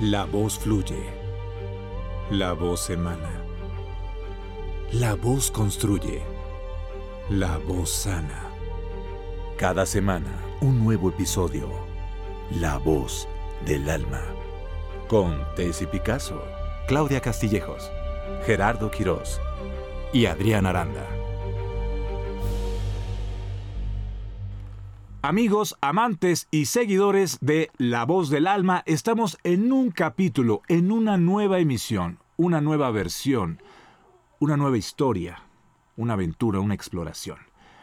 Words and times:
La 0.00 0.24
voz 0.24 0.58
fluye. 0.58 1.06
La 2.28 2.52
voz 2.52 2.90
emana. 2.90 3.30
La 4.90 5.14
voz 5.14 5.52
construye. 5.52 6.20
La 7.30 7.58
voz 7.58 7.90
sana. 7.90 8.42
Cada 9.56 9.86
semana, 9.86 10.32
un 10.60 10.82
nuevo 10.82 11.10
episodio. 11.10 11.68
La 12.50 12.76
voz 12.78 13.28
del 13.64 13.88
alma. 13.88 14.22
Con 15.06 15.40
Tessy 15.54 15.86
Picasso, 15.86 16.42
Claudia 16.88 17.20
Castillejos, 17.20 17.88
Gerardo 18.46 18.90
Quirós 18.90 19.40
y 20.12 20.26
Adrián 20.26 20.66
Aranda. 20.66 21.06
Amigos, 25.24 25.74
amantes 25.80 26.48
y 26.50 26.66
seguidores 26.66 27.38
de 27.40 27.70
La 27.78 28.04
Voz 28.04 28.28
del 28.28 28.46
Alma, 28.46 28.82
estamos 28.84 29.38
en 29.42 29.72
un 29.72 29.90
capítulo, 29.90 30.60
en 30.68 30.92
una 30.92 31.16
nueva 31.16 31.60
emisión, 31.60 32.18
una 32.36 32.60
nueva 32.60 32.90
versión, 32.90 33.58
una 34.38 34.58
nueva 34.58 34.76
historia, 34.76 35.42
una 35.96 36.12
aventura, 36.12 36.60
una 36.60 36.74
exploración. 36.74 37.38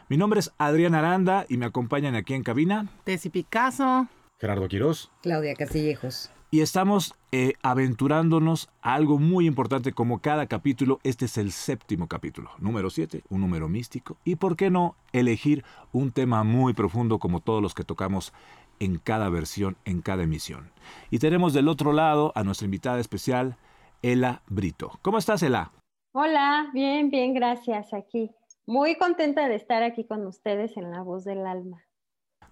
Mi 0.07 0.17
nombre 0.17 0.39
es 0.39 0.51
Adrián 0.59 0.93
Aranda 0.93 1.47
y 1.49 1.57
me 1.57 1.65
acompañan 1.65 2.13
aquí 2.13 2.35
en 2.35 2.43
cabina. 2.43 2.89
Tessy 3.05 3.31
Picasso. 3.31 4.07
Gerardo 4.39 4.67
Quirós. 4.67 5.09
Claudia 5.23 5.55
Castillejos 5.55 6.29
y 6.53 6.59
estamos 6.59 7.15
eh, 7.31 7.53
aventurándonos 7.63 8.69
a 8.81 8.93
algo 8.93 9.17
muy 9.17 9.47
importante 9.47 9.93
como 9.93 10.19
cada 10.19 10.47
capítulo. 10.47 10.99
Este 11.03 11.25
es 11.25 11.37
el 11.37 11.53
séptimo 11.53 12.09
capítulo, 12.09 12.51
número 12.59 12.89
7, 12.89 13.23
un 13.29 13.39
número 13.39 13.69
místico. 13.69 14.17
Y 14.25 14.35
por 14.35 14.57
qué 14.57 14.69
no 14.69 14.95
elegir 15.13 15.63
un 15.93 16.11
tema 16.11 16.43
muy 16.43 16.73
profundo 16.73 17.19
como 17.19 17.39
todos 17.39 17.61
los 17.61 17.73
que 17.73 17.85
tocamos 17.85 18.33
en 18.79 18.97
cada 18.97 19.29
versión, 19.29 19.77
en 19.85 20.01
cada 20.01 20.23
emisión. 20.23 20.71
Y 21.09 21.19
tenemos 21.19 21.53
del 21.53 21.69
otro 21.69 21.93
lado 21.93 22.33
a 22.35 22.43
nuestra 22.43 22.65
invitada 22.65 22.99
especial, 22.99 23.55
Ela 24.01 24.41
Brito. 24.47 24.99
¿Cómo 25.01 25.19
estás, 25.19 25.41
Ela? 25.43 25.71
Hola, 26.11 26.69
bien, 26.73 27.09
bien, 27.09 27.33
gracias 27.33 27.93
aquí. 27.93 28.29
Muy 28.65 28.97
contenta 28.97 29.47
de 29.47 29.55
estar 29.55 29.83
aquí 29.83 30.03
con 30.03 30.27
ustedes 30.27 30.75
en 30.75 30.91
La 30.91 31.01
Voz 31.01 31.23
del 31.23 31.47
Alma. 31.47 31.81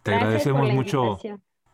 Te 0.04 0.16
agradecemos 0.16 0.72
mucho. 0.72 1.18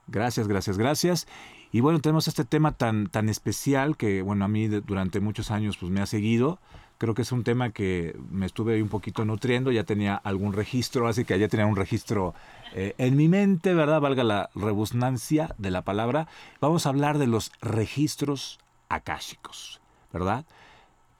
Gracias, 0.08 0.48
gracias, 0.48 0.78
gracias. 0.78 1.28
Y 1.76 1.82
bueno, 1.82 2.00
tenemos 2.00 2.30
este 2.30 2.46
tema 2.46 2.72
tan, 2.72 3.08
tan 3.08 3.28
especial 3.28 3.98
que, 3.98 4.22
bueno, 4.22 4.46
a 4.46 4.48
mí 4.48 4.70
durante 4.70 5.20
muchos 5.20 5.52
años 5.52 5.76
pues 5.76 5.92
me 5.92 6.00
ha 6.00 6.06
seguido. 6.06 6.58
Creo 6.98 7.14
que 7.14 7.24
es 7.24 7.34
un 7.34 7.44
tema 7.44 7.72
que 7.72 8.18
me 8.32 8.46
estuve 8.46 8.82
un 8.82 8.88
poquito 8.88 9.26
nutriendo, 9.26 9.74
ya 9.74 9.84
tenía 9.84 10.16
algún 10.16 10.54
registro, 10.54 11.10
así 11.10 11.26
que 11.26 11.38
ya 11.38 11.50
tenía 11.50 11.66
un 11.66 11.76
registro 11.76 12.34
eh, 12.74 12.96
en 12.98 13.18
mi 13.18 13.28
mente, 13.28 13.74
¿verdad? 13.74 14.00
Valga 14.00 14.24
la 14.24 14.50
rebusnancia 14.56 15.54
de 15.58 15.70
la 15.70 15.82
palabra. 15.82 16.30
Vamos 16.62 16.86
a 16.86 16.90
hablar 16.92 17.18
de 17.18 17.28
los 17.28 17.52
registros 17.60 18.58
akáshicos, 18.88 19.82
¿verdad? 20.14 20.46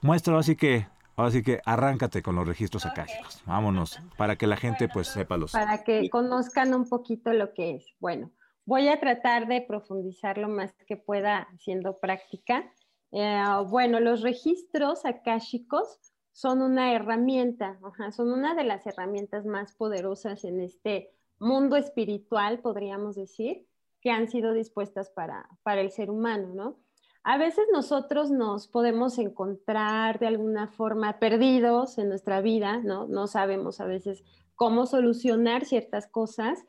Muestro 0.00 0.38
así 0.38 0.56
que 0.56 0.86
Así 1.16 1.42
que 1.42 1.60
arráncate 1.64 2.22
con 2.22 2.34
los 2.34 2.46
registros 2.46 2.84
akáshicos. 2.84 3.42
Vámonos, 3.46 4.00
para 4.18 4.36
que 4.36 4.46
la 4.46 4.56
gente 4.56 4.86
pues 4.86 5.08
sepa 5.08 5.38
los... 5.38 5.52
Para 5.52 5.82
que 5.82 6.10
conozcan 6.10 6.74
un 6.74 6.86
poquito 6.86 7.32
lo 7.32 7.54
que 7.54 7.76
es. 7.76 7.86
Bueno, 8.00 8.30
Voy 8.66 8.88
a 8.88 8.98
tratar 8.98 9.46
de 9.46 9.62
profundizar 9.62 10.38
lo 10.38 10.48
más 10.48 10.74
que 10.88 10.96
pueda 10.96 11.46
haciendo 11.54 11.98
práctica. 11.98 12.70
Eh, 13.12 13.42
bueno, 13.68 14.00
los 14.00 14.22
registros 14.22 15.04
akáshicos 15.04 16.00
son 16.32 16.60
una 16.60 16.92
herramienta, 16.92 17.78
son 18.10 18.32
una 18.32 18.56
de 18.56 18.64
las 18.64 18.84
herramientas 18.84 19.46
más 19.46 19.72
poderosas 19.72 20.44
en 20.44 20.60
este 20.60 21.12
mundo 21.38 21.76
espiritual, 21.76 22.58
podríamos 22.58 23.14
decir, 23.14 23.68
que 24.00 24.10
han 24.10 24.28
sido 24.28 24.52
dispuestas 24.52 25.10
para, 25.10 25.48
para 25.62 25.80
el 25.80 25.92
ser 25.92 26.10
humano, 26.10 26.48
¿no? 26.52 26.76
A 27.22 27.38
veces 27.38 27.66
nosotros 27.72 28.30
nos 28.32 28.66
podemos 28.66 29.18
encontrar 29.18 30.18
de 30.18 30.26
alguna 30.26 30.68
forma 30.68 31.18
perdidos 31.20 31.98
en 31.98 32.08
nuestra 32.08 32.40
vida, 32.40 32.78
¿no? 32.78 33.06
No 33.06 33.28
sabemos 33.28 33.80
a 33.80 33.86
veces 33.86 34.24
cómo 34.56 34.86
solucionar 34.86 35.64
ciertas 35.64 36.08
cosas 36.08 36.64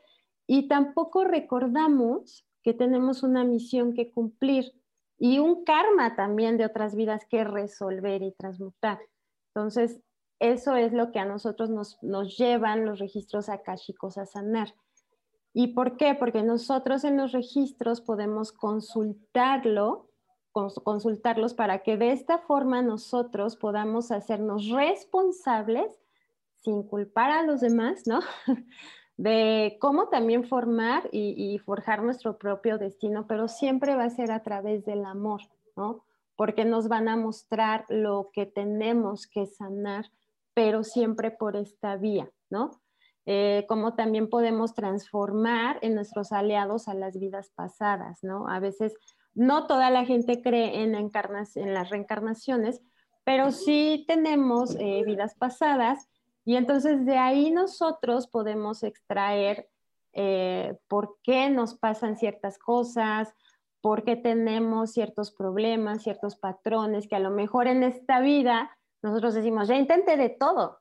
y 0.48 0.70
tampoco 0.70 1.26
recordamos 1.26 2.48
que 2.64 2.74
tenemos 2.74 3.22
una 3.22 3.44
misión 3.44 3.94
que 3.94 4.12
cumplir 4.12 4.74
y 5.20 5.40
un 5.40 5.64
karma 5.64 6.16
también 6.16 6.58
de 6.58 6.66
otras 6.66 6.96
vidas 6.96 7.26
que 7.30 7.44
resolver 7.44 8.24
y 8.24 8.32
transmutar. 8.32 9.00
Entonces, 9.54 10.02
eso 10.40 10.76
es 10.76 10.94
lo 10.94 11.12
que 11.12 11.20
a 11.20 11.26
nosotros 11.26 11.70
nos, 11.70 12.02
nos 12.02 12.38
llevan 12.38 12.86
los 12.86 13.00
registros 13.00 13.50
akáshicos 13.50 14.18
a 14.18 14.26
sanar. 14.26 14.74
¿Y 15.54 15.68
por 15.70 15.98
qué? 15.98 16.14
Porque 16.14 16.44
nosotros 16.44 17.04
en 17.04 17.18
los 17.18 17.32
registros 17.32 18.00
podemos 18.00 18.52
consultarlo, 18.52 20.12
consultarlos 20.52 21.54
para 21.54 21.84
que 21.84 21.98
de 21.98 22.12
esta 22.12 22.38
forma 22.40 22.82
nosotros 22.82 23.56
podamos 23.56 24.12
hacernos 24.12 24.70
responsables 24.70 26.00
sin 26.58 26.84
culpar 26.84 27.32
a 27.32 27.44
los 27.44 27.62
demás, 27.62 28.04
¿no? 28.06 28.20
de 29.18 29.78
cómo 29.82 30.10
también 30.10 30.44
formar 30.44 31.10
y, 31.12 31.58
forjar 31.60 32.04
nuestro 32.04 32.38
propio 32.38 32.78
destino, 32.78 33.26
pero 33.28 33.48
siempre 33.48 33.96
va 33.96 34.06
a 34.06 34.10
ser 34.12 34.32
a 34.32 34.44
través 34.44 34.86
del 34.86 35.06
amor, 35.06 35.42
¿no? 35.76 36.04
Porque 36.36 36.66
nos 36.66 36.88
van 36.88 37.08
a 37.08 37.18
mostrar 37.18 37.86
lo 37.90 38.30
que 38.32 38.46
tenemos 38.46 39.26
que 39.26 39.48
sanar, 39.48 40.06
pero 40.54 40.84
siempre 40.84 41.32
por 41.32 41.56
esta 41.56 41.98
vía, 41.98 42.30
¿no? 42.52 42.80
Eh, 43.26 43.66
cómo 43.68 43.96
también 43.96 44.30
podemos 44.30 44.74
transformar 44.76 45.80
en 45.82 45.96
nuestros 45.96 46.32
aliados 46.32 46.88
a 46.88 46.94
las 46.94 47.20
vidas 47.20 47.50
pasadas, 47.56 48.24
¿no? 48.24 48.48
A 48.48 48.60
veces 48.60 48.94
no 49.34 49.66
toda 49.66 49.90
la 49.90 50.06
gente 50.06 50.42
cree 50.42 50.84
en, 50.84 50.96
en 50.96 51.74
las 51.74 51.90
reencarnaciones, 51.90 52.82
pero 53.24 53.52
sí 53.52 54.06
tenemos 54.08 54.76
eh, 54.80 55.04
vidas 55.06 55.36
pasadas 55.36 56.08
y 56.48 56.56
entonces 56.56 57.06
de 57.06 57.18
ahí 57.18 57.52
nosotros 57.52 58.28
podemos 58.28 58.82
extraer 58.82 59.70
eh, 60.14 60.78
por 60.88 61.18
qué 61.22 61.50
nos 61.50 61.76
pasan 61.76 62.16
ciertas 62.16 62.58
cosas, 62.58 63.36
por 63.82 64.06
qué 64.06 64.16
tenemos 64.16 64.94
ciertos 64.94 65.34
problemas, 65.34 66.04
ciertos 66.04 66.38
patrones 66.38 67.10
que 67.10 67.18
a 67.18 67.20
lo 67.20 67.32
mejor 67.32 67.68
en 67.68 67.84
esta 67.84 68.22
vida 68.22 68.72
nosotros 69.02 69.34
decimos, 69.34 69.68
ya 69.68 69.76
intenté 69.76 70.16
de 70.16 70.30
todo, 70.30 70.80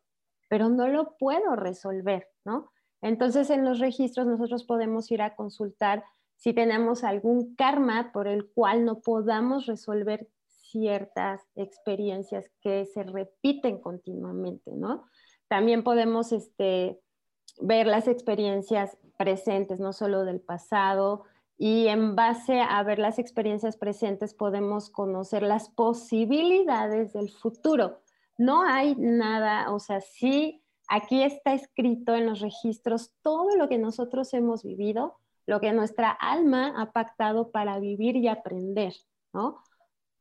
pero 0.48 0.68
no 0.68 0.86
lo 0.86 1.16
puedo 1.16 1.56
resolver, 1.56 2.28
¿no? 2.44 2.70
Entonces 3.02 3.50
en 3.50 3.64
los 3.64 3.80
registros 3.80 4.28
nosotros 4.28 4.62
podemos 4.62 5.10
ir 5.10 5.20
a 5.20 5.34
consultar 5.34 6.04
si 6.36 6.52
tenemos 6.52 7.02
algún 7.02 7.56
karma 7.56 8.12
por 8.12 8.28
el 8.28 8.52
cual 8.52 8.84
no 8.84 9.00
podamos 9.00 9.66
resolver 9.66 10.28
ciertas 10.44 11.42
experiencias 11.56 12.48
que 12.60 12.86
se 12.86 13.02
repiten 13.02 13.80
continuamente, 13.80 14.70
¿no? 14.76 15.06
También 15.48 15.82
podemos 15.82 16.32
este, 16.32 17.00
ver 17.60 17.86
las 17.86 18.08
experiencias 18.08 18.96
presentes, 19.16 19.80
no 19.80 19.92
solo 19.92 20.24
del 20.24 20.40
pasado, 20.40 21.24
y 21.58 21.88
en 21.88 22.16
base 22.16 22.60
a 22.60 22.82
ver 22.82 22.98
las 22.98 23.18
experiencias 23.18 23.76
presentes 23.76 24.34
podemos 24.34 24.90
conocer 24.90 25.42
las 25.42 25.70
posibilidades 25.70 27.12
del 27.14 27.30
futuro. 27.30 28.00
No 28.36 28.62
hay 28.62 28.94
nada, 28.96 29.72
o 29.72 29.78
sea, 29.78 30.00
sí, 30.00 30.62
aquí 30.88 31.22
está 31.22 31.54
escrito 31.54 32.14
en 32.14 32.26
los 32.26 32.40
registros 32.40 33.14
todo 33.22 33.56
lo 33.56 33.68
que 33.68 33.78
nosotros 33.78 34.34
hemos 34.34 34.62
vivido, 34.62 35.18
lo 35.46 35.60
que 35.60 35.72
nuestra 35.72 36.10
alma 36.10 36.74
ha 36.76 36.92
pactado 36.92 37.50
para 37.50 37.78
vivir 37.78 38.16
y 38.16 38.28
aprender, 38.28 38.94
¿no? 39.32 39.62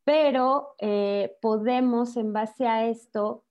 Pero 0.05 0.75
eh, 0.79 1.35
podemos 1.41 2.15
en 2.15 2.31
base 2.31 2.67
a 2.67 2.85
esto 2.87 3.43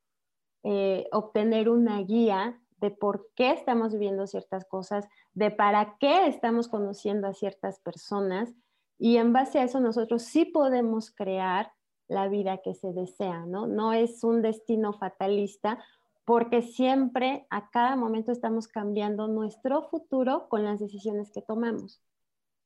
eh, 0.65 1.07
obtener 1.13 1.69
una 1.69 2.01
guía 2.03 2.61
de 2.79 2.91
por 2.91 3.29
qué 3.35 3.53
estamos 3.53 3.93
viviendo 3.93 4.27
ciertas 4.27 4.65
cosas, 4.65 5.07
de 5.33 5.51
para 5.51 5.97
qué 5.99 6.27
estamos 6.27 6.69
conociendo 6.69 7.29
a 7.29 7.35
ciertas 7.35 7.79
personas 7.81 8.55
y 8.99 9.17
en 9.17 9.33
base 9.33 9.59
a 9.59 9.65
eso 9.65 9.81
nosotros 9.81 10.23
sí 10.23 10.45
podemos 10.45 11.11
crear 11.11 11.73
la 12.09 12.29
vida 12.29 12.59
que 12.59 12.75
se 12.75 12.93
desea, 12.93 13.47
¿no? 13.47 13.67
No 13.67 13.93
es 13.93 14.25
un 14.25 14.43
destino 14.43 14.93
fatalista 14.93 15.83
porque 16.25 16.62
siempre 16.62 17.47
a 17.50 17.71
cada 17.71 17.97
momento 17.97 18.33
estamos 18.33 18.69
cambiando 18.69 19.29
nuestro 19.29 19.83
futuro 19.88 20.49
con 20.49 20.65
las 20.65 20.81
decisiones 20.81 21.31
que 21.33 21.43
tomamos, 21.43 22.03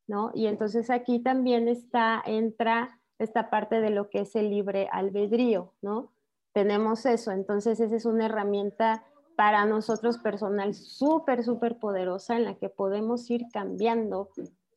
¿no? 0.07 0.31
Y 0.33 0.47
entonces 0.47 0.89
aquí 0.89 1.19
también 1.19 1.67
está, 1.67 2.21
entra 2.25 2.99
esta 3.17 3.49
parte 3.49 3.81
de 3.81 3.89
lo 3.89 4.09
que 4.09 4.21
es 4.21 4.35
el 4.35 4.49
libre 4.49 4.87
albedrío, 4.91 5.73
¿no? 5.81 6.13
Tenemos 6.53 7.05
eso. 7.05 7.31
Entonces, 7.31 7.79
esa 7.79 7.95
es 7.95 8.05
una 8.05 8.25
herramienta 8.25 9.03
para 9.35 9.65
nosotros 9.65 10.17
personal 10.17 10.73
súper, 10.73 11.43
súper 11.43 11.79
poderosa 11.79 12.35
en 12.35 12.45
la 12.45 12.55
que 12.55 12.69
podemos 12.69 13.29
ir 13.29 13.45
cambiando 13.53 14.29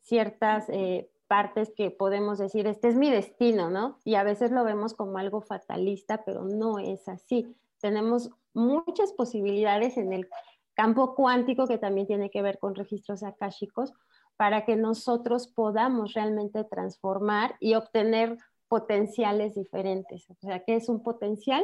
ciertas 0.02 0.68
eh, 0.68 1.10
partes 1.26 1.72
que 1.74 1.90
podemos 1.90 2.38
decir, 2.38 2.66
este 2.66 2.88
es 2.88 2.94
mi 2.94 3.10
destino, 3.10 3.70
¿no? 3.70 3.98
Y 4.04 4.14
a 4.16 4.22
veces 4.22 4.50
lo 4.50 4.64
vemos 4.64 4.94
como 4.94 5.18
algo 5.18 5.40
fatalista, 5.40 6.24
pero 6.24 6.44
no 6.44 6.78
es 6.78 7.08
así. 7.08 7.56
Tenemos 7.80 8.30
muchas 8.52 9.12
posibilidades 9.14 9.96
en 9.96 10.12
el 10.12 10.28
campo 10.74 11.14
cuántico 11.14 11.66
que 11.66 11.78
también 11.78 12.06
tiene 12.06 12.30
que 12.30 12.42
ver 12.42 12.58
con 12.58 12.74
registros 12.74 13.22
akáshicos 13.22 13.92
para 14.36 14.64
que 14.64 14.76
nosotros 14.76 15.48
podamos 15.48 16.14
realmente 16.14 16.64
transformar 16.64 17.56
y 17.60 17.74
obtener 17.74 18.38
potenciales 18.72 19.54
diferentes. 19.54 20.30
O 20.30 20.34
sea, 20.40 20.60
¿qué 20.64 20.76
es 20.76 20.88
un 20.88 21.02
potencial? 21.02 21.62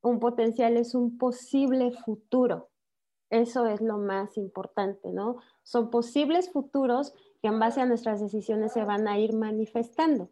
Un 0.00 0.18
potencial 0.18 0.78
es 0.78 0.94
un 0.94 1.18
posible 1.18 1.90
futuro. 1.90 2.70
Eso 3.28 3.66
es 3.66 3.82
lo 3.82 3.98
más 3.98 4.38
importante, 4.38 5.12
¿no? 5.12 5.36
Son 5.62 5.90
posibles 5.90 6.50
futuros 6.50 7.12
que 7.42 7.48
en 7.48 7.60
base 7.60 7.82
a 7.82 7.84
nuestras 7.84 8.22
decisiones 8.22 8.72
se 8.72 8.82
van 8.82 9.08
a 9.08 9.18
ir 9.18 9.34
manifestando. 9.34 10.30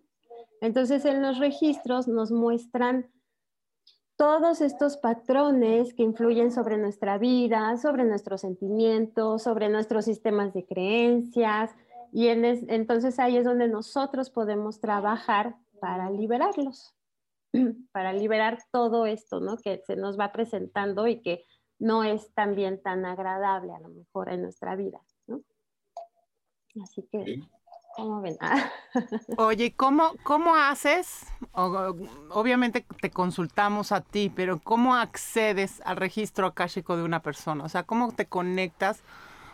Entonces, 0.63 1.05
en 1.05 1.21
los 1.21 1.39
registros 1.39 2.09
nos 2.09 2.33
muestran 2.33 3.11
todos 4.17 4.63
estos 4.63 4.97
patrones 4.97 5.93
que 5.93 6.03
influyen 6.03 6.51
sobre 6.51 6.79
nuestra 6.79 7.19
vida, 7.19 7.77
sobre 7.77 8.05
nuestros 8.05 8.41
sentimientos, 8.41 9.43
sobre 9.43 9.69
nuestros 9.69 10.07
sistemas 10.07 10.55
de 10.55 10.65
creencias, 10.65 11.73
y 12.11 12.29
entonces 12.29 13.19
ahí 13.19 13.37
es 13.37 13.45
donde 13.45 13.69
nosotros 13.69 14.31
podemos 14.31 14.81
trabajar 14.81 15.57
para 15.81 16.11
liberarlos, 16.11 16.95
para 17.93 18.13
liberar 18.13 18.59
todo 18.71 19.07
esto, 19.07 19.41
¿no? 19.41 19.57
Que 19.57 19.83
se 19.87 19.97
nos 19.97 20.19
va 20.19 20.33
presentando 20.33 21.07
y 21.07 21.23
que 21.23 21.45
no 21.79 22.05
es 22.05 22.33
también 22.35 22.83
tan 22.83 23.05
agradable 23.05 23.73
a 23.75 23.81
lo 23.81 23.89
mejor 23.89 24.33
en 24.33 24.43
nuestra 24.43 24.77
vida, 24.77 25.01
¿no? 25.27 25.43
Así 26.83 27.07
que 27.11 27.41
¿Cómo 27.97 28.21
ven? 28.21 28.37
Oye, 29.39 29.73
¿cómo, 29.75 30.13
¿cómo 30.23 30.55
haces? 30.55 31.27
obviamente 31.53 32.85
te 33.01 33.11
consultamos 33.11 33.91
a 33.91 34.03
ti, 34.03 34.31
pero 34.35 34.61
¿cómo 34.61 34.95
accedes 34.95 35.81
al 35.83 35.97
registro 35.97 36.47
akáshico 36.47 36.99
de 36.99 37.05
una 37.05 37.21
persona? 37.21 37.65
O 37.65 37.71
sea, 37.71 37.85
¿cómo 37.85 38.13
te 38.13 38.27
conectas 38.27 39.03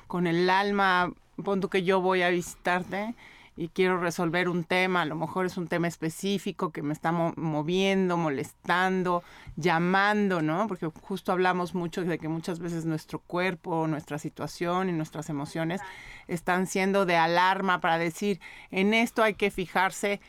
con 0.09 0.27
el 0.27 0.51
alma? 0.51 1.13
Pon 1.45 1.61
que 1.61 1.85
yo 1.85 2.01
voy 2.01 2.23
a 2.23 2.31
visitarte 2.31 3.15
y 3.57 3.69
quiero 3.69 3.99
resolver 3.99 4.49
un 4.49 4.65
tema, 4.65 5.03
a 5.03 5.05
lo 5.05 5.15
mejor 5.15 5.45
es 5.45 5.57
un 5.57 5.69
tema 5.69 5.87
específico 5.87 6.71
que 6.71 6.83
me 6.83 6.95
está 6.95 7.13
moviendo, 7.13 8.17
molestando, 8.17 9.23
llamando, 9.57 10.41
¿no? 10.41 10.67
Porque 10.69 10.87
justo 11.03 11.33
hablamos 11.33 11.75
mucho 11.75 12.03
de 12.03 12.19
que 12.19 12.29
muchas 12.29 12.61
veces 12.61 12.87
nuestro 12.87 13.19
cuerpo, 13.19 13.87
nuestra 13.87 14.19
situación 14.19 14.89
y 14.89 14.93
nuestras 14.93 15.29
emociones 15.29 15.83
están 16.29 16.67
siendo 16.67 17.05
de 17.05 17.17
alarma 17.17 17.81
para 17.81 17.99
decir, 17.99 18.41
en 18.71 18.95
esto 18.95 19.23
hay 19.23 19.35
que 19.35 19.51
fijarse, 19.51 20.21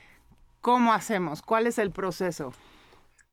¿cómo 0.60 0.92
hacemos? 0.92 1.42
¿Cuál 1.42 1.68
es 1.68 1.78
el 1.78 1.92
proceso? 1.92 2.54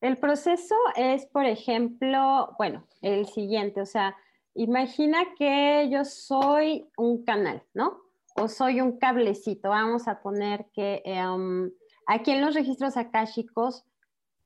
El 0.01 0.17
proceso 0.17 0.77
es, 0.95 1.27
por 1.27 1.45
ejemplo, 1.45 2.55
bueno, 2.59 2.87
el 3.03 3.27
siguiente, 3.27 3.83
o 3.83 3.87
sea, 3.87 4.17
imagina 4.55 5.19
que 5.37 5.89
yo 5.91 6.05
soy 6.05 6.89
un 6.97 7.25
canal, 7.25 7.65
¿no? 7.75 8.10
O 8.41 8.49
soy 8.49 8.81
un 8.81 8.99
cablecito. 8.99 9.71
Vamos 9.71 10.09
a 10.09 10.21
poner 10.21 10.67
que 10.73 11.03
em, 11.05 11.71
aquí 12.07 12.33
en 12.33 12.41
los 12.41 12.55
registros 12.55 12.97
akáshicos, 12.97 13.85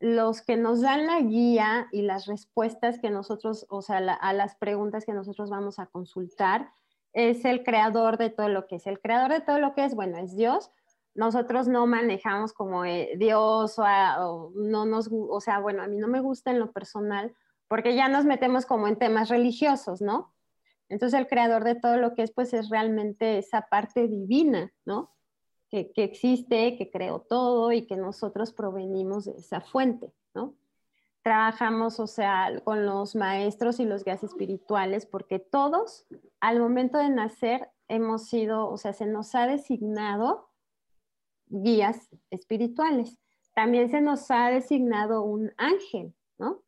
los 0.01 0.43
que 0.43 0.57
nos 0.57 0.81
dan 0.81 1.07
la 1.07 1.21
guía 1.21 1.89
y 1.93 2.03
las 2.03 2.27
respuestas 2.27 2.99
que 2.99 3.11
nosotros, 3.11 3.67
o 3.71 3.81
sea, 3.81 3.99
a 3.99 4.33
las 4.33 4.57
preguntas 4.57 5.05
que 5.05 5.13
nosotros 5.13 5.49
vamos 5.49 5.79
a 5.79 5.87
consultar, 5.87 6.71
es 7.13 7.45
el 7.45 7.63
creador 7.63 8.19
de 8.19 8.31
todo 8.31 8.49
lo 8.49 8.67
que 8.67 8.77
es. 8.77 8.87
El 8.87 9.01
creador 9.01 9.31
de 9.31 9.41
todo 9.41 9.59
lo 9.59 9.75
que 9.75 9.85
es, 9.85 9.95
bueno, 9.95 10.19
es 10.19 10.37
Dios. 10.37 10.73
Nosotros 11.15 11.69
no 11.69 11.87
manejamos 11.87 12.53
como 12.53 12.85
eh, 12.85 13.15
Dios 13.17 13.79
o, 13.79 14.51
no 14.57 14.85
nos, 14.85 15.09
o 15.13 15.41
sea, 15.41 15.61
bueno, 15.61 15.83
a 15.83 15.87
mí 15.87 15.97
no 15.97 16.09
me 16.09 16.21
gusta 16.21 16.51
en 16.51 16.59
lo 16.59 16.73
personal 16.73 17.35
porque 17.69 17.95
ya 17.95 18.09
nos 18.09 18.25
metemos 18.25 18.67
como 18.67 18.89
en 18.89 18.97
temas 18.97 19.29
religiosos, 19.29 20.03
¿no? 20.03 20.34
Entonces 20.89 21.19
el 21.19 21.27
creador 21.27 21.65
de 21.65 21.75
todo 21.75 21.97
lo 21.97 22.15
que 22.15 22.23
es, 22.23 22.31
pues 22.33 22.53
es 22.53 22.69
realmente 22.69 23.39
esa 23.39 23.63
parte 23.63 24.07
divina, 24.09 24.73
¿no? 24.85 25.13
Que, 25.71 25.91
existe, 25.97 26.77
que 26.77 26.91
creó 26.91 27.21
todo 27.21 27.73
y 27.73 27.87
que 27.87 27.97
nosotros 27.97 28.53
provenimos 28.53 29.25
de 29.25 29.33
esa 29.33 29.61
fuente, 29.61 30.13
¿no? 30.33 30.55
Trabajamos, 31.23 31.99
o 31.99 32.07
sea, 32.07 32.61
con 32.63 32.87
los 32.87 33.17
maestros 33.17 33.81
y 33.81 33.85
los 33.85 34.05
guías 34.05 34.23
espirituales, 34.23 35.07
porque 35.07 35.41
todos, 35.41 36.07
al 36.39 36.61
momento 36.61 36.99
de 36.99 37.09
nacer, 37.09 37.71
hemos 37.89 38.29
sido, 38.29 38.69
o 38.69 38.77
sea, 38.77 38.93
se 38.93 39.07
nos 39.07 39.35
ha 39.35 39.47
designado 39.47 40.51
guías 41.47 42.09
espirituales. 42.31 43.19
También 43.55 43.91
se 43.91 44.01
nos 44.01 44.31
ha 44.31 44.51
designado 44.51 45.23
un 45.23 45.53
ángel, 45.57 46.15
¿no? 46.39 46.63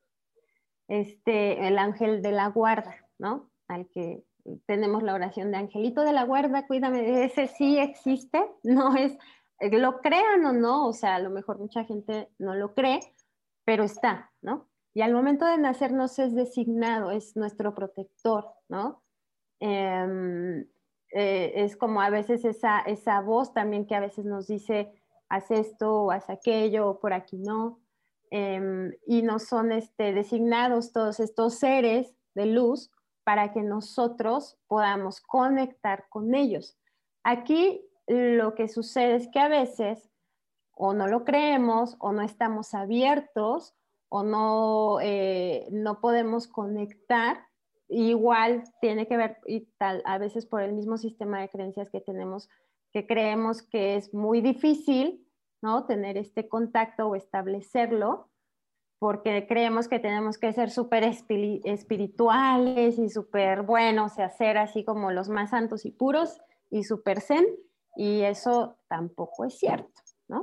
Este, 0.89 1.67
el 1.69 1.79
ángel 1.79 2.23
de 2.23 2.33
la 2.33 2.49
guarda, 2.49 2.97
¿no? 3.19 3.51
Al 3.69 3.89
que 3.89 4.25
tenemos 4.67 5.03
la 5.03 5.15
oración 5.15 5.51
de 5.51 5.59
Angelito 5.59 6.03
de 6.03 6.13
la 6.13 6.25
Guarda, 6.25 6.67
cuídame, 6.67 7.25
ese 7.25 7.49
sí 7.49 7.79
existe, 7.79 8.45
no 8.63 8.97
es, 8.97 9.17
eh, 9.61 9.77
lo 9.79 10.01
crean 10.01 10.45
o 10.45 10.53
no, 10.53 10.87
o 10.87 10.93
sea, 10.93 11.17
a 11.17 11.21
lo 11.21 11.31
mejor 11.31 11.59
mucha 11.59 11.85
gente 11.85 12.29
no 12.39 12.55
lo 12.55 12.75
cree, 12.75 13.01
pero 13.65 13.85
está, 13.85 14.33
¿no? 14.43 14.69
Y 14.95 15.03
al 15.03 15.13
momento 15.13 15.45
de 15.45 15.59
nacernos 15.59 16.19
es 16.19 16.35
designado, 16.35 17.11
es 17.11 17.37
nuestro 17.37 17.75
protector, 17.75 18.55
¿no? 18.69 19.03
Em, 19.61 20.67
eh, 21.13 21.53
es 21.57 21.77
como 21.77 22.01
a 22.01 22.09
veces 22.09 22.45
esa, 22.45 22.81
esa 22.81 23.21
voz 23.21 23.53
también 23.53 23.87
que 23.87 23.95
a 23.95 24.01
veces 24.01 24.25
nos 24.25 24.47
dice, 24.47 24.93
haz 25.29 25.51
esto 25.51 26.05
o 26.05 26.11
haz 26.11 26.31
aquello, 26.31 26.99
por 27.01 27.13
aquí 27.13 27.37
no. 27.37 27.81
Em, 28.31 28.93
y 29.07 29.23
no 29.23 29.39
son 29.39 29.71
este, 29.71 30.13
designados 30.13 30.93
todos 30.93 31.21
estos 31.21 31.59
seres 31.59 32.15
de 32.35 32.47
luz 32.47 32.91
para 33.27 33.53
que 33.53 33.65
nosotros 33.65 34.57
podamos 34.69 35.21
conectar 35.21 36.07
con 36.09 36.37
ellos. 36.37 36.79
Aquí 37.25 37.85
lo 38.07 38.55
que 38.55 38.69
sucede 38.69 39.17
es 39.17 39.27
que 39.27 39.41
a 39.41 39.49
veces 39.49 40.09
o 40.71 40.95
no 40.95 41.09
lo 41.09 41.25
creemos 41.25 41.97
o 41.99 42.13
no 42.13 42.23
estamos 42.23 42.73
abiertos 42.73 43.75
o 44.11 44.23
no, 44.23 45.01
eh, 45.03 45.67
no 45.73 46.01
podemos 46.01 46.47
conectar. 46.47 47.45
Igual 47.89 48.63
tiene 48.81 49.09
que 49.09 49.17
ver 49.17 49.39
y 49.45 49.63
tal, 49.77 50.03
a 50.05 50.19
veces 50.19 50.47
por 50.47 50.63
el 50.63 50.73
mismo 50.73 50.97
sistema 50.97 51.41
de 51.41 51.49
creencias 51.49 51.91
que 51.91 52.01
tenemos, 52.01 52.49
que 52.93 53.09
creemos 53.09 53.61
que 53.61 53.97
es 53.97 54.15
muy 54.15 54.41
difícil 54.41 55.27
¿no? 55.63 55.85
tener 55.85 56.17
este 56.17 56.49
contacto 56.49 57.09
o 57.09 57.17
establecerlo 57.17 58.29
porque 58.99 59.47
creemos 59.47 59.89
que 59.89 59.99
tenemos 59.99 60.39
que 60.39 60.53
ser 60.53 60.71
súper 60.71 61.05
espirituales 61.05 62.99
y 62.99 63.11
súper 63.11 63.63
buenos 63.63 64.19
y 64.19 64.23
hacer 64.23 64.57
así 64.59 64.85
como 64.85 65.11
los 65.11 65.29
más 65.29 65.51
santos 65.51 65.85
y 65.85 65.91
puros 65.91 66.41
y 66.71 66.85
súper 66.85 67.21
zen, 67.21 67.47
y 67.97 68.23
eso 68.23 68.77
tampoco 68.89 69.45
es 69.45 69.59
cierto, 69.59 70.03
¿no? 70.29 70.41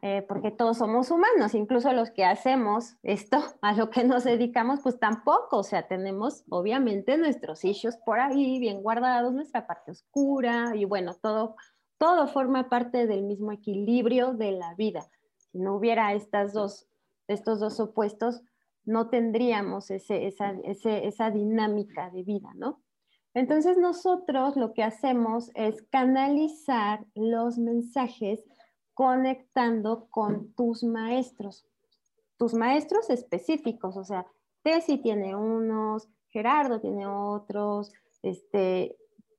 Eh, 0.00 0.24
porque 0.26 0.50
todos 0.50 0.78
somos 0.78 1.10
humanos, 1.10 1.54
incluso 1.54 1.92
los 1.92 2.10
que 2.10 2.24
hacemos 2.24 2.96
esto, 3.02 3.38
a 3.62 3.72
lo 3.74 3.90
que 3.90 4.04
nos 4.04 4.24
dedicamos, 4.24 4.80
pues 4.82 4.98
tampoco, 4.98 5.58
o 5.58 5.62
sea, 5.62 5.86
tenemos 5.86 6.44
obviamente 6.48 7.18
nuestros 7.18 7.64
issues 7.64 7.96
por 7.98 8.20
ahí 8.20 8.58
bien 8.58 8.82
guardados, 8.82 9.34
nuestra 9.34 9.66
parte 9.66 9.90
oscura, 9.90 10.72
y 10.74 10.84
bueno, 10.84 11.14
todo, 11.14 11.56
todo 11.98 12.28
forma 12.28 12.68
parte 12.68 13.06
del 13.06 13.24
mismo 13.24 13.52
equilibrio 13.52 14.32
de 14.32 14.52
la 14.52 14.74
vida. 14.74 15.10
Si 15.36 15.58
no 15.58 15.76
hubiera 15.76 16.14
estas 16.14 16.52
dos 16.52 16.88
estos 17.28 17.60
dos 17.60 17.78
opuestos, 17.78 18.42
no 18.84 19.10
tendríamos 19.10 19.90
esa, 19.90 21.30
dinámica 21.30 22.10
de 22.10 22.22
vida, 22.22 22.50
¿no? 22.56 22.80
Entonces 23.34 23.76
nosotros 23.76 24.56
lo 24.56 24.72
que 24.72 24.82
hacemos 24.82 25.50
es 25.54 25.82
canalizar 25.90 27.06
los 27.14 27.58
mensajes 27.58 28.42
conectando 28.94 30.08
con 30.10 30.52
tus 30.54 30.82
maestros, 30.82 31.66
tus 32.38 32.54
maestros 32.54 33.10
específicos, 33.10 33.96
o 33.96 34.04
sea, 34.04 34.26
Tessy 34.62 34.98
tiene 34.98 35.36
unos, 35.36 36.08
Gerardo 36.28 36.80
tiene 36.80 37.06
otros, 37.06 37.92
este, 38.22 38.96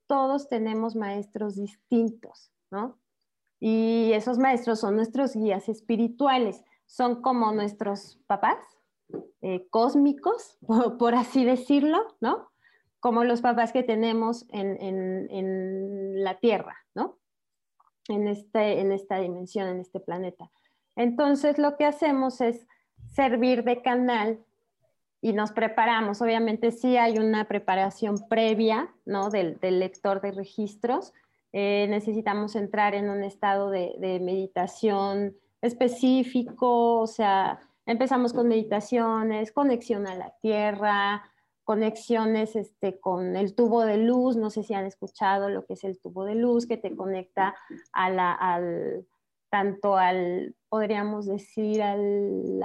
todos 0.08 0.48
tenemos 0.48 0.96
maestros 0.96 1.56
distintos, 1.56 2.52
¿no? 2.72 3.00
Y 3.60 4.12
esos 4.14 4.38
maestros 4.38 4.80
son 4.80 4.96
nuestros 4.96 5.36
guías 5.36 5.68
espirituales 5.68 6.64
son 6.90 7.22
como 7.22 7.52
nuestros 7.52 8.20
papás 8.26 8.58
eh, 9.42 9.68
cósmicos, 9.70 10.58
por, 10.98 11.14
así 11.14 11.46
decirlo, 11.46 12.16
¿no? 12.20 12.50
Como 13.00 13.24
los 13.24 13.42
papás 13.42 13.72
que 13.72 13.84
tenemos 13.84 14.46
en, 14.50 16.24
la 16.24 16.40
Tierra, 16.40 16.76
¿no? 16.96 17.18
En, 18.10 18.28
este, 18.28 18.82
en 18.82 18.92
esta 18.92 19.20
dimensión, 19.20 19.70
en 19.70 19.80
este 19.80 20.00
planeta. 20.00 20.50
Entonces, 20.96 21.60
lo 21.60 21.78
que 21.78 21.86
hacemos 21.86 22.42
es 22.42 22.68
servir 23.14 23.64
de 23.64 23.82
canal 23.82 24.40
y 25.22 25.34
nos 25.34 25.52
preparamos. 25.52 26.22
Obviamente 26.22 26.72
sí 26.72 26.98
hay 26.98 27.20
una 27.20 27.48
preparación 27.48 28.28
previa, 28.28 28.94
¿no? 29.06 29.30
Del, 29.30 29.60
lector 29.62 30.22
de 30.22 30.32
registros. 30.32 31.14
Eh, 31.54 31.86
necesitamos 31.90 32.56
entrar 32.56 32.96
en 32.96 33.10
un 33.10 33.24
estado 33.24 33.70
de 33.70 34.20
meditación 34.22 35.36
específico, 35.62 37.00
o 37.02 37.08
sea, 37.08 37.60
empezamos 37.86 38.34
con 38.34 38.48
meditaciones, 38.48 39.52
conexión 39.52 40.08
a 40.08 40.16
la 40.16 40.34
tierra, 40.42 41.24
conexiones 41.64 42.56
este, 42.56 43.00
con 43.00 43.36
el 43.36 43.54
tubo 43.54 43.86
de 43.86 43.98
luz, 43.98 44.36
no 44.38 44.50
sé 44.50 44.64
si 44.64 44.74
han 44.74 44.86
escuchado 44.86 45.50
lo 45.50 45.66
que 45.66 45.74
es 45.74 45.84
el 45.84 46.00
tubo 46.00 46.26
de 46.26 46.36
luz, 46.36 46.66
que 46.66 46.78
te 46.78 46.96
conecta 46.96 47.56
a 47.92 48.10
la, 48.10 48.32
al, 48.32 49.06
tanto 49.50 49.96
al, 49.96 50.56
podríamos 50.70 51.28
decir, 51.28 51.84
al, 51.84 52.60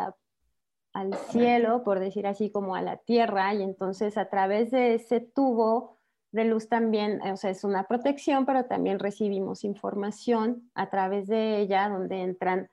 al 0.94 1.14
cielo, 1.30 1.82
por 1.84 2.00
decir 2.00 2.26
así, 2.26 2.50
como 2.50 2.76
a 2.76 2.82
la 2.82 2.96
tierra, 2.96 3.52
y 3.52 3.62
entonces 3.62 4.16
a 4.16 4.30
través 4.30 4.70
de 4.70 4.94
ese 4.94 5.20
tubo 5.20 5.98
de 6.32 6.44
luz 6.44 6.68
también, 6.68 7.20
o 7.22 7.36
sea, 7.36 7.50
es 7.50 7.62
una 7.62 7.84
protección, 7.84 8.46
pero 8.46 8.64
también 8.64 8.98
recibimos 8.98 9.64
información 9.64 10.70
a 10.74 10.90
través 10.90 11.28
de 11.28 11.60
ella, 11.60 11.88
donde 11.88 12.22
entran, 12.22 12.70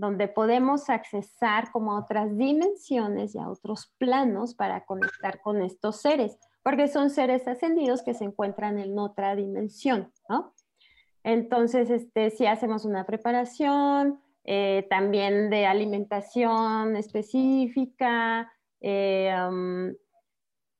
donde 0.00 0.28
podemos 0.28 0.88
accesar 0.88 1.70
como 1.72 1.92
a 1.92 2.00
otras 2.00 2.36
dimensiones 2.36 3.34
y 3.34 3.38
a 3.38 3.50
otros 3.50 3.92
planos 3.98 4.54
para 4.54 4.86
conectar 4.86 5.42
con 5.42 5.60
estos 5.60 6.00
seres, 6.00 6.38
porque 6.62 6.88
son 6.88 7.10
seres 7.10 7.46
ascendidos 7.46 8.02
que 8.02 8.14
se 8.14 8.24
encuentran 8.24 8.78
en 8.78 8.98
otra 8.98 9.36
dimensión. 9.36 10.10
Entonces, 11.22 11.90
este, 11.90 12.30
si 12.30 12.46
hacemos 12.46 12.86
una 12.86 13.04
preparación, 13.04 14.20
eh, 14.44 14.86
también 14.88 15.50
de 15.50 15.66
alimentación 15.66 16.96
específica, 16.96 18.50
eh, 18.80 19.34
um, 19.50 19.92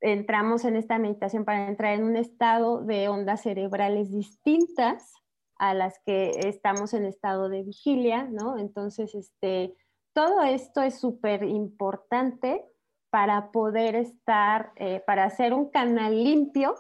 entramos 0.01 0.65
en 0.65 0.77
esta 0.77 0.99
meditación 0.99 1.45
para 1.45 1.69
entrar 1.69 1.93
en 1.93 2.05
un 2.05 2.17
estado 2.17 2.81
de 2.81 3.09
ondas 3.09 3.43
cerebrales 3.43 4.11
distintas 4.11 5.13
a 5.61 5.75
las 5.75 6.01
que 6.07 6.31
estamos 6.47 6.95
en 6.95 7.05
estado 7.05 7.51
de 7.51 7.63
vigilia, 7.63 8.25
¿no? 8.25 8.57
Entonces, 8.57 9.15
este, 9.15 9.77
todo 10.15 10.43
esto 10.43 10.81
es 10.81 10.99
súper 10.99 11.43
importante 11.45 12.65
para 13.11 13.53
poder 13.53 13.95
estar, 13.95 14.73
eh, 14.77 15.03
para 15.07 15.25
hacer 15.25 15.53
un 15.53 15.69
canal 15.69 16.25
limpio, 16.25 16.77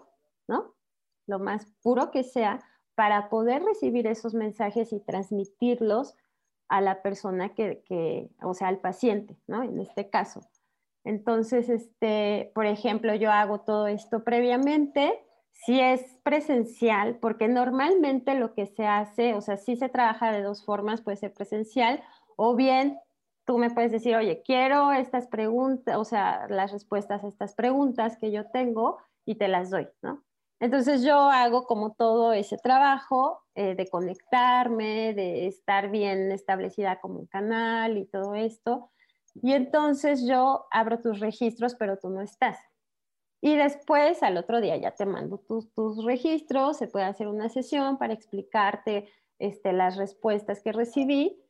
¿no? 0.49 0.75
Lo 1.27 1.39
más 1.39 1.67
puro 1.83 2.11
que 2.11 2.25
sea, 2.25 2.61
para 2.95 3.29
poder 3.29 3.63
recibir 3.63 4.07
esos 4.07 4.33
mensajes 4.33 4.95
y 4.95 5.01
transmitirlos 5.01 6.17
a 6.71 6.81
la 6.81 7.03
persona 7.03 7.51
que, 7.55 7.83
que 7.85 8.31
o 8.43 8.55
sea, 8.55 8.69
al 8.69 8.79
paciente, 8.79 9.37
¿no? 9.47 9.63
En 9.63 9.79
este 9.79 10.09
caso. 10.09 10.41
Entonces, 11.05 11.69
este, 11.69 12.51
por 12.55 12.65
ejemplo, 12.65 13.15
yo 13.15 13.31
hago 13.31 13.61
todo 13.61 13.89
esto 13.89 14.25
previamente, 14.25 15.23
si 15.53 15.81
es 15.81 16.03
presencial, 16.23 17.17
porque 17.17 17.49
normalmente 17.49 18.35
lo 18.35 18.55
que 18.55 18.67
se 18.67 18.87
hace, 18.87 19.35
o 19.35 19.41
sea, 19.41 19.57
si 19.57 19.77
se 19.77 19.89
trabaja 19.89 20.33
de 20.33 20.43
dos 20.43 20.65
formas, 20.65 21.03
puede 21.03 21.17
ser 21.17 21.33
presencial 21.33 22.03
o 22.37 22.55
bien 22.57 22.99
tú 23.45 23.59
me 23.59 23.71
puedes 23.71 23.93
decir, 23.93 24.15
oye, 24.17 24.43
quiero 24.45 24.93
estas 24.93 25.27
preguntas, 25.27 25.97
o 25.97 26.05
sea, 26.05 26.47
las 26.49 26.73
respuestas 26.73 27.25
a 27.25 27.29
estas 27.29 27.55
preguntas 27.55 28.17
que 28.17 28.31
yo 28.31 28.47
tengo 28.51 28.99
y 29.25 29.35
te 29.35 29.49
las 29.49 29.71
doy, 29.71 29.89
¿no? 30.03 30.23
Entonces 30.61 31.03
yo 31.03 31.17
hago 31.31 31.67
como 31.67 31.95
todo 31.95 32.33
ese 32.33 32.59
trabajo 32.59 33.43
eh, 33.55 33.75
de 33.75 33.89
conectarme, 33.89 35.15
de 35.15 35.47
estar 35.47 35.91
bien 35.91 36.31
establecida 36.31 37.01
como 37.01 37.19
un 37.19 37.27
canal 37.27 37.97
y 37.97 38.07
todo 38.07 38.35
esto. 38.35 38.91
Y 39.43 39.55
entonces 39.55 40.27
yo 40.29 40.67
abro 40.71 41.01
tus 41.01 41.19
registros, 41.19 41.75
pero 41.75 41.99
tú 41.99 42.11
no 42.11 42.21
estás. 42.21 42.59
Y 43.41 43.57
después, 43.57 44.23
al 44.23 44.37
otro 44.37 44.61
día, 44.61 44.77
ya 44.77 44.93
te 44.93 45.07
mando 45.07 45.39
tus, 45.39 45.73
tus 45.73 46.05
registros, 46.05 46.77
se 46.77 46.89
puede 46.89 47.07
hacer 47.07 47.27
una 47.27 47.49
sesión 47.49 47.97
para 47.97 48.13
explicarte 48.13 49.09
este, 49.39 49.73
las 49.73 49.97
respuestas 49.97 50.61
que 50.63 50.73
recibí, 50.73 51.41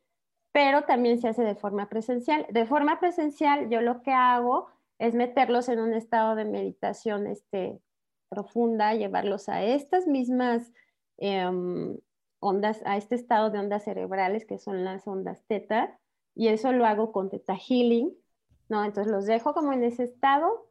pero 0.53 0.83
también 0.85 1.21
se 1.21 1.29
hace 1.29 1.43
de 1.43 1.57
forma 1.57 1.89
presencial. 1.89 2.47
De 2.51 2.65
forma 2.65 3.01
presencial, 3.01 3.69
yo 3.71 3.81
lo 3.81 4.03
que 4.03 4.13
hago 4.13 4.69
es 4.99 5.15
meterlos 5.15 5.69
en 5.69 5.81
un 5.81 5.95
estado 5.95 6.37
de 6.37 6.45
meditación 6.45 7.27
este, 7.27 7.81
profunda, 8.29 8.95
llevarlos 8.95 9.49
a 9.49 9.63
estas 9.65 10.07
mismas 10.07 10.73
em, 11.19 11.99
ondas, 12.39 12.81
a 12.85 12.97
este 12.97 13.17
estado 13.17 13.51
de 13.51 13.59
ondas 13.59 13.85
cerebrales 13.85 14.47
que 14.47 14.59
son 14.59 14.85
las 14.85 15.07
ondas 15.09 15.45
teta, 15.47 15.99
y 16.35 16.49
eso 16.49 16.73
lo 16.73 16.87
hago 16.87 17.11
con 17.13 17.29
Theta 17.29 17.57
Healing, 17.57 18.17
¿no? 18.69 18.85
Entonces 18.85 19.13
los 19.13 19.27
dejo 19.27 19.53
como 19.53 19.73
en 19.73 19.83
ese 19.83 20.05
estado 20.05 20.70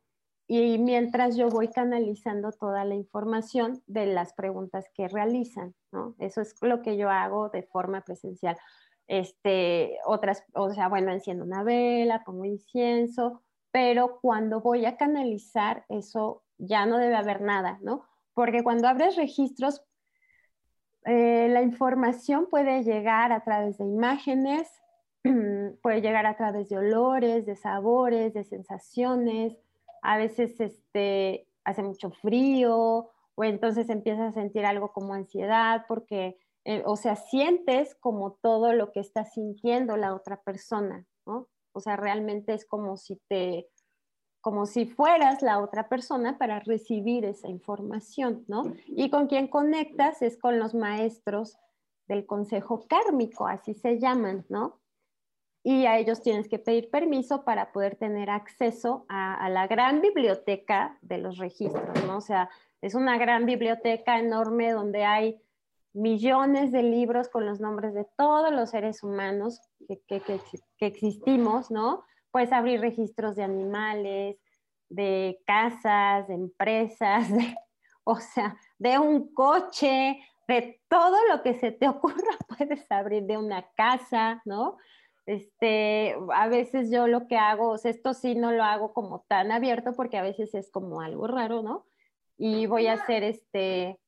y 0.51 0.79
mientras 0.79 1.38
yo 1.38 1.48
voy 1.50 1.68
canalizando 1.68 2.51
toda 2.51 2.84
la 2.84 2.96
información 2.96 3.84
de 3.86 4.08
las 4.08 4.34
preguntas 4.34 4.89
que 4.96 5.08
realizan. 5.08 5.75
Eso 6.18 6.41
es 6.41 6.56
lo 6.62 6.82
que 6.82 6.98
yo 6.98 7.12
hago 7.12 7.50
de 7.50 7.62
forma 7.62 8.01
presencial. 8.01 8.58
Este, 9.06 10.00
otras, 10.06 10.44
o 10.56 10.72
sea, 10.74 10.89
bueno, 10.89 11.12
enciendo 11.12 11.46
una 11.46 11.62
vela, 11.62 12.24
pongo 12.24 12.46
incienso, 12.46 13.44
pero 13.70 14.20
cuando 14.22 14.60
voy 14.60 14.88
a 14.88 14.98
canalizar 14.98 15.86
eso 15.88 16.41
ya 16.58 16.88
no 16.88 16.98
debe 16.98 17.15
haber 17.15 17.41
nada, 17.41 17.77
¿no? 17.84 18.06
Porque 18.34 18.63
cuando 18.63 18.88
abres 18.88 19.18
registros, 19.18 19.84
eh, 21.06 21.48
la 21.51 21.62
información 21.62 22.48
puede 22.50 22.84
llegar 22.84 23.34
a 23.34 23.44
través 23.44 23.77
de 23.77 23.86
imágenes, 23.86 24.68
puede 25.84 26.01
llegar 26.01 26.25
a 26.25 26.38
través 26.38 26.70
de 26.70 26.79
olores, 26.79 27.46
de 27.46 27.56
sabores, 27.56 28.34
de 28.34 28.44
sensaciones. 28.44 29.56
A 30.01 30.18
veces 30.18 30.60
este, 30.60 31.48
hace 31.63 31.84
mucho 31.84 32.12
frío 32.12 33.12
o 33.36 33.44
entonces 33.44 33.89
empiezas 33.89 34.29
a 34.29 34.39
sentir 34.39 34.65
algo 34.65 34.91
como 34.91 35.13
ansiedad 35.13 35.86
porque, 35.88 36.38
eh, 36.65 36.84
o 36.86 36.96
sea, 36.96 37.15
sientes 37.15 37.96
como 37.96 38.34
todo 38.41 38.74
lo 38.74 38.91
que 38.91 39.00
está 39.00 39.25
sintiendo 39.25 39.98
la 39.98 40.13
otra 40.13 40.41
persona, 40.41 41.06
¿no? 41.25 41.48
O 41.72 41.79
sea, 41.79 41.96
realmente 41.96 42.53
es 42.53 42.65
como 42.65 42.98
si 42.98 43.22
te, 43.27 43.70
como 44.41 44.65
si 44.65 44.86
fueras 44.86 45.41
la 45.41 45.60
otra 45.60 45.89
persona 45.89 46.38
para 46.38 46.60
recibir 46.60 47.25
esa 47.25 47.48
información, 47.48 48.46
¿no? 48.48 48.63
Y 48.88 49.10
con 49.10 49.27
quien 49.27 49.48
conectas 49.48 50.22
es 50.22 50.38
con 50.38 50.60
los 50.60 50.74
maestros 50.74 51.58
del 52.08 52.25
consejo 52.25 52.86
kármico, 52.88 53.48
así 53.48 53.74
se 53.74 54.00
llaman, 54.00 54.46
¿no? 54.50 54.78
Y 55.63 55.86
a 55.86 55.98
ellos 55.98 56.22
tienes 56.22 56.48
que 56.48 56.60
pedir 56.60 56.89
permiso 56.89 57.44
para 57.44 57.72
poder 57.72 57.96
tener 57.96 58.30
acceso 58.30 59.06
a, 59.10 59.50
la 59.50 59.68
gran 59.68 60.01
biblioteca 60.01 60.98
de 61.01 61.18
los 61.18 61.38
registros, 61.38 62.04
¿no? 62.06 62.18
O 62.18 62.22
sea, 62.22 62.50
es 62.82 62.96
una 62.96 63.18
gran 63.18 63.46
biblioteca 63.46 64.20
enorme 64.20 64.72
donde 64.72 65.04
hay 65.04 65.42
millones 65.94 66.72
de 66.72 66.84
libros 66.84 67.28
con 67.28 67.46
los 67.46 67.60
nombres 67.60 67.94
de 67.94 68.06
todos 68.18 68.54
los 68.54 68.70
seres 68.70 69.04
humanos 69.04 69.62
que, 69.88 70.00
que, 70.08 70.22
que, 70.78 70.86
existimos, 70.86 71.72
¿no? 71.72 72.04
Puedes 72.32 72.54
abrir 72.54 72.80
registros 72.80 73.36
de 73.36 73.44
animales, 73.44 74.38
de 74.88 75.42
casas, 75.46 76.28
de 76.28 76.36
empresas, 76.36 77.28
o 78.06 78.16
sea, 78.16 78.58
de 78.78 78.98
un 78.98 79.34
coche, 79.34 80.20
de 80.48 80.82
todo 80.88 81.18
lo 81.30 81.44
que 81.44 81.54
se 81.54 81.72
te 81.72 81.88
ocurra 81.88 82.38
puedes 82.58 82.89
abrir 82.92 83.24
de 83.24 83.38
una 83.38 83.70
casa, 83.74 84.42
¿no? 84.46 84.78
Este, 85.29 86.15
a 86.33 86.48
veces 86.48 86.89
yo 86.89 87.05
lo 87.05 87.27
que 87.27 87.38
hago, 87.38 87.69
o 87.69 87.77
sea, 87.77 87.91
esto 87.91 88.15
sí 88.15 88.33
no 88.33 88.51
lo 88.51 88.63
hago 88.63 88.93
como 88.93 89.25
tan 89.27 89.51
abierto 89.51 89.93
porque 89.95 90.17
a 90.17 90.24
veces 90.24 90.55
es 90.55 90.71
como 90.71 91.01
algo 91.01 91.27
raro, 91.27 91.62
¿no? 91.62 91.86
Y 92.36 92.65
voy 92.65 92.88
a 92.88 92.93
hacer 92.93 93.21
este, 93.21 94.00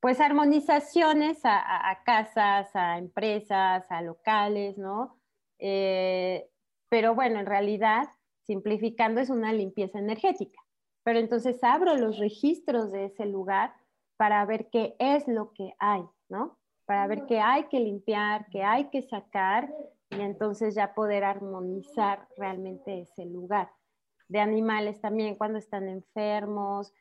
pues 0.00 0.20
armonizaciones 0.20 1.40
a, 1.44 2.02
casas, 2.04 2.76
a 2.76 2.98
empresas, 2.98 3.90
a 3.90 4.02
locales, 4.02 4.76
¿no? 4.76 5.18
Eh, 5.58 6.46
pero 6.90 7.14
bueno, 7.14 7.40
en 7.40 7.46
realidad, 7.46 8.10
simplificando, 8.42 9.22
es 9.22 9.30
una 9.30 9.54
limpieza 9.54 9.98
energética. 9.98 10.60
Pero 11.04 11.20
entonces 11.20 11.64
abro 11.64 11.96
los 11.96 12.18
registros 12.18 12.92
de 12.92 13.06
ese 13.06 13.24
lugar 13.24 13.72
para 14.18 14.44
ver 14.44 14.68
qué 14.68 14.94
es 14.98 15.26
lo 15.26 15.54
que 15.54 15.72
hay, 15.78 16.02
¿no? 16.28 16.58
Para 16.84 17.06
ver 17.06 17.24
qué 17.24 17.40
hay 17.40 17.64
que 17.68 17.80
limpiar, 17.80 18.44
qué 18.50 18.62
hay 18.62 18.90
que 18.90 19.00
sacar 19.08 19.72
y 20.10 20.20
entonces 20.20 20.74
ya 20.74 20.94
poder 20.94 21.24
armonizar 21.24 22.26
realmente 22.36 23.02
ese 23.02 23.24
lugar. 23.26 23.70
De 24.28 24.40
animales 24.40 25.00
también 25.00 25.36
cuando 25.36 25.58
están 25.58 25.88
enfermos, 25.88 26.92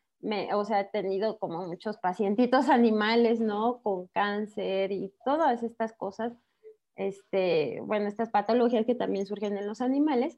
o 0.53 0.65
sea, 0.65 0.81
he 0.81 0.85
tenido 0.85 1.39
como 1.39 1.65
muchos 1.67 1.97
pacientitos 1.97 2.69
animales, 2.69 3.39
¿no? 3.39 3.81
Con 3.81 4.07
cáncer 4.07 4.91
y 4.91 5.13
todas 5.25 5.63
estas 5.63 5.93
cosas, 5.93 6.33
este, 6.95 7.79
bueno, 7.81 8.07
estas 8.07 8.29
patologías 8.29 8.85
que 8.85 8.95
también 8.95 9.25
surgen 9.25 9.57
en 9.57 9.67
los 9.67 9.81
animales. 9.81 10.37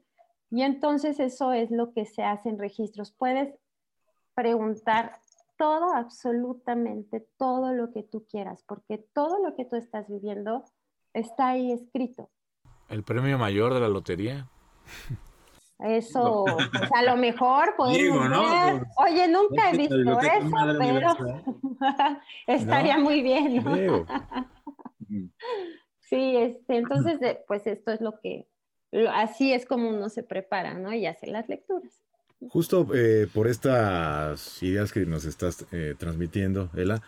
Y 0.50 0.62
entonces 0.62 1.18
eso 1.18 1.52
es 1.52 1.70
lo 1.70 1.92
que 1.92 2.04
se 2.04 2.22
hace 2.22 2.50
en 2.50 2.58
registros. 2.58 3.12
Puedes 3.12 3.54
preguntar 4.34 5.18
todo, 5.56 5.94
absolutamente 5.94 7.26
todo 7.38 7.72
lo 7.72 7.92
que 7.92 8.02
tú 8.02 8.26
quieras, 8.26 8.62
porque 8.66 8.98
todo 8.98 9.38
lo 9.38 9.54
que 9.54 9.64
tú 9.64 9.76
estás 9.76 10.08
viviendo 10.08 10.64
está 11.14 11.50
ahí 11.50 11.72
escrito. 11.72 12.30
El 12.92 13.02
premio 13.02 13.38
mayor 13.38 13.72
de 13.72 13.80
la 13.80 13.88
lotería. 13.88 14.46
Eso, 15.78 16.44
pues 16.44 16.92
a 16.94 17.02
lo 17.02 17.16
mejor 17.16 17.74
podemos 17.76 18.28
ver. 18.28 18.82
Oye, 18.98 19.28
nunca 19.28 19.70
he 19.70 19.78
visto 19.78 20.20
eso, 20.20 20.50
pero 20.78 21.58
estaría 22.46 22.98
muy 22.98 23.22
bien. 23.22 23.64
sí, 26.00 26.36
este, 26.36 26.76
entonces, 26.76 27.18
pues 27.48 27.66
esto 27.66 27.92
es 27.92 28.02
lo 28.02 28.20
que, 28.20 28.46
así 29.10 29.52
es 29.54 29.64
como 29.64 29.88
uno 29.88 30.10
se 30.10 30.22
prepara, 30.22 30.74
¿no? 30.74 30.92
Y 30.92 31.06
hace 31.06 31.26
las 31.28 31.48
lecturas. 31.48 32.02
Justo 32.48 32.86
eh, 32.94 33.26
por 33.32 33.48
estas 33.48 34.62
ideas 34.62 34.92
que 34.92 35.06
nos 35.06 35.24
estás 35.24 35.66
eh, 35.72 35.94
transmitiendo, 35.98 36.70
Ela, 36.76 37.00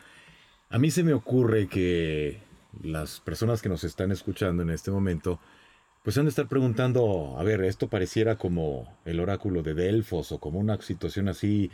a 0.71 0.79
mí 0.79 0.91
se 0.91 1.05
me 1.05 1.12
ocurre 1.12 1.69
que 1.69 2.41
las 2.83 3.21
personas 3.21 3.62
que 3.62 3.69
nos 3.69 3.85
están 3.85 4.11
escuchando 4.11 4.62
en 4.62 4.71
este 4.71 4.91
momento, 4.91 5.38
pues 6.05 6.19
han 6.19 6.27
de 6.27 6.29
estar 6.29 6.49
preguntando, 6.49 7.35
a 7.39 7.43
ver, 7.43 7.65
esto 7.65 7.89
pareciera 7.89 8.37
como 8.37 8.95
el 9.07 9.21
oráculo 9.21 9.63
de 9.63 9.73
Delfos 9.73 10.33
o 10.33 10.39
como 10.39 10.59
una 10.59 10.81
situación 10.83 11.29
así, 11.29 11.71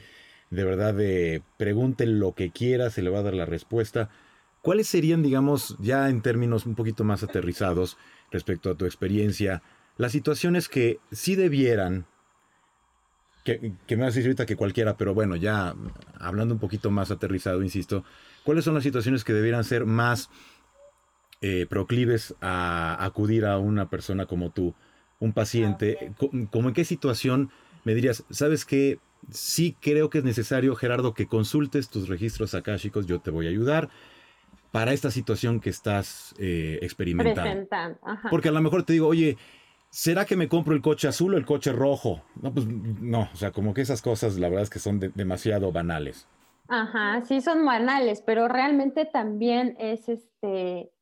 de 0.51 0.63
verdad, 0.63 0.95
de 0.95 1.43
pregunten 1.57 2.21
lo 2.21 2.37
que 2.37 2.53
quiera, 2.53 2.91
se 2.91 3.03
le 3.03 3.11
va 3.11 3.19
a 3.19 3.23
dar 3.25 3.35
la 3.35 3.45
respuesta. 3.45 4.09
¿Cuáles 4.63 4.87
serían, 4.87 5.25
digamos, 5.25 5.77
ya 5.81 6.09
en 6.09 6.23
términos 6.23 6.65
un 6.65 6.77
poquito 6.77 7.03
más 7.03 7.25
aterrizados 7.25 7.99
respecto 8.31 8.71
a 8.71 8.77
tu 8.77 8.85
experiencia, 8.85 9.65
las 9.97 10.13
situaciones 10.13 10.69
que 10.69 11.01
sí 11.11 11.35
debieran 11.35 12.07
que, 13.45 13.75
me 13.89 13.97
vas 13.97 14.15
a 14.15 14.17
decir 14.17 14.27
ahorita 14.27 14.47
que 14.47 14.55
cualquiera, 14.55 14.97
pero 14.97 15.13
bueno, 15.13 15.35
ya 15.35 15.75
hablando 16.21 16.55
un 16.55 16.61
poquito 16.61 16.93
más 16.93 17.11
aterrizado, 17.11 17.63
insisto, 17.65 18.05
¿cuáles 18.45 18.65
son 18.65 18.75
las 18.75 18.85
situaciones 18.85 19.25
que 19.25 19.33
debieran 19.33 19.65
ser 19.65 19.87
más 19.87 20.31
eh, 21.41 21.67
proclives 21.69 22.35
a 22.41 23.05
acudir 23.05 23.47
a 23.47 23.59
una 23.59 23.89
persona 23.89 24.27
como 24.27 24.51
tú, 24.51 24.75
un 25.19 25.33
paciente? 25.33 26.13
¿Cómo 26.51 26.69
en 26.69 26.75
qué 26.75 26.85
situación 26.85 27.51
me 27.85 27.95
dirías, 27.95 28.25
sabes 28.31 28.65
que 28.65 28.99
sí 29.31 29.77
creo 29.81 30.11
que 30.11 30.19
es 30.19 30.25
necesario, 30.25 30.75
Gerardo, 30.75 31.15
que 31.15 31.27
consultes 31.27 31.89
tus 31.89 32.09
registros 32.09 32.55
akáshicos, 32.55 33.07
yo 33.07 33.21
te 33.21 33.31
voy 33.31 33.47
a 33.47 33.51
ayudar 33.51 33.91
para 34.71 34.93
esta 34.93 35.11
situación 35.11 35.61
que 35.61 35.71
estás 35.71 36.35
eh, 36.39 36.79
experimentando. 36.83 37.69
Porque 38.31 38.49
a 38.49 38.53
lo 38.53 38.61
mejor 38.61 38.85
te 38.85 38.93
digo, 38.93 39.09
oye, 39.09 39.37
¿será 39.91 40.25
que 40.25 40.37
me 40.37 40.49
compro 40.49 40.75
el 40.75 40.83
coche 40.83 41.09
azul 41.09 41.35
o 41.35 41.37
el 41.37 41.45
coche 41.45 41.73
rojo? 41.73 42.23
No, 42.41 42.53
pues 42.53 42.67
no, 42.67 43.29
o 43.33 43.37
sea, 43.37 43.51
como 43.51 43.75
que 43.75 43.81
esas 43.81 44.03
cosas 44.03 44.39
la 44.39 44.49
verdad 44.49 44.65
es 44.65 44.71
que 44.71 44.79
son 44.79 45.01
demasiado 45.01 45.73
banales. 45.73 46.27
Ajá, 46.69 47.23
sí 47.23 47.41
son 47.41 47.65
banales, 47.67 48.23
pero 48.25 48.47
realmente 48.47 49.05
también 49.05 49.75
es 49.81 50.09
este, 50.09 50.93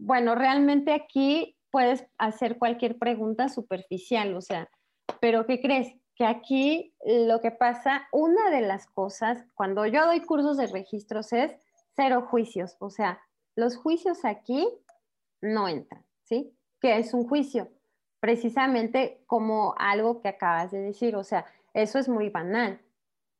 bueno, 0.00 0.34
realmente 0.34 0.92
aquí 0.92 1.56
puedes 1.70 2.06
hacer 2.18 2.58
cualquier 2.58 2.98
pregunta 2.98 3.48
superficial, 3.48 4.34
o 4.34 4.40
sea, 4.40 4.68
pero 5.20 5.46
¿qué 5.46 5.60
crees? 5.60 5.94
Que 6.14 6.24
aquí 6.24 6.94
lo 7.04 7.40
que 7.40 7.50
pasa, 7.50 8.08
una 8.12 8.50
de 8.50 8.60
las 8.62 8.86
cosas, 8.86 9.46
cuando 9.54 9.86
yo 9.86 10.04
doy 10.06 10.20
cursos 10.20 10.56
de 10.56 10.66
registros 10.66 11.32
es 11.32 11.52
cero 11.96 12.26
juicios, 12.30 12.76
o 12.80 12.90
sea, 12.90 13.20
los 13.56 13.76
juicios 13.76 14.24
aquí 14.24 14.68
no 15.40 15.68
entran, 15.68 16.04
¿sí? 16.24 16.56
¿Qué 16.80 16.98
es 16.98 17.14
un 17.14 17.26
juicio? 17.28 17.70
precisamente 18.20 19.22
como 19.26 19.74
algo 19.78 20.20
que 20.20 20.28
acabas 20.28 20.70
de 20.70 20.78
decir, 20.78 21.16
o 21.16 21.24
sea, 21.24 21.46
eso 21.72 21.98
es 21.98 22.08
muy 22.08 22.28
banal, 22.28 22.80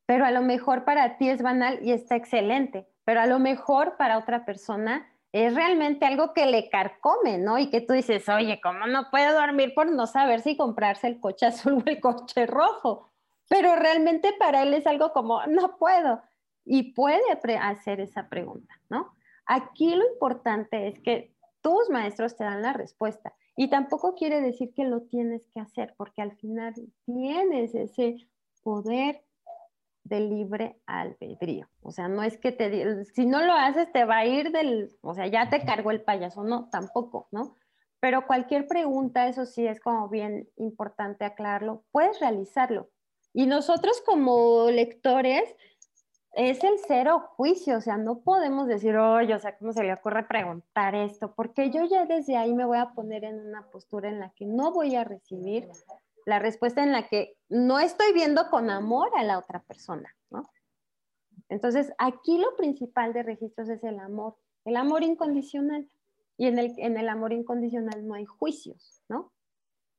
pero 0.06 0.24
a 0.24 0.30
lo 0.30 0.42
mejor 0.42 0.84
para 0.84 1.18
ti 1.18 1.28
es 1.28 1.42
banal 1.42 1.78
y 1.82 1.92
está 1.92 2.16
excelente, 2.16 2.88
pero 3.04 3.20
a 3.20 3.26
lo 3.26 3.38
mejor 3.38 3.96
para 3.96 4.18
otra 4.18 4.44
persona 4.44 5.06
es 5.32 5.54
realmente 5.54 6.06
algo 6.06 6.32
que 6.32 6.46
le 6.46 6.68
carcome, 6.70 7.38
¿no? 7.38 7.58
Y 7.58 7.70
que 7.70 7.80
tú 7.80 7.92
dices, 7.92 8.28
oye, 8.28 8.60
¿cómo 8.60 8.86
no 8.86 9.10
puede 9.10 9.32
dormir 9.32 9.74
por 9.74 9.90
no 9.90 10.06
saber 10.06 10.40
si 10.40 10.56
comprarse 10.56 11.06
el 11.06 11.20
coche 11.20 11.46
azul 11.46 11.74
o 11.74 11.82
el 11.86 12.00
coche 12.00 12.46
rojo? 12.46 13.10
Pero 13.48 13.76
realmente 13.76 14.32
para 14.38 14.62
él 14.62 14.74
es 14.74 14.86
algo 14.86 15.12
como, 15.12 15.44
no 15.46 15.76
puedo. 15.78 16.22
Y 16.64 16.92
puede 16.92 17.20
hacer 17.60 18.00
esa 18.00 18.28
pregunta, 18.28 18.74
¿no? 18.88 19.14
Aquí 19.46 19.94
lo 19.94 20.06
importante 20.12 20.88
es 20.88 21.00
que 21.00 21.34
tus 21.60 21.90
maestros 21.90 22.36
te 22.36 22.44
dan 22.44 22.62
la 22.62 22.72
respuesta 22.72 23.34
y 23.56 23.68
tampoco 23.68 24.14
quiere 24.14 24.40
decir 24.40 24.72
que 24.74 24.84
lo 24.84 25.02
tienes 25.02 25.46
que 25.48 25.60
hacer, 25.60 25.94
porque 25.96 26.22
al 26.22 26.36
final 26.36 26.74
tienes 27.04 27.74
ese 27.74 28.16
poder 28.62 29.22
de 30.10 30.20
libre 30.20 30.76
albedrío. 30.84 31.68
O 31.80 31.92
sea, 31.92 32.08
no 32.08 32.22
es 32.22 32.36
que 32.36 32.52
te, 32.52 33.04
si 33.06 33.24
no 33.24 33.42
lo 33.42 33.54
haces, 33.54 33.90
te 33.92 34.04
va 34.04 34.18
a 34.18 34.26
ir 34.26 34.50
del, 34.50 34.90
o 35.00 35.14
sea, 35.14 35.26
ya 35.28 35.48
te 35.48 35.64
cargó 35.64 35.90
el 35.90 36.02
payaso, 36.02 36.44
no, 36.44 36.68
tampoco, 36.68 37.28
¿no? 37.30 37.54
Pero 38.00 38.26
cualquier 38.26 38.66
pregunta, 38.66 39.28
eso 39.28 39.46
sí 39.46 39.66
es 39.66 39.80
como 39.80 40.08
bien 40.08 40.48
importante 40.56 41.24
aclararlo, 41.24 41.84
puedes 41.92 42.20
realizarlo. 42.20 42.90
Y 43.32 43.46
nosotros 43.46 44.02
como 44.04 44.68
lectores, 44.70 45.54
es 46.32 46.62
el 46.62 46.78
cero 46.86 47.24
juicio, 47.36 47.78
o 47.78 47.80
sea, 47.80 47.96
no 47.96 48.20
podemos 48.20 48.68
decir, 48.68 48.96
oye, 48.96 49.34
o 49.34 49.38
sea, 49.38 49.56
¿cómo 49.58 49.72
se 49.72 49.82
le 49.82 49.92
ocurre 49.92 50.26
preguntar 50.28 50.94
esto? 50.94 51.34
Porque 51.34 51.70
yo 51.70 51.84
ya 51.84 52.06
desde 52.06 52.36
ahí 52.36 52.54
me 52.54 52.64
voy 52.64 52.78
a 52.78 52.90
poner 52.90 53.24
en 53.24 53.40
una 53.48 53.68
postura 53.70 54.08
en 54.08 54.20
la 54.20 54.30
que 54.30 54.46
no 54.46 54.72
voy 54.72 54.94
a 54.94 55.04
recibir 55.04 55.68
la 56.26 56.38
respuesta 56.38 56.82
en 56.82 56.92
la 56.92 57.08
que 57.08 57.36
no 57.48 57.78
estoy 57.78 58.12
viendo 58.12 58.48
con 58.50 58.70
amor 58.70 59.10
a 59.16 59.24
la 59.24 59.38
otra 59.38 59.62
persona, 59.62 60.14
¿no? 60.30 60.42
Entonces, 61.48 61.92
aquí 61.98 62.38
lo 62.38 62.56
principal 62.56 63.12
de 63.12 63.22
registros 63.22 63.68
es 63.68 63.82
el 63.82 63.98
amor, 63.98 64.36
el 64.64 64.76
amor 64.76 65.02
incondicional. 65.02 65.88
Y 66.36 66.46
en 66.46 66.58
el, 66.58 66.74
en 66.78 66.96
el 66.96 67.08
amor 67.08 67.32
incondicional 67.32 68.06
no 68.06 68.14
hay 68.14 68.24
juicios, 68.24 69.02
¿no? 69.08 69.32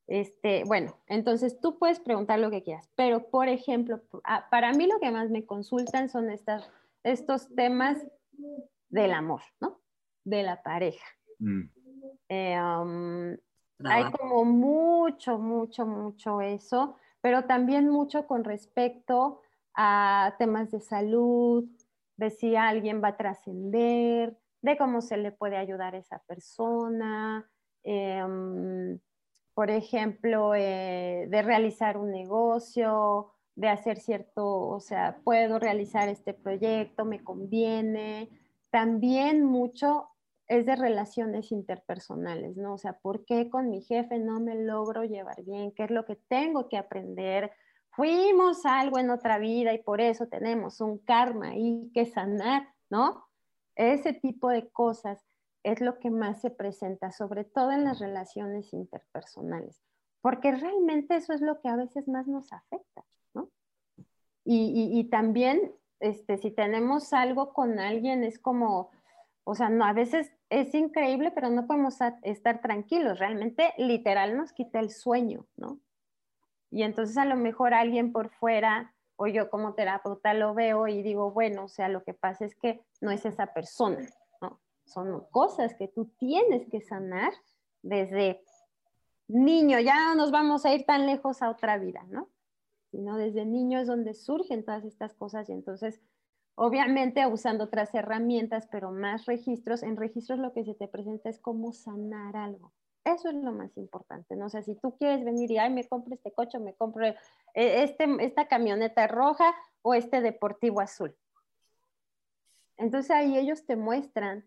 Este, 0.08 0.64
bueno, 0.66 0.98
entonces 1.08 1.60
tú 1.60 1.78
puedes 1.78 2.00
preguntar 2.00 2.40
lo 2.40 2.50
que 2.50 2.64
quieras, 2.64 2.90
pero 2.96 3.30
por 3.30 3.48
ejemplo, 3.48 4.02
para 4.50 4.74
mí 4.74 4.88
lo 4.88 5.00
que 5.00 5.12
más 5.12 5.30
me 5.30 5.46
consultan 5.46 6.10
son 6.10 6.32
estas, 6.32 6.70
estos 7.04 7.48
temas 7.56 7.98
del 8.90 9.14
amor, 9.14 9.42
¿no? 9.60 9.80
De 10.26 10.44
la 10.44 10.62
pareja. 10.64 11.06
Mm. 11.40 11.62
Eh, 12.30 12.60
um, 12.62 13.38
hay 13.86 14.12
como 14.12 14.46
mucho, 14.46 15.38
mucho, 15.38 15.86
mucho 15.86 16.42
eso, 16.42 16.96
pero 17.22 17.46
también 17.46 17.90
mucho 17.90 18.28
con 18.28 18.44
respecto 18.44 19.42
a 19.74 20.36
temas 20.38 20.72
de 20.72 20.82
salud, 20.82 21.66
de 22.18 22.30
si 22.30 22.56
alguien 22.56 23.02
va 23.04 23.10
a 23.10 23.18
trascender, 23.18 24.38
de 24.62 24.78
cómo 24.78 25.02
se 25.02 25.18
le 25.18 25.32
puede 25.32 25.58
ayudar 25.58 25.96
a 25.96 26.00
esa 26.00 26.20
persona. 26.28 27.50
Eh, 27.84 28.24
um, 28.24 29.00
por 29.54 29.70
ejemplo, 29.70 30.56
eh, 30.56 31.28
de 31.30 31.42
realizar 31.42 31.98
un 31.98 32.12
negocio, 32.12 33.34
de 33.56 33.70
hacer 33.70 34.00
cierto, 34.00 34.46
o 34.70 34.80
sea, 34.80 35.20
puedo 35.24 35.60
realizar 35.60 36.10
este 36.10 36.34
proyecto, 36.34 37.06
me 37.06 37.24
conviene. 37.24 38.30
También 38.70 39.44
mucho 39.44 40.11
es 40.52 40.66
de 40.66 40.76
relaciones 40.76 41.54
interpersonales, 41.54 42.58
¿no? 42.58 42.74
O 42.74 42.78
sea, 42.78 43.00
¿por 43.00 43.24
qué 43.24 43.50
con 43.50 43.70
mi 43.70 43.82
jefe 43.82 44.20
no 44.20 44.42
me 44.42 44.56
logro 44.56 45.06
llevar 45.06 45.42
bien? 45.44 45.72
¿Qué 45.72 45.86
es 45.86 45.92
lo 45.92 46.04
que 46.04 46.18
tengo 46.18 46.68
que 46.68 46.76
aprender? 46.76 47.54
Fuimos 47.92 48.66
algo 48.66 49.00
en 49.00 49.12
otra 49.12 49.40
vida 49.40 49.74
y 49.74 49.82
por 49.82 50.02
eso 50.02 50.28
tenemos 50.28 50.82
un 50.82 50.98
karma 50.98 51.52
ahí 51.52 51.90
que 51.94 52.06
sanar, 52.06 52.68
¿no? 52.90 53.30
Ese 53.76 54.12
tipo 54.12 54.50
de 54.50 54.68
cosas 54.68 55.26
es 55.64 55.80
lo 55.80 56.00
que 56.00 56.12
más 56.12 56.42
se 56.42 56.50
presenta, 56.50 57.12
sobre 57.12 57.46
todo 57.46 57.72
en 57.72 57.86
las 57.86 58.00
relaciones 58.00 58.74
interpersonales, 58.74 59.82
porque 60.20 60.52
realmente 60.52 61.16
eso 61.16 61.32
es 61.32 61.40
lo 61.40 61.62
que 61.62 61.70
a 61.70 61.78
veces 61.78 62.10
más 62.10 62.28
nos 62.28 62.52
afecta, 62.52 63.06
¿no? 63.34 63.50
Y, 64.44 65.08
también, 65.10 65.74
este, 66.02 66.38
si 66.38 66.52
tenemos 66.52 67.14
algo 67.14 67.54
con 67.54 67.80
alguien, 67.80 68.26
es 68.26 68.38
como, 68.38 68.92
o 69.46 69.56
sea, 69.56 69.70
no, 69.70 69.86
a 69.86 69.94
veces 69.94 70.30
es 70.52 70.76
increíble, 70.76 71.32
pero 71.32 71.50
no 71.50 71.66
podemos 71.66 71.98
estar 72.24 72.62
tranquilos, 72.62 73.18
realmente 73.18 73.74
literal 73.78 74.36
nos 74.36 74.52
quita 74.52 74.82
el 74.82 74.92
sueño, 74.92 75.48
¿no? 75.56 75.80
Y 76.70 76.84
entonces 76.84 77.18
a 77.18 77.26
lo 77.26 77.38
mejor 77.38 77.74
alguien 77.74 78.12
por 78.12 78.30
fuera 78.30 78.94
o 79.16 79.28
yo 79.28 79.50
como 79.50 79.76
terapeuta 79.76 80.34
lo 80.34 80.54
veo 80.54 80.88
y 80.88 81.02
digo, 81.04 81.32
bueno, 81.32 81.66
o 81.66 81.68
sea, 81.70 81.88
lo 81.88 82.04
que 82.04 82.14
pasa 82.14 82.44
es 82.44 82.56
que 82.56 82.84
no 83.00 83.12
es 83.12 83.26
esa 83.26 83.48
persona, 83.48 84.06
son 84.84 85.26
cosas 85.32 85.74
que 85.76 85.88
tú 85.88 86.12
tienes 86.18 86.68
que 86.68 86.82
sanar 86.82 87.32
desde 87.82 88.44
niño, 89.30 89.80
ya 89.80 90.10
no 90.10 90.16
nos 90.16 90.32
vamos 90.32 90.66
a 90.66 90.74
ir 90.74 90.86
tan 90.86 91.06
lejos 91.06 91.42
a 91.42 91.50
otra 91.50 91.78
vida, 91.78 92.04
¿no? 92.10 92.28
Sino 92.90 93.16
desde 93.16 93.46
niño 93.46 93.80
es 93.80 93.88
donde 93.88 94.14
surgen 94.14 94.66
todas 94.66 94.84
estas 94.84 95.14
cosas 95.14 95.48
y 95.48 95.54
entonces, 95.54 96.02
obviamente 96.56 97.26
usando 97.28 97.66
otras 97.66 97.94
herramientas, 97.94 98.68
pero 98.72 98.92
más 98.92 99.26
registros, 99.26 99.84
en 99.84 99.98
registros 99.98 100.40
lo 100.40 100.54
que 100.54 100.64
se 100.64 100.74
te 100.74 100.88
presenta 100.88 101.30
es 101.30 101.40
cómo 101.40 101.74
sanar 101.74 102.36
algo. 102.36 102.72
Eso 103.04 103.30
es 103.30 103.36
lo 103.36 103.52
más 103.52 103.76
importante, 103.78 104.36
¿no? 104.36 104.46
O 104.46 104.50
sea, 104.50 104.62
si 104.62 104.76
tú 104.76 104.96
quieres 104.98 105.26
venir 105.26 105.50
y, 105.52 105.58
ay, 105.58 105.72
me 105.72 105.88
compro 105.88 106.14
este 106.14 106.32
coche, 106.32 106.60
me 106.60 106.76
compro 106.76 107.08
eh, 107.08 107.16
este, 107.56 108.06
esta 108.20 108.48
camioneta 108.48 109.08
roja 109.08 109.56
o 109.82 109.96
este 109.96 110.22
deportivo 110.22 110.82
azul. 110.82 111.16
Entonces 112.78 113.12
ahí 113.12 113.38
ellos 113.38 113.66
te 113.66 113.76
muestran 113.76 114.46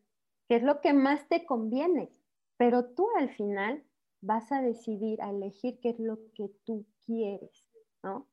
qué 0.49 0.57
es 0.57 0.63
lo 0.63 0.81
que 0.81 0.93
más 0.93 1.27
te 1.29 1.45
conviene, 1.45 2.11
pero 2.57 2.85
tú 2.85 3.09
al 3.19 3.31
final 3.31 3.85
vas 4.21 4.53
a 4.53 4.63
decidir, 4.63 5.21
a 5.21 5.31
elegir 5.31 5.81
qué 5.81 5.91
es 5.91 5.99
lo 5.99 6.19
que 6.35 6.49
tú 6.65 6.87
quieres, 7.05 7.67
¿no? 8.03 8.27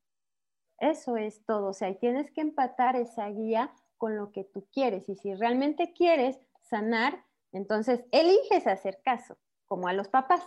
Eso 0.81 1.15
es 1.15 1.45
todo, 1.45 1.67
o 1.67 1.73
sea, 1.73 1.93
tienes 1.93 2.31
que 2.31 2.41
empatar 2.41 2.95
esa 2.95 3.29
guía 3.29 3.71
con 3.97 4.17
lo 4.17 4.31
que 4.31 4.43
tú 4.43 4.67
quieres 4.73 5.07
y 5.09 5.15
si 5.15 5.35
realmente 5.35 5.93
quieres 5.93 6.39
sanar, 6.59 7.23
entonces 7.51 8.03
eliges 8.11 8.65
hacer 8.65 8.99
caso, 9.03 9.37
como 9.67 9.87
a 9.87 9.93
los 9.93 10.09
papás, 10.09 10.43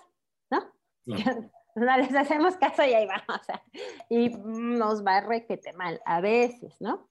¿no? 0.51 0.61
No 1.77 1.97
les 1.97 2.15
hacemos 2.15 2.57
caso 2.57 2.85
y 2.85 2.95
ahí 2.95 3.05
vamos. 3.05 3.41
y 4.09 4.29
nos 4.29 5.05
va 5.05 5.21
requete 5.23 5.73
mal 5.73 6.01
a 6.05 6.21
veces, 6.21 6.81
¿no? 6.81 7.09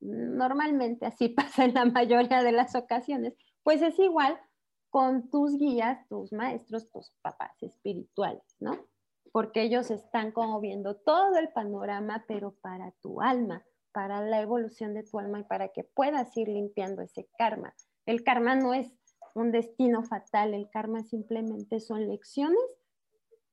Normalmente 0.00 1.04
así 1.04 1.28
pasa 1.36 1.64
en 1.64 1.74
la 1.74 1.84
mayoría 1.84 2.42
de 2.42 2.52
las 2.52 2.74
ocasiones. 2.74 3.34
Pues 3.62 3.82
es 3.82 3.98
igual 3.98 4.40
con 4.88 5.28
tus 5.28 5.58
guías, 5.58 6.08
tus 6.08 6.32
maestros, 6.32 6.90
tus 6.90 7.12
papás 7.20 7.62
espirituales, 7.62 8.56
¿no? 8.58 8.86
Porque 9.32 9.62
ellos 9.62 9.90
están 9.90 10.32
como 10.32 10.60
viendo 10.60 10.96
todo 10.96 11.36
el 11.36 11.50
panorama, 11.50 12.24
pero 12.26 12.52
para 12.60 12.90
tu 13.00 13.20
alma, 13.20 13.64
para 13.92 14.22
la 14.22 14.40
evolución 14.40 14.94
de 14.94 15.04
tu 15.04 15.18
alma 15.18 15.40
y 15.40 15.44
para 15.44 15.68
que 15.68 15.84
puedas 15.84 16.36
ir 16.36 16.48
limpiando 16.48 17.02
ese 17.02 17.28
karma. 17.38 17.74
El 18.06 18.24
karma 18.24 18.56
no 18.56 18.74
es 18.74 18.92
un 19.34 19.52
destino 19.52 20.02
fatal, 20.02 20.54
el 20.54 20.68
karma 20.70 21.02
simplemente 21.02 21.80
son 21.80 22.08
lecciones 22.08 22.80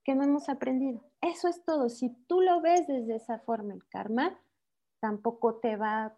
que 0.04 0.16
no 0.16 0.24
hemos 0.24 0.50
aprendido. 0.50 1.04
Eso 1.22 1.48
es 1.48 1.64
todo. 1.66 1.90
Si 1.90 2.10
tú 2.28 2.42
lo 2.42 2.62
ves 2.62 2.88
desde 2.88 3.16
esa 3.16 3.40
forma, 3.40 3.74
el 3.74 3.86
karma, 3.88 4.40
tampoco 5.00 5.56
te 5.56 5.76
va 5.76 6.16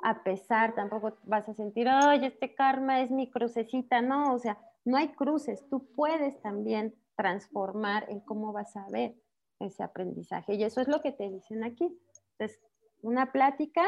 a 0.00 0.22
pesar, 0.22 0.74
tampoco 0.74 1.16
vas 1.24 1.48
a 1.48 1.54
sentir, 1.54 1.88
ay, 1.88 2.24
este 2.24 2.54
karma 2.54 3.00
es 3.00 3.10
mi 3.10 3.30
crucecita. 3.30 4.00
No, 4.00 4.34
o 4.34 4.38
sea, 4.38 4.58
no 4.84 4.96
hay 4.96 5.08
cruces. 5.08 5.68
Tú 5.68 5.86
puedes 5.92 6.40
también 6.40 6.94
transformar 7.16 8.06
en 8.10 8.20
cómo 8.20 8.52
vas 8.52 8.76
a 8.76 8.88
ver 8.90 9.14
ese 9.58 9.82
aprendizaje. 9.82 10.54
Y 10.54 10.64
eso 10.64 10.80
es 10.80 10.88
lo 10.88 11.00
que 11.00 11.12
te 11.12 11.28
dicen 11.30 11.64
aquí. 11.64 11.98
Entonces, 12.32 12.60
una 13.02 13.32
plática 13.32 13.82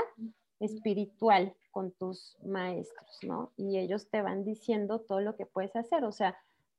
espiritual 0.60 1.54
con 1.70 1.92
tus 1.92 2.36
maestros, 2.44 3.18
¿no? 3.22 3.52
Y 3.56 3.78
ellos 3.78 4.08
te 4.10 4.22
van 4.22 4.44
diciendo 4.44 5.00
todo 5.00 5.20
lo 5.20 5.36
que 5.36 5.46
puedes 5.46 5.76
hacer. 5.76 6.04
O 6.04 6.12
sea, 6.12 6.36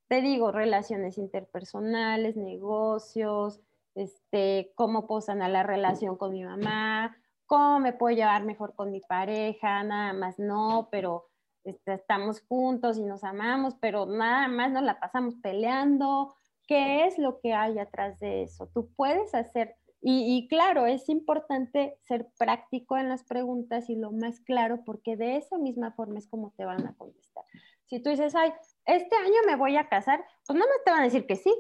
te 0.08 0.22
digo, 0.22 0.52
relaciones 0.52 1.18
interpersonales, 1.18 2.36
negocios, 2.36 3.62
este, 3.96 4.72
cómo 4.76 5.08
puedo 5.08 5.22
sanar 5.22 5.52
la 5.52 5.64
relación 5.64 6.18
con 6.18 6.32
mi 6.32 6.44
mamá, 6.44 7.16
cómo 7.46 7.80
me 7.80 7.94
puedo 7.94 8.16
llevar 8.16 8.44
mejor 8.44 8.76
con 8.76 8.92
mi 8.92 9.02
pareja, 9.02 9.84
nada 9.84 10.14
más 10.14 10.40
no, 10.40 10.90
pero 10.92 11.28
este, 11.64 11.94
estamos 11.94 12.42
juntos 12.42 12.98
y 12.98 13.04
nos 13.04 13.24
amamos, 13.24 13.76
pero 13.80 14.06
nada 14.06 14.48
más 14.48 14.72
nos 14.72 14.84
la 14.84 15.00
pasamos 15.00 15.36
peleando. 15.36 16.36
¿Qué 16.70 17.08
es 17.08 17.18
lo 17.18 17.40
que 17.40 17.52
hay 17.52 17.80
atrás 17.80 18.20
de 18.20 18.44
eso? 18.44 18.68
Tú 18.68 18.92
puedes 18.96 19.34
hacer, 19.34 19.76
y, 20.02 20.48
claro, 20.48 20.86
es 20.86 21.10
importante 21.10 21.98
ser 22.08 22.28
práctico 22.38 22.96
en 22.96 23.10
las 23.10 23.24
preguntas 23.24 23.90
y 23.90 23.96
lo 23.96 24.12
más 24.12 24.40
claro, 24.42 24.84
porque 24.86 25.18
de 25.18 25.38
esa 25.38 25.58
misma 25.58 25.94
forma 25.94 26.20
es 26.20 26.28
como 26.28 26.52
te 26.52 26.66
van 26.66 26.86
a 26.86 26.94
contestar. 26.94 27.44
Si 27.88 28.00
tú 28.00 28.12
dices, 28.12 28.36
ay, 28.36 28.54
este 28.86 29.16
año 29.16 29.34
me 29.48 29.56
voy 29.56 29.78
a 29.78 29.90
casar, 29.90 30.24
pues 30.46 30.60
no 30.60 30.66
me 30.66 30.72
te 30.86 30.92
van 30.92 31.00
a 31.00 31.06
decir 31.06 31.26
que 31.26 31.38
sí, 31.38 31.52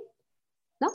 ¿no? 0.79 0.89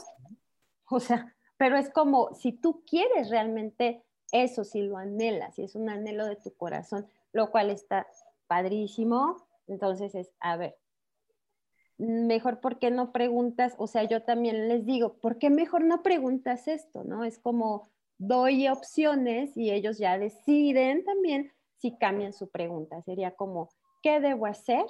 O 0.90 1.00
sea, 1.00 1.34
pero 1.56 1.76
es 1.76 1.90
como 1.90 2.32
si 2.34 2.52
tú 2.52 2.84
quieres 2.86 3.30
realmente 3.30 4.04
eso, 4.30 4.62
si 4.62 4.82
lo 4.82 4.96
anhelas, 4.96 5.56
si 5.56 5.64
es 5.64 5.74
un 5.74 5.90
anhelo 5.90 6.24
de 6.26 6.36
tu 6.36 6.54
corazón, 6.54 7.08
lo 7.32 7.50
cual 7.50 7.68
está 7.68 8.06
padrísimo, 8.46 9.44
entonces 9.66 10.14
es, 10.14 10.30
a 10.38 10.56
ver, 10.56 10.76
mejor 11.98 12.60
por 12.60 12.78
qué 12.78 12.90
no 12.90 13.12
preguntas, 13.12 13.74
o 13.78 13.86
sea, 13.86 14.04
yo 14.04 14.22
también 14.22 14.68
les 14.68 14.84
digo, 14.84 15.14
¿por 15.14 15.38
qué 15.38 15.50
mejor 15.50 15.84
no 15.84 16.02
preguntas 16.02 16.68
esto, 16.68 17.04
no? 17.04 17.24
Es 17.24 17.38
como 17.38 17.88
doy 18.18 18.68
opciones 18.68 19.56
y 19.56 19.70
ellos 19.70 19.98
ya 19.98 20.18
deciden 20.18 21.04
también 21.04 21.52
si 21.78 21.96
cambian 21.96 22.32
su 22.32 22.50
pregunta. 22.50 23.02
Sería 23.02 23.32
como, 23.32 23.70
¿qué 24.02 24.20
debo 24.20 24.46
hacer 24.46 24.86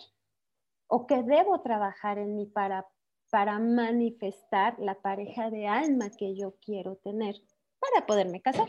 o 0.86 1.06
que 1.06 1.22
debo 1.22 1.60
trabajar 1.60 2.18
en 2.18 2.36
mí 2.36 2.46
para, 2.46 2.86
para 3.30 3.58
manifestar 3.58 4.78
la 4.78 4.94
pareja 4.94 5.50
de 5.50 5.66
alma 5.66 6.10
que 6.10 6.34
yo 6.36 6.54
quiero 6.60 6.96
tener 6.96 7.40
para 7.80 8.06
poderme 8.06 8.40
casar 8.40 8.68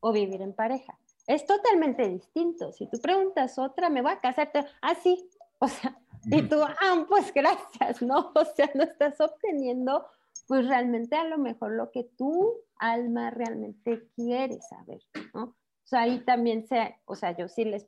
o 0.00 0.12
vivir 0.12 0.42
en 0.42 0.52
pareja. 0.52 0.98
Es 1.26 1.44
totalmente 1.44 2.08
distinto. 2.08 2.72
Si 2.72 2.86
tú 2.86 2.98
preguntas 3.00 3.58
otra, 3.58 3.90
me 3.90 4.02
voy 4.02 4.12
a 4.12 4.20
casar, 4.20 4.50
ah, 4.80 4.94
sí, 4.94 5.28
o 5.58 5.68
sea, 5.68 5.98
y 6.24 6.42
tú, 6.42 6.62
ah, 6.62 7.04
pues 7.08 7.32
gracias, 7.32 8.02
¿no? 8.02 8.32
O 8.34 8.44
sea, 8.44 8.70
no 8.74 8.84
estás 8.84 9.20
obteniendo, 9.20 10.06
pues 10.46 10.66
realmente 10.66 11.16
a 11.16 11.24
lo 11.24 11.38
mejor 11.38 11.72
lo 11.72 11.90
que 11.90 12.04
tu 12.04 12.54
alma 12.78 13.30
realmente 13.30 14.08
quiere 14.14 14.60
saber, 14.60 15.00
¿no? 15.34 15.44
O 15.44 15.86
sea, 15.88 16.02
ahí 16.02 16.20
también 16.20 16.66
se, 16.66 16.96
o 17.06 17.14
sea, 17.14 17.36
yo 17.36 17.48
sí 17.48 17.64
les, 17.64 17.86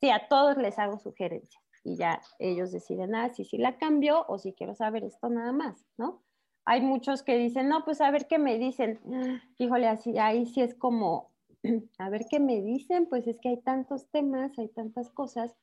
sí, 0.00 0.10
a 0.10 0.28
todos 0.28 0.56
les 0.58 0.78
hago 0.78 0.98
sugerencias 0.98 1.62
y 1.84 1.96
ya 1.96 2.20
ellos 2.38 2.72
deciden, 2.72 3.14
ah, 3.14 3.30
si 3.30 3.44
sí, 3.44 3.58
la 3.58 3.78
cambio 3.78 4.24
o 4.28 4.38
si 4.38 4.52
quiero 4.52 4.74
saber 4.74 5.04
esto 5.04 5.28
nada 5.28 5.52
más, 5.52 5.86
¿no? 5.96 6.22
Hay 6.64 6.82
muchos 6.82 7.22
que 7.22 7.38
dicen, 7.38 7.68
no, 7.68 7.84
pues 7.84 8.00
a 8.00 8.10
ver 8.10 8.26
qué 8.26 8.38
me 8.38 8.58
dicen. 8.58 9.00
Híjole, 9.58 9.88
así, 9.88 10.18
ahí 10.18 10.46
sí 10.46 10.60
es 10.60 10.74
como, 10.74 11.30
a 11.98 12.10
ver 12.10 12.26
qué 12.30 12.40
me 12.40 12.60
dicen, 12.60 13.06
pues 13.06 13.26
es 13.26 13.38
que 13.40 13.50
hay 13.50 13.60
tantos 13.62 14.06
temas, 14.10 14.58
hay 14.58 14.68
tantas 14.68 15.10
cosas. 15.10 15.56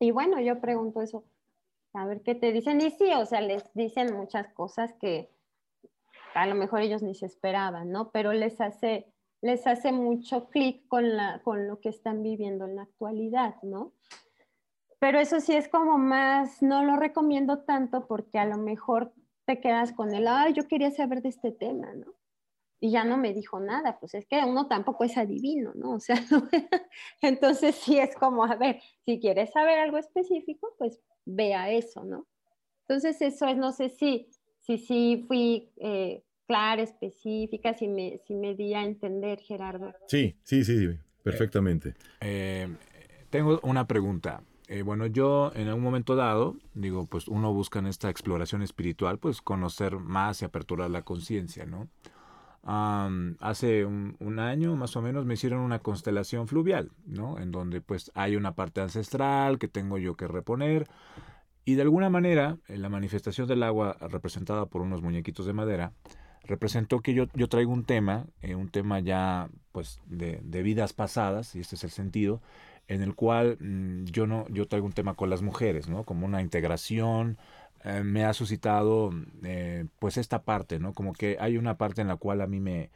Y 0.00 0.10
bueno, 0.10 0.40
yo 0.40 0.60
pregunto 0.60 1.00
eso, 1.00 1.22
a 1.94 2.04
ver 2.06 2.22
qué 2.22 2.34
te 2.34 2.50
dicen. 2.50 2.80
Y 2.80 2.90
sí, 2.90 3.12
o 3.14 3.24
sea, 3.24 3.40
les 3.40 3.72
dicen 3.74 4.12
muchas 4.16 4.52
cosas 4.52 4.92
que 4.94 5.30
a 6.34 6.46
lo 6.46 6.56
mejor 6.56 6.80
ellos 6.80 7.02
ni 7.02 7.14
se 7.14 7.26
esperaban, 7.26 7.92
¿no? 7.92 8.10
Pero 8.10 8.32
les 8.32 8.60
hace, 8.60 9.12
les 9.40 9.66
hace 9.68 9.92
mucho 9.92 10.48
clic 10.48 10.88
con, 10.88 11.04
con 11.44 11.68
lo 11.68 11.80
que 11.80 11.90
están 11.90 12.24
viviendo 12.24 12.64
en 12.64 12.74
la 12.74 12.82
actualidad, 12.82 13.54
¿no? 13.62 13.92
pero 15.00 15.18
eso 15.18 15.40
sí 15.40 15.54
es 15.56 15.66
como 15.68 15.98
más, 15.98 16.62
no 16.62 16.84
lo 16.84 16.94
recomiendo 16.94 17.60
tanto 17.60 18.06
porque 18.06 18.38
a 18.38 18.44
lo 18.44 18.58
mejor 18.58 19.12
te 19.46 19.58
quedas 19.58 19.92
con 19.92 20.14
el, 20.14 20.28
ay, 20.28 20.52
yo 20.52 20.68
quería 20.68 20.90
saber 20.90 21.22
de 21.22 21.30
este 21.30 21.50
tema, 21.50 21.92
¿no? 21.94 22.12
Y 22.80 22.90
ya 22.90 23.04
no 23.04 23.18
me 23.18 23.34
dijo 23.34 23.60
nada, 23.60 23.98
pues 24.00 24.14
es 24.14 24.26
que 24.26 24.42
uno 24.42 24.66
tampoco 24.66 25.04
es 25.04 25.16
adivino, 25.18 25.72
¿no? 25.74 25.92
O 25.92 26.00
sea, 26.00 26.16
entonces 27.20 27.74
sí 27.74 27.98
es 27.98 28.14
como, 28.16 28.44
a 28.44 28.56
ver, 28.56 28.80
si 29.04 29.20
quieres 29.20 29.50
saber 29.52 29.78
algo 29.78 29.98
específico, 29.98 30.74
pues 30.78 30.98
vea 31.26 31.70
eso, 31.70 32.04
¿no? 32.04 32.26
Entonces 32.88 33.20
eso 33.20 33.46
es, 33.46 33.56
no 33.56 33.72
sé 33.72 33.90
si, 33.90 34.28
si, 34.58 34.78
si 34.78 35.24
fui 35.28 35.70
eh, 35.76 36.24
clara, 36.46 36.82
específica, 36.82 37.74
si 37.74 37.86
me, 37.86 38.18
si 38.26 38.34
me 38.34 38.54
di 38.54 38.74
a 38.74 38.82
entender, 38.82 39.40
Gerardo. 39.40 39.92
Sí, 40.08 40.36
sí, 40.42 40.64
sí, 40.64 40.88
perfectamente. 41.22 41.94
Eh, 42.20 42.66
tengo 43.30 43.60
una 43.62 43.86
pregunta. 43.86 44.42
Eh, 44.66 44.82
bueno, 44.82 45.06
yo 45.06 45.52
en 45.54 45.68
algún 45.68 45.82
momento 45.82 46.16
dado, 46.16 46.56
digo, 46.74 47.06
pues 47.06 47.28
uno 47.28 47.52
busca 47.52 47.78
en 47.78 47.86
esta 47.86 48.08
exploración 48.10 48.62
espiritual, 48.62 49.18
pues 49.18 49.42
conocer 49.42 49.96
más 49.98 50.42
y 50.42 50.44
aperturar 50.44 50.90
la 50.90 51.02
conciencia, 51.02 51.66
¿no? 51.66 51.88
Hace 52.62 53.84
un, 53.84 54.38
año 54.38 54.76
más 54.76 54.96
o 54.96 55.02
menos 55.02 55.24
me 55.24 55.34
hicieron 55.34 55.60
una 55.60 55.78
constelación 55.78 56.46
fluvial, 56.46 56.90
¿no? 57.06 57.38
En 57.38 57.50
donde 57.50 57.80
pues 57.80 58.10
hay 58.14 58.36
una 58.36 58.54
parte 58.54 58.80
ancestral 58.80 59.58
que 59.58 59.68
tengo 59.68 59.98
yo 59.98 60.16
que 60.16 60.28
reponer 60.28 60.86
y 61.64 61.74
de 61.74 61.82
alguna 61.82 62.10
manera 62.10 62.58
la 62.68 62.88
manifestación 62.88 63.48
del 63.48 63.62
agua 63.62 63.96
representada 64.00 64.66
por 64.66 64.82
unos 64.82 65.02
muñequitos 65.02 65.46
de 65.46 65.52
madera 65.52 65.92
representó 66.44 67.00
que 67.00 67.14
yo, 67.14 67.26
yo 67.34 67.48
traigo 67.48 67.72
un 67.72 67.84
tema, 67.84 68.26
eh, 68.40 68.54
un 68.54 68.68
tema 68.68 68.98
ya 69.00 69.48
pues 69.72 70.00
de, 70.06 70.40
de 70.42 70.62
vidas 70.62 70.92
pasadas, 70.92 71.54
y 71.54 71.60
este 71.60 71.76
es 71.76 71.84
el 71.84 71.90
sentido, 71.90 72.40
en 72.90 73.02
el 73.02 73.14
cual 73.14 73.56
mm, 73.60 74.04
yo 74.06 74.26
no 74.26 74.46
yo 74.48 74.66
traigo 74.66 74.86
un 74.86 74.92
tema 74.92 75.14
con 75.14 75.30
las 75.30 75.42
mujeres 75.42 75.88
no 75.88 76.02
como 76.02 76.26
una 76.26 76.42
integración 76.42 77.38
eh, 77.84 78.02
me 78.02 78.24
ha 78.24 78.32
suscitado 78.32 79.10
eh, 79.42 79.86
pues 79.98 80.16
esta 80.16 80.42
parte 80.42 80.78
no 80.78 80.92
como 80.92 81.12
que 81.12 81.36
hay 81.40 81.56
una 81.56 81.76
parte 81.76 82.00
en 82.00 82.08
la 82.08 82.16
cual 82.16 82.40
a 82.40 82.46
mí 82.46 82.60
me 82.60 82.90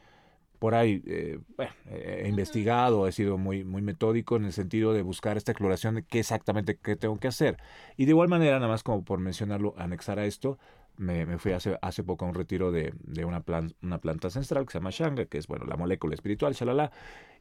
por 0.58 0.74
ahí 0.74 1.02
eh, 1.06 1.38
he 1.86 2.28
investigado 2.28 3.06
he 3.06 3.12
sido 3.12 3.38
muy 3.38 3.64
muy 3.64 3.82
metódico 3.82 4.36
en 4.36 4.44
el 4.44 4.52
sentido 4.52 4.92
de 4.92 5.02
buscar 5.02 5.36
esta 5.36 5.52
exploración 5.52 5.96
de 5.96 6.02
qué 6.04 6.20
exactamente 6.20 6.76
qué 6.76 6.96
tengo 6.96 7.18
que 7.18 7.28
hacer. 7.28 7.58
Y 7.96 8.04
de 8.06 8.10
igual 8.10 8.28
manera 8.28 8.56
nada 8.56 8.68
más 8.68 8.82
como 8.82 9.04
por 9.04 9.18
mencionarlo 9.18 9.74
anexar 9.76 10.18
a 10.18 10.26
esto 10.26 10.58
me, 10.96 11.26
me 11.26 11.38
fui 11.38 11.52
hace, 11.52 11.78
hace 11.82 12.02
poco 12.02 12.24
a 12.24 12.28
un 12.28 12.34
retiro 12.34 12.70
de, 12.70 12.94
de 13.02 13.24
una, 13.24 13.42
una 13.82 13.98
planta 13.98 14.28
ancestral 14.28 14.66
que 14.66 14.72
se 14.72 14.78
llama 14.78 14.90
Shanga, 14.90 15.26
que 15.26 15.38
es 15.38 15.46
bueno 15.46 15.64
la 15.66 15.76
molécula 15.76 16.14
espiritual, 16.14 16.54
shalala, 16.54 16.92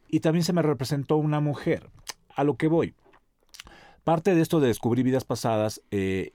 y 0.07 0.19
también 0.19 0.43
se 0.43 0.53
me 0.53 0.61
representó 0.61 1.17
una 1.17 1.39
mujer. 1.39 1.89
A 2.35 2.43
lo 2.43 2.57
que 2.57 2.67
voy. 2.67 2.95
Parte 4.03 4.33
de 4.33 4.41
esto 4.41 4.59
de 4.59 4.67
descubrir 4.67 5.05
vidas 5.05 5.23
pasadas, 5.23 5.81
eh, 5.91 6.33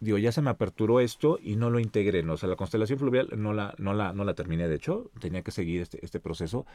digo, 0.00 0.18
ya 0.18 0.32
se 0.32 0.42
me 0.42 0.50
aperturó 0.50 1.00
esto 1.00 1.38
y 1.42 1.56
no 1.56 1.70
lo 1.70 1.80
integré. 1.80 2.22
¿no? 2.22 2.34
O 2.34 2.36
sea, 2.36 2.48
la 2.48 2.56
constelación 2.56 2.98
fluvial 2.98 3.30
no 3.36 3.52
la, 3.52 3.74
no 3.78 3.94
la, 3.94 4.12
no 4.12 4.24
la 4.24 4.34
terminé, 4.34 4.68
de 4.68 4.76
hecho, 4.76 5.10
tenía 5.20 5.42
que 5.42 5.50
seguir 5.50 5.82
este, 5.82 6.04
este 6.04 6.20
proceso. 6.20 6.66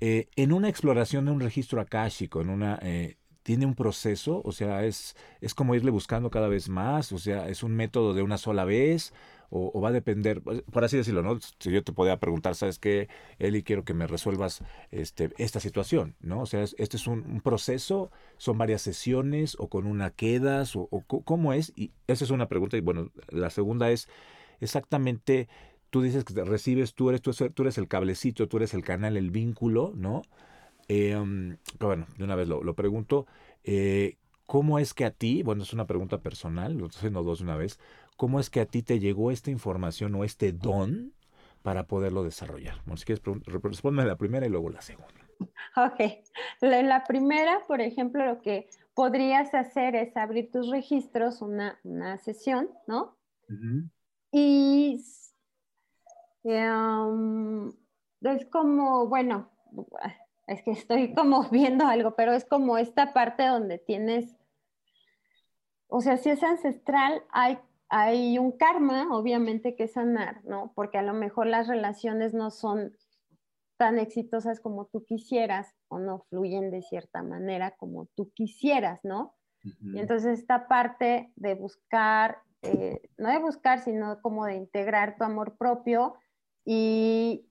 Eh, 0.00 0.28
en 0.36 0.52
una 0.52 0.68
exploración 0.68 1.24
de 1.24 1.32
un 1.32 1.40
registro 1.40 1.80
akáshico, 1.80 2.40
en 2.40 2.50
una, 2.50 2.78
eh, 2.82 3.16
tiene 3.42 3.64
un 3.64 3.74
proceso, 3.74 4.42
o 4.44 4.52
sea, 4.52 4.84
es, 4.84 5.16
es 5.40 5.54
como 5.54 5.74
irle 5.74 5.90
buscando 5.90 6.30
cada 6.30 6.48
vez 6.48 6.68
más, 6.68 7.12
o 7.12 7.18
sea, 7.18 7.48
es 7.48 7.62
un 7.62 7.74
método 7.76 8.12
de 8.12 8.22
una 8.22 8.38
sola 8.38 8.64
vez, 8.64 9.14
o, 9.50 9.80
va 9.80 9.88
a 9.90 9.92
depender, 9.92 10.42
pues, 10.42 10.62
por 10.62 10.84
así 10.84 10.96
decirlo, 10.96 11.22
¿no? 11.22 11.38
Si 11.58 11.70
yo 11.70 11.82
te 11.82 11.92
podía 11.92 12.18
preguntar, 12.18 12.54
¿sabes 12.54 12.78
qué, 12.78 13.08
Eli? 13.38 13.62
Quiero 13.62 13.84
que 13.84 13.94
me 13.94 14.06
resuelvas 14.06 14.62
este, 14.90 15.30
esta 15.38 15.60
situación, 15.60 16.16
¿no? 16.20 16.40
O 16.40 16.46
sea, 16.46 16.62
este 16.62 16.96
es 16.96 17.06
un, 17.06 17.40
proceso, 17.40 18.10
son 18.38 18.58
varias 18.58 18.82
sesiones, 18.82 19.56
o 19.58 19.68
con 19.68 19.86
una 19.86 20.10
quedas, 20.10 20.76
o, 20.76 20.88
cómo 21.06 21.52
es, 21.52 21.72
y 21.76 21.92
esa 22.06 22.24
es 22.24 22.30
una 22.30 22.48
pregunta, 22.48 22.76
y 22.76 22.80
bueno, 22.80 23.10
la 23.28 23.50
segunda 23.50 23.90
es 23.90 24.08
exactamente 24.60 25.48
tú 25.90 26.02
dices 26.02 26.24
que 26.24 26.44
recibes, 26.44 26.94
tú 26.94 27.08
eres, 27.08 27.22
tú, 27.22 27.62
eres 27.62 27.78
el 27.78 27.88
cablecito, 27.88 28.48
tú 28.48 28.58
eres 28.58 28.74
el 28.74 28.82
canal, 28.82 29.16
el 29.16 29.30
vínculo, 29.30 29.92
¿no? 29.94 30.22
Em, 30.88 31.56
bueno, 31.80 32.06
de 32.16 32.24
una 32.24 32.34
vez 32.34 32.48
lo, 32.48 32.74
pregunto. 32.74 33.26
Eh, 33.64 34.16
¿Cómo 34.46 34.78
es 34.78 34.94
que 34.94 35.04
a 35.04 35.10
ti, 35.10 35.42
bueno, 35.42 35.62
es 35.62 35.72
una 35.72 35.86
pregunta 35.86 36.18
personal, 36.18 36.76
lo 36.76 36.86
estoy 36.86 36.98
haciendo 36.98 37.22
dos 37.24 37.38
de 37.38 37.44
una 37.44 37.56
vez, 37.56 37.80
¿cómo 38.16 38.40
es 38.40 38.50
que 38.50 38.60
a 38.60 38.66
ti 38.66 38.82
te 38.82 38.98
llegó 38.98 39.30
esta 39.30 39.50
información 39.50 40.14
o 40.14 40.24
este 40.24 40.52
don 40.52 41.12
para 41.62 41.86
poderlo 41.86 42.24
desarrollar? 42.24 42.76
Bueno, 42.84 42.96
si 42.96 43.04
quieres, 43.04 43.22
respóndeme 43.46 44.08
la 44.08 44.16
primera 44.16 44.46
y 44.46 44.50
luego 44.50 44.70
la 44.70 44.82
segunda. 44.82 45.26
Ok. 45.76 46.00
La, 46.60 47.04
primera, 47.04 47.66
por 47.66 47.80
ejemplo, 47.80 48.24
lo 48.24 48.40
que 48.40 48.68
podrías 48.94 49.52
hacer 49.54 49.94
es 49.94 50.16
abrir 50.16 50.50
tus 50.50 50.70
registros, 50.70 51.42
una, 51.42 51.78
una 51.84 52.16
sesión, 52.16 52.70
¿no? 52.86 53.18
Y 54.32 55.04
um, 56.44 57.68
es 58.22 58.46
como, 58.46 59.06
bueno, 59.08 59.50
es 60.46 60.62
que 60.62 60.70
estoy 60.72 61.14
como 61.14 61.42
viendo 61.50 61.86
algo, 61.86 62.14
pero 62.14 62.32
es 62.32 62.44
como 62.44 62.78
esta 62.78 63.12
parte 63.12 63.46
donde 63.46 63.78
tienes, 63.78 64.36
o 65.88 66.00
sea, 66.00 66.16
si 66.16 66.30
es 66.30 66.42
ancestral, 66.42 67.22
hay, 67.30 67.58
hay 67.88 68.38
un 68.38 68.52
karma, 68.52 69.08
obviamente, 69.16 69.76
que 69.76 69.88
sanar, 69.88 70.44
¿no? 70.44 70.72
Porque 70.74 70.98
a 70.98 71.02
lo 71.02 71.14
mejor 71.14 71.46
las 71.46 71.68
relaciones 71.68 72.34
no 72.34 72.50
son 72.50 72.96
tan 73.76 73.98
exitosas 73.98 74.60
como 74.60 74.86
tú 74.86 75.04
quisieras 75.04 75.74
o 75.88 75.98
no 75.98 76.20
fluyen 76.30 76.70
de 76.70 76.82
cierta 76.82 77.22
manera 77.22 77.72
como 77.76 78.06
tú 78.14 78.30
quisieras, 78.32 79.04
¿no? 79.04 79.34
Y 79.82 79.98
entonces 79.98 80.38
esta 80.38 80.68
parte 80.68 81.32
de 81.34 81.54
buscar, 81.54 82.38
eh, 82.62 83.00
no 83.18 83.28
de 83.30 83.38
buscar, 83.38 83.80
sino 83.80 84.20
como 84.22 84.46
de 84.46 84.54
integrar 84.54 85.16
tu 85.16 85.24
amor 85.24 85.56
propio 85.56 86.14
y 86.64 87.48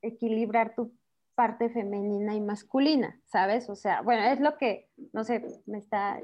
equilibrar 0.00 0.76
tu 0.76 0.92
parte 1.34 1.68
femenina 1.68 2.36
y 2.36 2.40
masculina, 2.40 3.20
¿sabes? 3.24 3.68
O 3.68 3.74
sea, 3.74 4.02
bueno, 4.02 4.22
es 4.22 4.38
lo 4.38 4.58
que, 4.58 4.90
no 5.12 5.24
sé, 5.24 5.44
me 5.66 5.78
está 5.78 6.20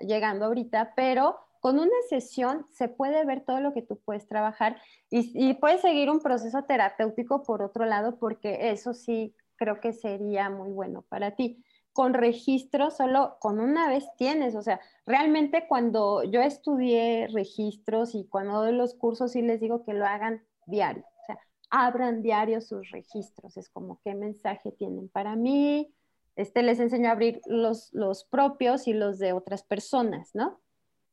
llegando 0.00 0.44
ahorita, 0.46 0.92
pero 0.94 1.38
con 1.62 1.78
una 1.78 1.94
sesión 2.08 2.66
se 2.72 2.88
puede 2.88 3.24
ver 3.24 3.44
todo 3.44 3.60
lo 3.60 3.72
que 3.72 3.82
tú 3.82 3.96
puedes 3.96 4.26
trabajar 4.26 4.82
y, 5.10 5.54
puedes 5.54 5.80
seguir 5.80 6.10
un 6.10 6.18
proceso 6.18 6.64
terapéutico 6.64 7.44
por 7.44 7.62
otro 7.62 7.84
lado, 7.84 8.18
porque 8.18 8.72
eso 8.72 8.94
sí 8.94 9.32
creo 9.54 9.80
que 9.80 9.92
sería 9.92 10.50
muy 10.50 10.70
bueno 10.72 11.02
para 11.02 11.36
ti. 11.36 11.62
Con 11.92 12.14
registro, 12.14 12.90
solo 12.90 13.36
con 13.38 13.60
una 13.60 13.88
vez 13.88 14.04
tienes, 14.16 14.56
o 14.56 14.62
sea, 14.62 14.80
realmente 15.06 15.68
cuando 15.68 16.24
yo 16.24 16.42
estudié 16.42 17.28
registros 17.32 18.16
y 18.16 18.26
cuando 18.26 18.60
doy 18.60 18.72
los 18.72 18.94
cursos 18.94 19.30
sí 19.30 19.40
les 19.40 19.60
digo 19.60 19.84
que 19.84 19.94
lo 19.94 20.04
hagan 20.04 20.42
diario, 20.66 21.04
o 21.04 21.26
sea, 21.26 21.38
abran 21.70 22.22
diario 22.22 22.60
sus 22.60 22.90
registros, 22.90 23.56
es 23.56 23.68
como 23.68 24.00
qué 24.02 24.16
mensaje 24.16 24.72
tienen 24.72 25.08
para 25.08 25.36
mí, 25.36 25.94
este 26.34 26.64
les 26.64 26.80
enseño 26.80 27.08
a 27.08 27.12
abrir 27.12 27.40
los, 27.46 27.92
los 27.92 28.24
propios 28.24 28.88
y 28.88 28.94
los 28.94 29.20
de 29.20 29.32
otras 29.32 29.62
personas, 29.62 30.34
¿no? 30.34 30.60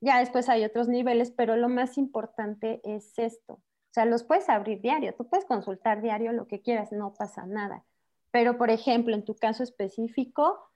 Ya 0.02 0.20
después 0.20 0.48
hay 0.50 0.64
otros 0.64 0.88
niveles, 0.88 1.32
pero 1.32 1.56
lo 1.58 1.70
más 1.70 1.98
importante 1.98 2.82
es 2.84 3.18
esto. 3.18 3.54
O 3.54 3.94
sea, 3.94 4.06
los 4.06 4.24
puedes 4.24 4.50
abrir 4.50 4.82
diario, 4.82 5.16
tú 5.16 5.28
puedes 5.28 5.46
consultar 5.46 6.02
diario 6.02 6.32
lo 6.32 6.48
que 6.48 6.62
quieras, 6.62 6.92
no 6.92 7.14
pasa 7.14 7.46
nada. 7.46 7.84
Pero, 8.32 8.58
por 8.58 8.70
ejemplo, 8.70 9.16
en 9.16 9.26
tu 9.26 9.36
caso 9.36 9.64
específico, 9.64 10.70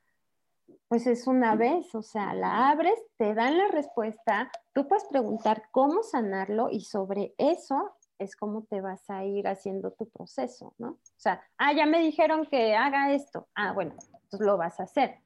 pues 0.87 1.07
es 1.07 1.27
una 1.27 1.55
vez, 1.55 1.93
o 1.95 2.01
sea, 2.01 2.33
la 2.33 2.69
abres, 2.69 2.99
te 3.17 3.33
dan 3.33 3.57
la 3.57 3.67
respuesta, 3.67 4.51
tú 4.73 4.87
puedes 4.87 5.05
preguntar 5.05 5.63
cómo 5.71 6.03
sanarlo 6.03 6.69
y 6.69 6.81
sobre 6.81 7.33
eso 7.37 7.95
es 8.17 8.35
cómo 8.35 8.63
te 8.63 8.81
vas 8.81 9.09
a 9.09 9.23
ir 9.23 9.47
haciendo 9.47 9.91
tu 9.91 10.09
proceso, 10.09 10.73
¿no? 10.77 10.89
O 10.89 10.99
sea, 11.17 11.43
ah, 11.57 11.73
ya 11.73 11.85
me 11.85 11.99
dijeron 11.99 12.45
que 12.45 12.75
haga 12.75 13.11
esto, 13.11 13.47
ah, 13.55 13.73
bueno, 13.73 13.93
entonces 13.93 14.39
lo 14.39 14.57
vas 14.57 14.79
a 14.79 14.83
hacer 14.83 15.22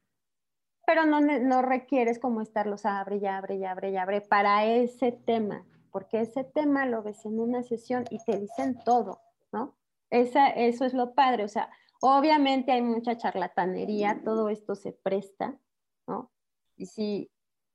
pero 0.88 1.06
no, 1.06 1.20
no 1.20 1.62
requieres 1.62 2.18
como 2.18 2.40
estarlos 2.40 2.86
abre 2.86 3.18
y 3.18 3.26
abre 3.26 3.58
y 3.58 3.66
abre 3.66 3.92
y 3.92 3.98
abre 3.98 4.22
para 4.22 4.64
ese 4.64 5.12
tema, 5.12 5.66
porque 5.92 6.22
ese 6.22 6.46
tema 6.46 6.86
lo 6.86 7.04
ves 7.04 7.26
en 7.26 7.42
una 7.42 7.62
sesión 7.62 8.06
y 8.10 8.24
te 8.24 8.40
dicen 8.40 8.80
todo, 8.86 9.20
¿no? 9.52 9.76
Esa, 10.10 10.48
eso 10.48 10.86
es 10.86 10.94
lo 10.94 11.14
padre, 11.14 11.44
o 11.44 11.50
sea, 11.50 11.70
obviamente 12.00 12.72
hay 12.72 12.82
mucha 12.82 13.18
charlatanería, 13.18 14.22
todo 14.24 14.48
esto 14.48 14.76
se 14.76 14.94
presta, 14.94 15.60
¿no? 16.08 16.32
Y 16.78 16.86
si 16.86 17.30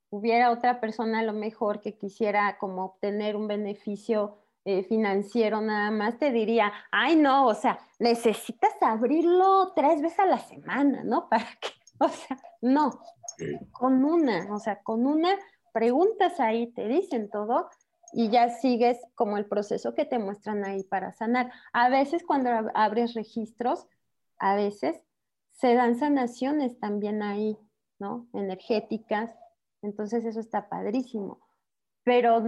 hubiera 0.09 0.51
otra 0.51 0.81
persona 0.81 1.18
a 1.18 1.22
lo 1.22 1.35
mejor 1.35 1.81
que 1.81 1.98
quisiera 1.98 2.57
como 2.57 2.83
obtener 2.83 3.37
un 3.37 3.46
beneficio 3.46 4.38
eh, 4.64 4.85
financiero 4.85 5.61
nada 5.61 5.90
más, 5.90 6.16
te 6.16 6.33
diría, 6.33 6.72
ay 6.90 7.16
no, 7.16 7.46
o 7.46 7.55
sea, 7.55 7.79
necesitas 7.98 8.72
abrirlo 8.81 9.75
tres 9.77 10.01
veces 10.01 10.18
a 10.18 10.25
la 10.25 10.38
semana, 10.38 11.05
¿no? 11.05 11.29
Para 11.31 11.44
que 11.61 11.82
o 11.99 12.09
sea, 12.09 12.39
no, 12.61 12.91
con 13.71 14.05
una, 14.05 14.53
o 14.53 14.59
sea, 14.59 14.83
con 14.83 15.07
una 15.07 15.39
preguntas 15.73 16.39
ahí, 16.39 16.69
te 16.69 16.87
dicen 16.87 17.31
todo 17.31 17.69
y 18.13 18.29
ya 18.29 18.51
sigues 18.51 18.99
como 19.15 19.39
el 19.39 19.47
proceso 19.47 19.95
que 19.95 20.05
te 20.05 20.19
muestran 20.19 20.65
ahí 20.65 20.85
para 20.85 21.13
sanar. 21.13 21.51
A 21.73 21.89
veces 21.89 22.23
cuando 22.25 22.51
abres 22.75 23.15
registros, 23.15 23.87
a 24.39 24.55
veces 24.55 25.03
se 25.51 25.75
dan 25.75 25.97
sanaciones 25.97 26.79
también 26.79 27.23
ahí, 27.23 27.59
¿no? 27.99 28.29
Energéticas. 28.35 29.35
Entonces 29.81 30.25
eso 30.25 30.41
está 30.41 30.69
padrísimo. 30.69 31.41
Pero 32.05 32.43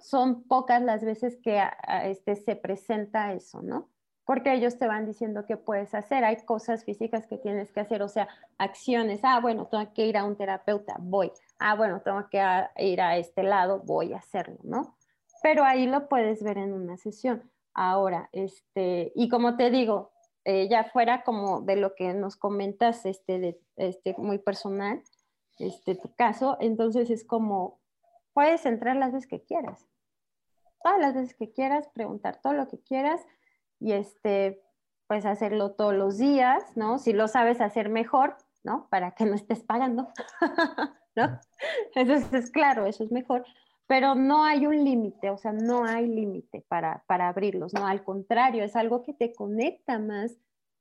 son 0.00 0.42
pocas 0.44 0.82
las 0.82 1.04
veces 1.04 1.38
que 1.42 1.62
este, 2.04 2.36
se 2.36 2.56
presenta 2.56 3.32
eso, 3.32 3.62
¿no? 3.62 3.88
Porque 4.26 4.52
ellos 4.52 4.76
te 4.76 4.88
van 4.88 5.06
diciendo 5.06 5.46
qué 5.46 5.56
puedes 5.56 5.94
hacer. 5.94 6.24
Hay 6.24 6.36
cosas 6.44 6.84
físicas 6.84 7.26
que 7.28 7.38
tienes 7.38 7.70
que 7.70 7.80
hacer, 7.80 8.02
o 8.02 8.08
sea, 8.08 8.28
acciones. 8.58 9.20
Ah, 9.22 9.38
bueno, 9.40 9.68
tengo 9.68 9.92
que 9.94 10.04
ir 10.04 10.18
a 10.18 10.24
un 10.24 10.36
terapeuta, 10.36 10.96
voy. 10.98 11.30
Ah, 11.60 11.76
bueno, 11.76 12.02
tengo 12.02 12.28
que 12.28 12.38
ir 12.78 13.00
a 13.00 13.16
este 13.16 13.44
lado, 13.44 13.80
voy 13.84 14.12
a 14.12 14.18
hacerlo, 14.18 14.58
¿no? 14.64 14.96
Pero 15.42 15.62
ahí 15.62 15.86
lo 15.86 16.08
puedes 16.08 16.42
ver 16.42 16.58
en 16.58 16.72
una 16.72 16.96
sesión. 16.96 17.48
Ahora, 17.72 18.28
este, 18.32 19.12
y 19.14 19.28
como 19.28 19.56
te 19.56 19.70
digo, 19.70 20.10
eh, 20.44 20.68
ya 20.68 20.84
fuera 20.84 21.22
como 21.22 21.60
de 21.60 21.76
lo 21.76 21.94
que 21.94 22.12
nos 22.12 22.34
comentas, 22.34 23.06
este, 23.06 23.60
este, 23.76 24.16
muy 24.18 24.38
personal, 24.38 25.02
este, 25.60 25.94
tu 25.94 26.12
caso, 26.16 26.56
entonces 26.58 27.10
es 27.10 27.24
como, 27.24 27.78
puedes 28.32 28.66
entrar 28.66 28.96
las 28.96 29.12
veces 29.12 29.28
que 29.28 29.44
quieras. 29.44 29.86
Todas 30.82 30.98
las 30.98 31.14
veces 31.14 31.34
que 31.36 31.52
quieras, 31.52 31.88
preguntar 31.94 32.40
todo 32.40 32.54
lo 32.54 32.66
que 32.66 32.80
quieras 32.80 33.24
y 33.80 33.92
este, 33.92 34.62
pues 35.06 35.26
hacerlo 35.26 35.72
todos 35.72 35.94
los 35.94 36.18
días, 36.18 36.62
¿no? 36.76 36.98
Si 36.98 37.12
lo 37.12 37.28
sabes 37.28 37.60
hacer 37.60 37.88
mejor, 37.88 38.36
¿no? 38.64 38.88
Para 38.90 39.12
que 39.12 39.24
no 39.24 39.34
estés 39.34 39.62
pagando, 39.62 40.08
¿no? 41.16 41.40
Entonces, 41.94 42.32
es 42.32 42.50
claro, 42.50 42.86
eso 42.86 43.04
es 43.04 43.12
mejor, 43.12 43.44
pero 43.86 44.14
no 44.14 44.44
hay 44.44 44.66
un 44.66 44.84
límite, 44.84 45.30
o 45.30 45.38
sea, 45.38 45.52
no 45.52 45.84
hay 45.84 46.06
límite 46.08 46.64
para, 46.68 47.04
para 47.06 47.28
abrirlos, 47.28 47.72
¿no? 47.72 47.86
Al 47.86 48.02
contrario, 48.02 48.64
es 48.64 48.74
algo 48.76 49.02
que 49.02 49.14
te 49.14 49.32
conecta 49.32 49.98
más 49.98 50.36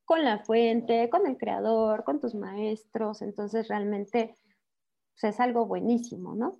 con 0.06 0.24
la 0.24 0.40
fuente, 0.40 1.10
con 1.10 1.28
el 1.28 1.38
creador, 1.38 2.04
con 2.04 2.20
tus 2.20 2.36
maestros, 2.36 3.22
entonces 3.22 3.68
realmente 3.68 4.36
pues, 5.14 5.34
es 5.34 5.40
algo 5.40 5.66
buenísimo, 5.66 6.36
¿no? 6.36 6.60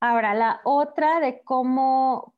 Ahora, 0.00 0.34
la 0.34 0.60
otra 0.64 1.20
de 1.20 1.42
cómo, 1.42 2.34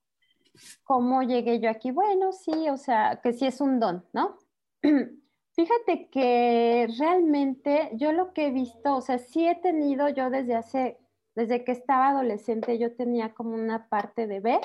¿Cómo 0.85 1.23
llegué 1.23 1.61
yo 1.61 1.71
aquí? 1.71 1.91
Bueno, 1.91 2.33
sí, 2.33 2.69
o 2.69 2.77
sea, 2.77 3.21
que 3.23 3.33
sí 3.33 3.47
es 3.47 3.61
un 3.61 3.81
don, 3.81 4.05
¿no? 4.13 4.39
Fíjate 5.55 6.09
que 6.11 6.89
realmente 6.99 7.91
yo 7.95 8.13
lo 8.13 8.33
que 8.33 8.47
he 8.47 8.51
visto, 8.51 8.97
o 8.97 9.01
sea, 9.03 9.19
sí 9.19 9.47
he 9.47 9.55
tenido 9.57 10.09
yo 10.09 10.31
desde 10.31 10.55
hace, 10.55 10.99
desde 11.35 11.65
que 11.65 11.73
estaba 11.73 12.09
adolescente, 12.09 12.79
yo 12.79 12.97
tenía 12.97 13.35
como 13.35 13.55
una 13.55 13.89
parte 13.89 14.27
de 14.27 14.41
ver, 14.41 14.61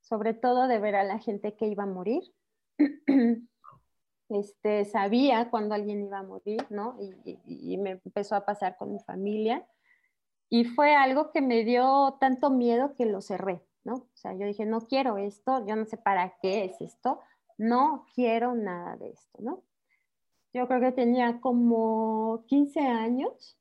sobre 0.00 0.34
todo 0.34 0.68
de 0.68 0.78
ver 0.78 0.96
a 0.96 1.04
la 1.04 1.18
gente 1.18 1.54
que 1.54 1.66
iba 1.66 1.84
a 1.84 1.86
morir. 1.86 2.22
Este, 4.32 4.84
sabía 4.84 5.50
cuando 5.50 5.74
alguien 5.74 6.04
iba 6.04 6.18
a 6.18 6.22
morir, 6.22 6.64
¿no? 6.70 6.96
Y, 7.24 7.40
y, 7.44 7.76
me 7.78 8.00
empezó 8.04 8.36
a 8.36 8.46
pasar 8.46 8.76
con 8.76 8.92
mi 8.92 9.00
familia. 9.00 9.66
Y 10.48 10.66
fue 10.66 10.94
algo 10.94 11.32
que 11.32 11.40
me 11.42 11.64
dio 11.64 12.16
tanto 12.20 12.48
miedo 12.48 12.94
que 12.94 13.06
lo 13.06 13.22
cerré. 13.22 13.60
¿No? 13.84 13.94
O 13.94 14.10
sea, 14.14 14.34
yo 14.34 14.46
dije, 14.46 14.66
no 14.66 14.80
quiero 14.82 15.18
esto, 15.18 15.64
yo 15.66 15.76
no 15.76 15.84
sé 15.84 15.96
para 15.96 16.34
qué 16.40 16.64
es 16.64 16.80
esto, 16.80 17.20
no 17.58 18.06
quiero 18.14 18.54
nada 18.54 18.96
de 18.96 19.10
esto, 19.10 19.38
¿no? 19.40 19.62
Yo 20.52 20.66
creo 20.66 20.80
que 20.80 20.92
tenía 20.92 21.40
como 21.40 22.44
15 22.48 22.80
años 22.80 23.58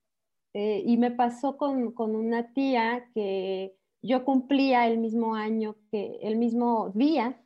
eh, 0.53 0.81
y 0.85 0.97
me 0.97 1.11
pasó 1.11 1.57
con, 1.57 1.91
con, 1.91 2.15
una 2.15 2.51
tía 2.53 3.09
que 3.13 3.75
yo 4.01 4.25
cumplía 4.25 4.87
el 4.87 4.97
mismo 4.97 5.35
año 5.35 5.75
que, 5.91 6.17
el 6.21 6.37
mismo 6.37 6.89
día, 6.95 7.43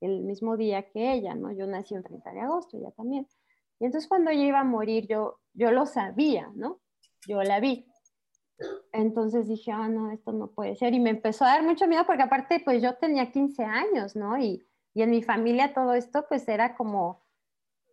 el 0.00 0.22
mismo 0.22 0.56
día 0.56 0.90
que 0.90 1.12
ella, 1.12 1.34
¿no? 1.34 1.50
Yo 1.52 1.66
nací 1.66 1.94
el 1.94 2.04
30 2.04 2.32
de 2.32 2.40
agosto, 2.40 2.76
ella 2.76 2.92
también. 2.92 3.26
Y 3.80 3.86
entonces 3.86 4.08
cuando 4.08 4.30
ella 4.30 4.44
iba 4.44 4.60
a 4.60 4.64
morir, 4.64 5.06
yo, 5.08 5.40
yo 5.54 5.72
lo 5.72 5.86
sabía, 5.86 6.52
¿no? 6.54 6.80
Yo 7.26 7.42
la 7.42 7.58
vi. 7.58 7.86
Entonces 8.92 9.48
dije, 9.48 9.72
ah, 9.72 9.88
no, 9.88 10.10
esto 10.10 10.32
no 10.32 10.48
puede 10.48 10.76
ser. 10.76 10.94
Y 10.94 11.00
me 11.00 11.10
empezó 11.10 11.44
a 11.44 11.48
dar 11.48 11.62
mucho 11.62 11.86
miedo 11.86 12.04
porque 12.06 12.22
aparte, 12.22 12.60
pues 12.64 12.82
yo 12.82 12.94
tenía 12.94 13.30
15 13.30 13.64
años, 13.64 14.16
¿no? 14.16 14.38
Y 14.38 14.64
Y 14.94 15.02
en 15.02 15.10
mi 15.10 15.22
familia 15.22 15.74
todo 15.74 15.94
esto 15.94 16.24
pues 16.28 16.46
era 16.46 16.76
como, 16.76 17.20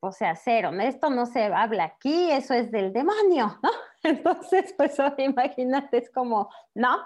o 0.02 0.12
sea, 0.12 0.36
cero, 0.36 0.72
esto 0.82 1.10
no 1.10 1.26
se 1.26 1.46
habla 1.46 1.86
aquí, 1.86 2.32
eso 2.32 2.54
es 2.54 2.72
del 2.72 2.94
demonio, 2.94 3.60
¿no? 3.64 3.70
Entonces, 4.04 4.74
pues 4.78 4.98
imagínate, 5.18 5.98
es 5.98 6.10
como, 6.12 6.50
no, 6.76 6.98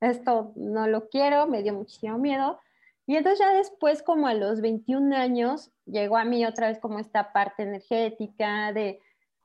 esto 0.00 0.52
no 0.56 0.88
lo 0.88 1.08
quiero, 1.08 1.46
me 1.46 1.62
dio 1.62 1.74
muchísimo 1.74 2.18
miedo. 2.18 2.58
Y 3.06 3.16
entonces 3.16 3.40
ya 3.40 3.52
después, 3.52 4.02
como 4.02 4.26
a 4.26 4.34
los 4.34 4.60
21 4.60 5.14
años, 5.16 5.72
llegó 5.86 6.16
a 6.16 6.24
mí 6.24 6.44
otra 6.46 6.68
vez 6.68 6.78
como 6.78 6.98
esta 6.98 7.32
parte 7.32 7.64
energética 7.64 8.72
de 8.72 9.00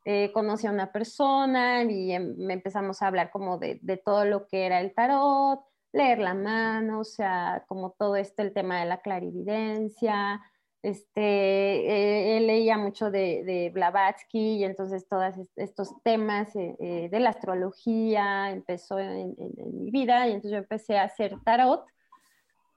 eh, 0.09 0.31
conocí 0.31 0.65
a 0.65 0.71
una 0.71 0.93
persona 0.93 1.83
y 1.83 2.13
em, 2.13 2.49
empezamos 2.49 3.01
a 3.01 3.07
hablar 3.07 3.29
como 3.29 3.57
de, 3.57 4.01
todo 4.05 4.23
lo 4.23 4.47
que 4.47 4.65
era 4.65 4.79
el 4.79 4.93
tarot, 4.93 5.59
leer 5.91 6.19
la 6.19 6.33
mano, 6.33 7.01
o 7.01 7.03
sea, 7.03 7.65
como 7.67 7.91
todo 7.91 8.15
esto, 8.15 8.41
el 8.41 8.53
tema 8.53 8.79
de 8.79 8.85
la 8.85 9.01
clarividencia. 9.01 10.41
Este, 10.81 12.37
eh, 12.37 12.39
leía 12.39 12.77
mucho 12.77 13.11
de, 13.11 13.43
de, 13.43 13.69
Blavatsky 13.73 14.59
y 14.59 14.63
entonces 14.63 15.09
todos 15.09 15.35
estos 15.57 15.91
temas 16.03 16.55
eh, 16.55 17.09
de 17.11 17.19
la 17.19 17.31
astrología 17.31 18.51
empezó 18.51 18.99
en, 18.99 19.35
en, 19.37 19.83
mi 19.83 19.91
vida 19.91 20.25
y 20.25 20.31
entonces 20.31 20.51
yo 20.51 20.57
empecé 20.59 20.97
a 20.97 21.03
hacer 21.03 21.37
tarot. 21.43 21.85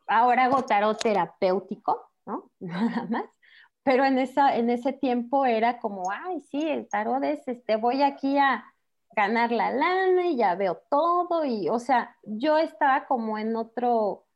Ahora 0.08 0.46
hago 0.46 0.64
tarot 0.64 1.00
terapéutico, 1.00 2.10
¿no? 2.26 2.50
Nada 2.58 3.06
más 3.08 3.24
pero 3.90 4.04
en, 4.04 4.20
esa, 4.20 4.54
en 4.56 4.70
ese 4.70 4.92
tiempo 4.92 5.44
era 5.44 5.80
como, 5.80 6.12
ay, 6.12 6.42
sí, 6.42 6.62
el 6.62 6.88
tarot 6.88 7.24
es, 7.24 7.48
este, 7.48 7.74
voy 7.74 8.02
aquí 8.02 8.38
a 8.38 8.64
ganar 9.16 9.50
la 9.50 9.72
lana 9.72 10.28
y 10.28 10.36
ya 10.36 10.54
veo 10.54 10.80
todo, 10.88 11.44
y, 11.44 11.68
o 11.68 11.80
sea, 11.80 12.16
yo 12.22 12.56
estaba 12.56 13.08
como 13.08 13.36
en 13.36 13.56
otro, 13.56 14.28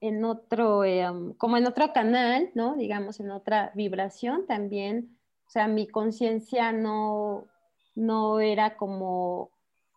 en 0.00 0.24
otro, 0.24 0.84
em, 0.84 1.34
como 1.34 1.58
en 1.58 1.66
otro 1.66 1.92
canal, 1.92 2.50
¿no? 2.54 2.74
Digamos, 2.74 3.20
en 3.20 3.32
otra 3.32 3.70
vibración 3.74 4.46
también, 4.46 5.18
o 5.46 5.50
sea, 5.50 5.68
mi 5.68 5.86
conciencia 5.86 6.72
no, 6.72 7.48
no 7.94 8.40
era 8.40 8.78
como, 8.78 9.50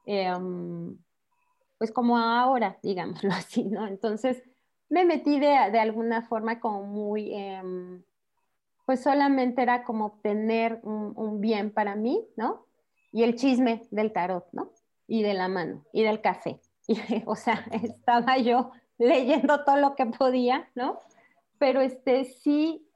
em, 0.05 0.97
pues 1.77 1.93
como 1.93 2.17
ahora, 2.17 2.77
digámoslo 2.83 3.29
así, 3.33 3.63
¿no? 3.63 3.87
Entonces, 3.87 4.43
me 4.89 5.05
metí 5.05 5.39
de, 5.39 5.55
de 5.71 5.79
alguna 5.79 6.21
forma 6.23 6.59
como 6.59 6.83
muy... 6.83 7.33
Em, 7.33 8.03
pues 8.85 9.01
solamente 9.01 9.61
era 9.61 9.83
como 9.83 10.05
obtener 10.05 10.79
un, 10.83 11.41
bien 11.41 11.71
para 11.71 11.95
mí, 11.95 12.25
¿no? 12.35 12.65
Y 13.11 13.23
el 13.23 13.35
chisme 13.35 13.81
del 13.91 14.13
tarot, 14.13 14.45
¿no? 14.51 14.71
Y 15.07 15.23
de 15.23 15.33
la 15.33 15.47
mano, 15.47 15.85
y 15.91 16.03
del 16.03 16.21
café. 16.21 16.59
Y, 16.87 16.99
o 17.25 17.35
sea, 17.35 17.65
estaba 17.71 18.37
yo 18.37 18.71
leyendo 18.99 19.63
todo 19.63 19.77
lo 19.77 19.95
que 19.95 20.05
podía, 20.05 20.69
¿no? 20.75 20.99
Pero 21.57 21.81
este 21.81 22.25
sí, 22.25 22.87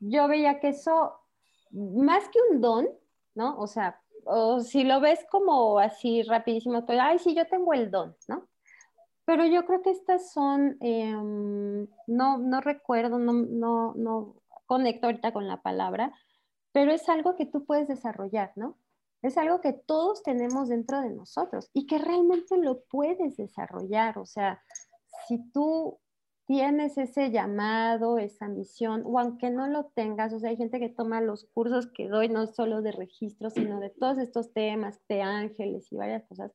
yo 0.00 0.26
veía 0.26 0.58
que 0.58 0.70
eso, 0.70 1.20
más 1.70 2.28
que 2.28 2.40
un 2.50 2.60
don, 2.60 2.88
¿no? 3.36 3.56
O 3.58 3.68
sea, 3.68 4.00
o 4.24 4.60
si 4.60 4.82
lo 4.82 5.00
ves 5.00 5.24
como 5.30 5.78
así 5.78 6.22
rapidísimo, 6.22 6.84
pues, 6.84 6.98
ay, 7.00 7.20
sí, 7.20 7.36
yo 7.36 7.46
tengo 7.46 7.72
el 7.72 7.92
don, 7.92 8.16
¿no? 8.26 8.48
Pero 9.24 9.44
yo 9.46 9.64
creo 9.64 9.82
que 9.82 9.90
estas 9.90 10.32
son, 10.32 10.76
em, 10.80 11.86
no, 12.08 12.38
no 12.38 12.60
recuerdo, 12.60 13.18
no, 13.18 13.32
no, 13.32 13.94
no, 13.94 14.34
conecto 14.66 15.06
ahorita 15.06 15.32
con 15.32 15.48
la 15.48 15.62
palabra, 15.62 16.12
pero 16.72 16.92
es 16.92 17.08
algo 17.08 17.36
que 17.36 17.46
tú 17.46 17.64
puedes 17.64 17.88
desarrollar, 17.88 18.52
¿no? 18.56 18.78
Es 19.22 19.38
algo 19.38 19.60
que 19.60 19.72
todos 19.72 20.22
tenemos 20.22 20.68
dentro 20.68 21.00
de 21.00 21.10
nosotros 21.10 21.70
y 21.72 21.86
que 21.86 21.98
realmente 21.98 22.58
lo 22.58 22.82
puedes 22.90 23.36
desarrollar. 23.36 24.18
O 24.18 24.26
sea, 24.26 24.62
si 25.26 25.50
tú 25.52 25.98
tienes 26.46 26.96
ese 26.96 27.30
llamado, 27.30 28.18
esa 28.18 28.48
misión, 28.48 29.02
o 29.04 29.18
aunque 29.18 29.50
no 29.50 29.66
lo 29.66 29.86
tengas, 29.86 30.32
o 30.32 30.38
sea, 30.38 30.50
hay 30.50 30.56
gente 30.56 30.78
que 30.78 30.88
toma 30.88 31.20
los 31.20 31.44
cursos 31.52 31.88
que 31.92 32.08
doy, 32.08 32.28
no 32.28 32.46
solo 32.46 32.82
de 32.82 32.92
registro, 32.92 33.50
sino 33.50 33.80
de 33.80 33.90
todos 33.90 34.18
estos 34.18 34.52
temas, 34.52 35.00
de 35.08 35.22
ángeles 35.22 35.90
y 35.90 35.96
varias 35.96 36.24
cosas, 36.26 36.52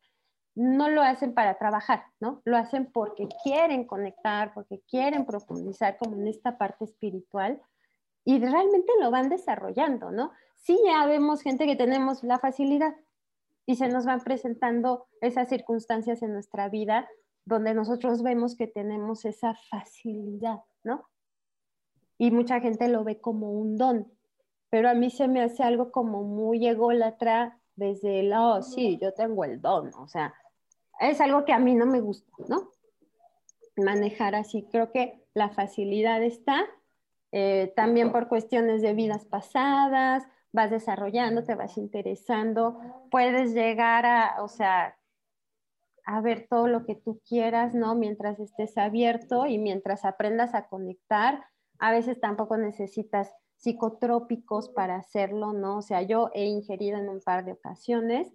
no 0.56 0.90
lo 0.90 1.02
hacen 1.02 1.34
para 1.34 1.58
trabajar, 1.58 2.04
¿no? 2.20 2.42
Lo 2.46 2.58
hacen 2.58 2.92
porque 2.92 3.28
quieren 3.44 3.86
conectar, 3.86 4.54
porque 4.54 4.82
quieren 4.90 5.26
profundizar 5.26 5.98
como 5.98 6.16
en 6.16 6.28
esta 6.28 6.58
parte 6.58 6.86
espiritual 6.86 7.62
y 8.24 8.40
realmente 8.40 8.92
lo 9.00 9.12
van 9.12 9.30
desarrollando, 9.30 10.12
¿no? 10.12 10.32
Sí, 10.58 10.80
ya 10.86 11.06
vemos 11.06 11.42
gente 11.42 11.66
que 11.66 11.76
tenemos 11.76 12.24
la 12.24 12.40
facilidad 12.40 12.96
y 13.66 13.76
se 13.76 13.88
nos 13.88 14.06
van 14.06 14.22
presentando 14.22 15.08
esas 15.22 15.50
circunstancias 15.50 16.22
en 16.22 16.34
nuestra 16.34 16.70
vida 16.70 17.08
donde 17.46 17.74
nosotros 17.74 18.22
vemos 18.22 18.56
que 18.56 18.68
tenemos 18.68 19.26
esa 19.26 19.56
facilidad, 19.56 20.62
¿no? 20.84 21.10
Y 22.18 22.32
mucha 22.32 22.60
gente 22.60 22.88
lo 22.88 23.04
ve 23.04 23.20
como 23.20 23.52
un 23.52 23.78
don, 23.78 24.12
pero 24.70 24.90
a 24.90 24.94
mí 24.94 25.10
se 25.10 25.28
me 25.28 25.42
hace 25.42 25.64
algo 25.64 25.92
como 25.92 26.24
muy 26.24 26.68
ególatra 26.68 27.60
desde 27.76 28.20
el, 28.20 28.34
oh, 28.34 28.62
sí, 28.62 29.00
yo 29.02 29.14
tengo 29.14 29.44
el 29.44 29.60
don, 29.60 29.92
o 29.96 30.08
sea, 30.08 30.34
es 31.00 31.20
algo 31.20 31.46
que 31.46 31.54
a 31.54 31.60
mí 31.60 31.74
no 31.74 31.88
me 31.88 32.00
gusta, 32.00 32.32
¿no? 32.48 32.70
Manejar 33.76 34.36
así, 34.36 34.68
creo 34.72 34.92
que 34.92 35.24
la 35.34 35.50
facilidad 35.50 36.22
está 36.22 36.68
eh, 37.32 37.72
también 37.76 38.12
por 38.12 38.28
cuestiones 38.28 38.82
de 38.82 38.94
vidas 38.94 39.26
pasadas, 39.26 40.24
vas 40.52 40.70
desarrollando, 40.70 41.44
te 41.44 41.56
vas 41.56 41.78
interesando, 41.78 42.80
puedes 43.10 43.54
llegar 43.54 44.06
a, 44.06 44.44
o 44.44 44.48
sea, 44.48 44.98
a 46.06 46.22
ver 46.22 46.48
todo 46.50 46.68
lo 46.68 46.86
que 46.86 46.96
tú 46.96 47.22
quieras, 47.28 47.74
¿no? 47.74 47.96
Mientras 47.96 48.40
estés 48.40 48.78
abierto 48.78 49.46
y 49.46 49.58
mientras 49.58 50.04
aprendas 50.04 50.54
a 50.56 50.68
conectar, 50.68 51.46
a 51.80 51.92
veces 51.92 52.20
tampoco 52.20 52.58
necesitas 52.58 53.32
psicotrópicos 53.56 54.70
para 54.70 54.96
hacerlo, 54.96 55.54
¿no? 55.54 55.78
O 55.78 55.82
sea, 55.82 56.02
yo 56.02 56.32
he 56.34 56.46
ingerido 56.46 56.98
en 56.98 57.10
un 57.10 57.22
par 57.22 57.46
de 57.46 57.54
ocasiones, 57.54 58.34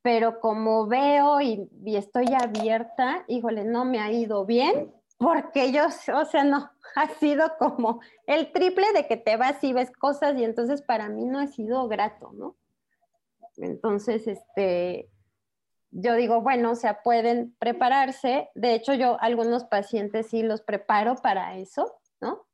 pero 0.00 0.40
como 0.40 0.86
veo 0.86 1.40
y, 1.40 1.68
y 1.84 1.96
estoy 1.96 2.26
abierta, 2.32 3.24
híjole, 3.26 3.64
no 3.64 3.84
me 3.84 4.00
ha 4.00 4.12
ido 4.12 4.46
bien, 4.46 4.92
porque 5.18 5.72
yo, 5.72 5.86
o 5.86 6.24
sea, 6.24 6.44
no, 6.44 6.70
ha 6.94 7.08
sido 7.08 7.56
como 7.58 8.00
el 8.26 8.52
triple 8.52 8.86
de 8.94 9.06
que 9.06 9.16
te 9.16 9.36
vas 9.36 9.62
y 9.62 9.72
ves 9.72 9.90
cosas 9.90 10.36
y 10.38 10.44
entonces 10.44 10.82
para 10.82 11.08
mí 11.08 11.26
no 11.26 11.38
ha 11.38 11.48
sido 11.48 11.86
grato, 11.88 12.32
¿no? 12.32 12.56
Entonces, 13.56 14.26
este, 14.28 15.10
yo 15.90 16.14
digo, 16.14 16.40
bueno, 16.40 16.72
o 16.72 16.74
sea, 16.76 17.02
pueden 17.02 17.54
prepararse. 17.58 18.48
De 18.54 18.74
hecho, 18.74 18.94
yo 18.94 19.20
algunos 19.20 19.64
pacientes 19.64 20.28
sí 20.28 20.42
los 20.42 20.62
preparo 20.62 21.16
para 21.16 21.56
eso, 21.56 22.00
¿no? 22.20 22.46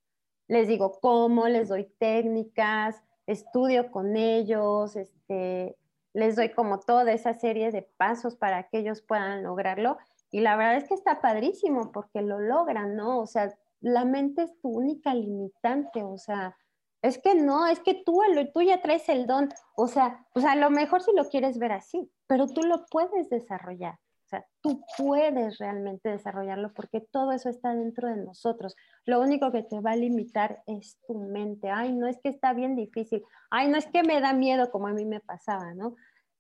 Les 0.48 0.66
digo 0.66 0.98
cómo, 1.00 1.48
les 1.48 1.68
doy 1.68 1.85
técnicas, 1.98 3.03
estudio 3.27 3.90
con 3.90 4.16
ellos, 4.16 4.96
este, 4.96 5.77
les 6.14 6.37
doy 6.37 6.50
como 6.50 6.81
toda 6.81 7.12
esa 7.12 7.35
serie 7.35 7.70
de 7.70 7.83
pasos 7.83 8.37
para 8.37 8.68
que 8.68 8.79
ellos 8.79 9.03
puedan 9.03 9.42
lograrlo. 9.42 9.98
Y 10.30 10.40
la 10.40 10.56
verdad 10.56 10.76
es 10.76 10.88
que 10.88 10.94
está 10.94 11.20
padrísimo 11.20 11.92
porque 11.92 12.22
lo 12.22 12.40
logran, 12.40 12.96
¿no? 12.96 13.20
O 13.20 13.26
sea, 13.26 13.54
la 13.80 14.04
mente 14.04 14.42
es 14.42 14.58
tu 14.60 14.68
única 14.70 15.14
limitante, 15.14 16.02
o 16.02 16.18
sea, 16.18 16.56
es 17.02 17.18
que 17.18 17.34
no, 17.34 17.66
es 17.66 17.80
que 17.80 18.02
tú, 18.02 18.20
tú 18.54 18.62
ya 18.62 18.80
traes 18.80 19.08
el 19.10 19.26
don, 19.26 19.50
o 19.76 19.87
sea, 19.88 20.26
sea, 20.34 20.52
a 20.52 20.56
lo 20.56 20.70
mejor 20.70 21.02
si 21.02 21.12
lo 21.14 21.28
quieres 21.28 21.58
ver 21.58 21.72
así, 21.72 22.10
pero 22.26 22.46
tú 22.46 22.62
lo 22.62 22.87
puedes 22.87 23.28
desarrollar, 23.28 23.94
o 24.24 24.26
sea, 24.26 24.46
tú 24.62 24.82
puedes 24.96 25.58
realmente 25.58 26.08
desarrollarlo 26.08 26.72
porque 26.72 27.02
todo 27.02 27.32
eso 27.32 27.50
está 27.50 27.74
dentro 27.74 28.08
de 28.08 28.16
nosotros. 28.16 28.74
Lo 29.04 29.20
único 29.20 29.52
que 29.52 29.62
te 29.62 29.80
va 29.80 29.90
a 29.90 29.96
limitar 29.96 30.62
es 30.66 30.98
tu 31.06 31.18
mente. 31.18 31.68
Ay, 31.68 31.92
no 31.92 32.06
es 32.06 32.18
que 32.22 32.30
está 32.30 32.54
bien 32.54 32.74
difícil. 32.74 33.22
Ay, 33.50 33.68
no 33.68 33.76
es 33.76 33.87
que 33.87 34.02
me 34.02 34.22
da 34.22 34.32
miedo 34.32 34.70
como 34.70 34.88
a 34.88 34.94
mí 34.94 35.04
me 35.04 35.20
pasaba, 35.20 35.74
¿no? 35.74 35.94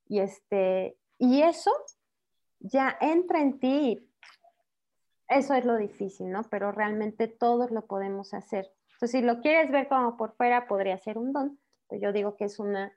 Y 0.08 0.20
este, 0.20 0.96
y 1.18 1.42
eso 1.42 1.70
ya 2.64 2.96
entra 3.00 3.40
en 3.40 3.58
ti. 3.58 4.10
Eso 5.28 5.54
es 5.54 5.64
lo 5.64 5.76
difícil, 5.76 6.30
¿no? 6.30 6.42
Pero 6.44 6.72
realmente 6.72 7.28
todos 7.28 7.70
lo 7.70 7.86
podemos 7.86 8.34
hacer. 8.34 8.72
Entonces, 8.94 9.20
si 9.20 9.22
lo 9.22 9.40
quieres 9.40 9.70
ver 9.70 9.88
como 9.88 10.16
por 10.16 10.34
fuera, 10.36 10.66
podría 10.66 10.98
ser 10.98 11.18
un 11.18 11.32
don, 11.32 11.58
yo 11.90 12.12
digo 12.12 12.36
que 12.36 12.44
es 12.44 12.58
una 12.58 12.92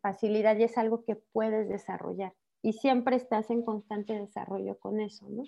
facilidad 0.00 0.56
y 0.56 0.64
es 0.64 0.78
algo 0.78 1.04
que 1.04 1.16
puedes 1.16 1.68
desarrollar. 1.68 2.32
Y 2.62 2.74
siempre 2.74 3.16
estás 3.16 3.50
en 3.50 3.62
constante 3.62 4.14
desarrollo 4.14 4.78
con 4.78 5.00
eso, 5.00 5.26
¿no? 5.28 5.44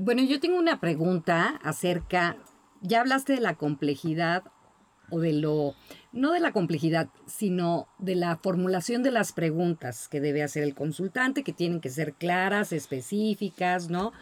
Bueno, 0.00 0.22
yo 0.22 0.40
tengo 0.40 0.58
una 0.58 0.80
pregunta 0.80 1.60
acerca, 1.62 2.36
ya 2.80 3.00
hablaste 3.00 3.34
de 3.34 3.40
la 3.40 3.56
complejidad 3.56 4.44
o 5.12 5.20
de 5.20 5.34
lo, 5.34 5.74
no 6.12 6.32
de 6.32 6.40
la 6.40 6.52
complejidad, 6.52 7.08
sino 7.26 7.86
de 7.98 8.16
la 8.16 8.36
formulación 8.36 9.02
de 9.02 9.10
las 9.10 9.32
preguntas 9.32 10.08
que 10.08 10.20
debe 10.20 10.42
hacer 10.42 10.62
el 10.62 10.74
consultante, 10.74 11.44
que 11.44 11.52
tienen 11.52 11.80
que 11.80 11.90
ser 11.90 12.14
claras, 12.14 12.72
específicas, 12.72 13.90
¿no? 13.90 14.12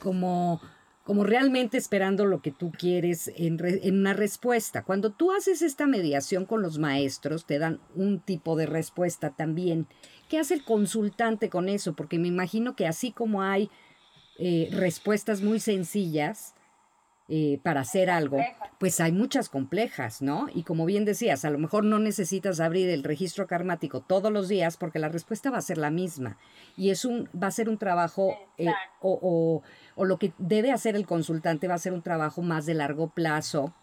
Como, 0.00 0.60
como 1.04 1.24
realmente 1.24 1.76
esperando 1.76 2.26
lo 2.26 2.40
que 2.42 2.52
tú 2.52 2.70
quieres 2.70 3.30
en, 3.36 3.58
en 3.62 3.98
una 3.98 4.12
respuesta. 4.12 4.84
Cuando 4.84 5.10
tú 5.10 5.32
haces 5.32 5.62
esta 5.62 5.86
mediación 5.86 6.46
con 6.46 6.62
los 6.62 6.78
maestros, 6.78 7.44
te 7.44 7.58
dan 7.58 7.80
un 7.94 8.20
tipo 8.20 8.56
de 8.56 8.66
respuesta 8.66 9.30
también. 9.30 9.88
¿Qué 10.28 10.38
hace 10.38 10.54
el 10.54 10.64
consultante 10.64 11.50
con 11.50 11.68
eso? 11.68 11.94
Porque 11.94 12.18
me 12.18 12.28
imagino 12.28 12.76
que 12.76 12.86
así 12.86 13.10
como 13.10 13.42
hay 13.42 13.68
eh, 14.38 14.68
respuestas 14.70 15.40
muy 15.40 15.60
sencillas, 15.60 16.55
eh, 17.28 17.58
para 17.62 17.80
hacer 17.80 18.08
algo, 18.08 18.38
pues 18.78 19.00
hay 19.00 19.10
muchas 19.10 19.48
complejas, 19.48 20.22
¿no? 20.22 20.46
Y 20.54 20.62
como 20.62 20.86
bien 20.86 21.04
decías, 21.04 21.44
a 21.44 21.50
lo 21.50 21.58
mejor 21.58 21.84
no 21.84 21.98
necesitas 21.98 22.60
abrir 22.60 22.88
el 22.88 23.02
registro 23.02 23.46
karmático 23.46 24.00
todos 24.00 24.32
los 24.32 24.48
días 24.48 24.76
porque 24.76 25.00
la 25.00 25.08
respuesta 25.08 25.50
va 25.50 25.58
a 25.58 25.62
ser 25.62 25.78
la 25.78 25.90
misma. 25.90 26.38
Y 26.76 26.90
es 26.90 27.04
un, 27.04 27.28
va 27.34 27.48
a 27.48 27.50
ser 27.50 27.68
un 27.68 27.78
trabajo, 27.78 28.36
eh, 28.58 28.68
o, 29.00 29.62
o 29.96 30.04
lo 30.04 30.18
que 30.18 30.32
debe 30.38 30.70
hacer 30.70 30.94
el 30.94 31.06
consultante 31.06 31.66
va 31.66 31.74
a 31.74 31.78
ser 31.78 31.92
un 31.92 32.02
trabajo 32.02 32.42
más 32.42 32.64
de 32.64 32.74
largo 32.74 33.08
plazo. 33.08 33.74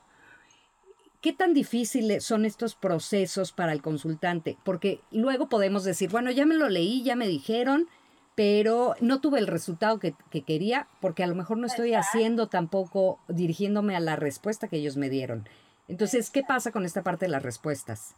¿Qué 1.20 1.32
tan 1.32 1.54
difíciles 1.54 2.24
son 2.24 2.46
estos 2.46 2.76
procesos 2.76 3.54
para 3.54 3.72
el 3.72 3.82
consultante? 3.82 4.58
Porque 4.64 5.00
luego 5.10 5.48
podemos 5.48 5.86
decir, 5.86 6.10
bueno, 6.10 6.32
ya 6.32 6.46
me 6.46 6.56
lo 6.56 6.68
leí, 6.68 7.02
ya 7.04 7.16
me 7.16 7.28
dijeron, 7.28 7.88
pero 8.36 8.96
no 9.00 9.22
tuve 9.22 9.40
el 9.40 9.48
resultado 9.48 10.00
que, 10.00 10.16
quería 10.46 10.88
porque 11.02 11.24
a 11.24 11.28
lo 11.28 11.36
mejor 11.36 11.58
no 11.58 11.68
estoy 11.68 11.94
haciendo 11.94 12.48
tampoco 12.48 13.20
dirigiéndome 13.28 13.96
a 13.96 14.00
la 14.00 14.16
respuesta 14.16 14.68
que 14.68 14.78
ellos 14.78 14.98
me 14.98 15.10
dieron. 15.10 15.48
Entonces, 15.88 16.32
¿qué 16.32 16.44
pasa 16.44 16.72
con 16.72 16.86
esta 16.86 17.04
parte 17.04 17.26
de 17.26 17.32
las 17.32 17.44
respuestas? 17.44 18.16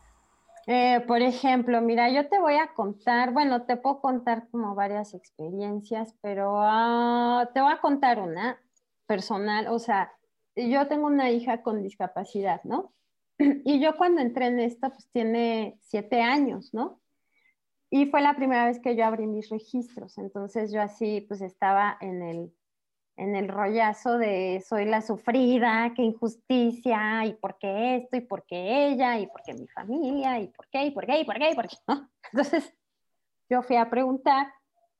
Eh, 0.68 1.04
por 1.08 1.22
ejemplo, 1.22 1.82
mira, 1.82 2.10
yo 2.10 2.28
te 2.28 2.40
voy 2.40 2.56
a 2.56 2.74
contar, 2.74 3.34
bueno, 3.34 3.64
te 3.64 3.78
puedo 3.78 4.02
contar 4.02 4.48
como 4.50 4.74
varias 4.74 5.14
experiencias, 5.14 6.16
pero 6.22 6.56
ah, 6.62 7.50
te 7.54 7.62
voy 7.62 7.72
a 7.72 7.82
contar 7.82 8.20
una 8.20 8.60
personal, 9.06 9.68
o 9.68 9.78
sea, 9.78 10.14
yo 10.56 10.88
tengo 10.88 11.06
una 11.06 11.30
hija 11.30 11.62
con 11.62 11.84
discapacidad, 11.84 12.64
¿no? 12.64 12.94
Y 13.38 13.80
yo 13.80 13.98
cuando 13.98 14.22
entré 14.22 14.48
en 14.48 14.60
esto, 14.60 14.90
pues 14.90 15.08
tiene 15.12 15.78
siete 15.82 16.22
años, 16.22 16.74
¿no? 16.74 17.00
Y 17.96 18.08
fue 18.08 18.20
la 18.20 18.36
primera 18.36 18.66
vez 18.66 18.78
que 18.82 18.98
yo 18.98 19.06
abrí 19.06 19.26
mis 19.26 19.48
registros, 19.48 20.18
entonces 20.18 20.70
yo 20.70 20.82
así 20.82 21.22
pues 21.22 21.40
estaba 21.40 21.98
en 22.02 22.22
el, 22.24 22.54
en 23.16 23.38
el 23.38 23.48
rollazo 23.48 24.18
de 24.18 24.62
soy 24.68 24.84
la 24.84 25.02
sufrida, 25.02 25.94
qué 25.96 26.02
injusticia, 26.02 27.24
y 27.24 27.36
por 27.36 27.58
qué 27.58 27.96
esto, 27.96 28.18
y 28.18 28.20
por 28.20 28.46
qué 28.46 28.88
ella, 28.88 29.18
y 29.18 29.28
por 29.28 29.42
qué 29.44 29.54
mi 29.54 29.66
familia, 29.70 30.42
y 30.42 30.48
por 30.50 30.68
qué, 30.68 30.88
y 30.88 30.92
por 30.92 31.06
qué, 31.06 31.22
y 31.22 31.24
por 31.24 31.38
qué, 31.38 31.52
y 31.52 31.56
por 31.56 31.70
qué, 31.70 31.78
¿no? 31.88 32.10
Entonces 32.34 32.76
yo 33.50 33.62
fui 33.62 33.78
a 33.78 33.90
preguntar, 33.90 34.54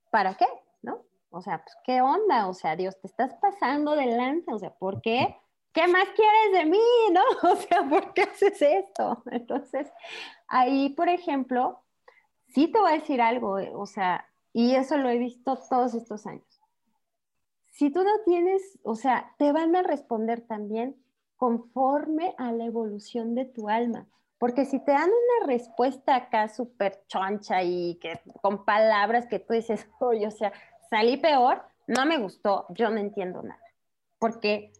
¿para 0.10 0.36
qué? 0.36 0.48
¿No? 0.82 1.02
O 1.32 1.42
sea, 1.42 1.62
pues, 1.62 1.76
¿qué 1.84 2.00
onda? 2.00 2.48
O 2.48 2.54
sea, 2.54 2.78
Dios, 2.78 2.98
te 3.02 3.08
estás 3.08 3.34
pasando 3.42 3.98
delante, 3.98 4.54
o 4.54 4.58
sea, 4.58 4.74
¿por 4.74 5.02
qué? 5.02 5.36
¿Qué 5.74 5.86
más 5.90 6.08
quieres 6.16 6.54
de 6.54 6.66
mí? 6.72 6.80
¿No? 7.12 7.52
O 7.52 7.58
sea, 7.58 7.84
¿por 7.90 8.14
qué 8.14 8.22
haces 8.22 8.62
esto? 8.62 9.22
Entonces, 9.32 9.92
ahí, 10.48 10.92
por 10.92 11.10
ejemplo, 11.10 11.85
sí 12.56 12.70
te 12.70 12.80
voy 12.80 12.92
a 12.92 12.96
decir 12.96 13.22
algo, 13.22 13.60
eh, 13.60 13.72
o 13.76 13.86
sea, 13.86 14.26
y 14.54 14.76
eso 14.76 14.98
lo 14.98 15.10
he 15.10 15.18
visto 15.18 15.60
todos 15.70 15.94
estos 15.94 16.26
años. 16.26 16.62
Si 17.72 17.92
tú 17.92 18.02
no 18.02 18.12
tienes, 18.24 18.80
o 18.84 18.96
sea, 18.96 19.34
te 19.38 19.52
van 19.52 19.76
a 19.76 19.84
responder 19.84 20.40
también 20.40 20.96
conforme 21.36 22.34
a 22.38 22.54
la 22.54 22.64
evolución 22.64 23.36
de 23.36 23.44
tu 23.44 23.68
alma. 23.68 24.08
Porque 24.38 24.64
si 24.64 24.80
te 24.80 24.94
dan 24.94 25.10
una 25.10 25.48
respuesta 25.48 26.16
acá 26.16 26.48
súper 26.48 27.04
choncha 27.08 27.62
y 27.64 27.96
que 27.96 28.22
con 28.42 28.64
palabras 28.64 29.28
que 29.28 29.40
tú 29.40 29.54
dices, 29.54 29.86
oye, 30.00 30.26
o 30.26 30.32
sea, 30.32 30.54
salí 30.90 31.18
peor, 31.18 31.62
no 31.88 32.06
me 32.06 32.18
gustó, 32.18 32.68
yo 32.70 32.90
no 32.90 33.00
entiendo 33.00 33.44
nada. 33.44 33.62
Porque, 34.18 34.72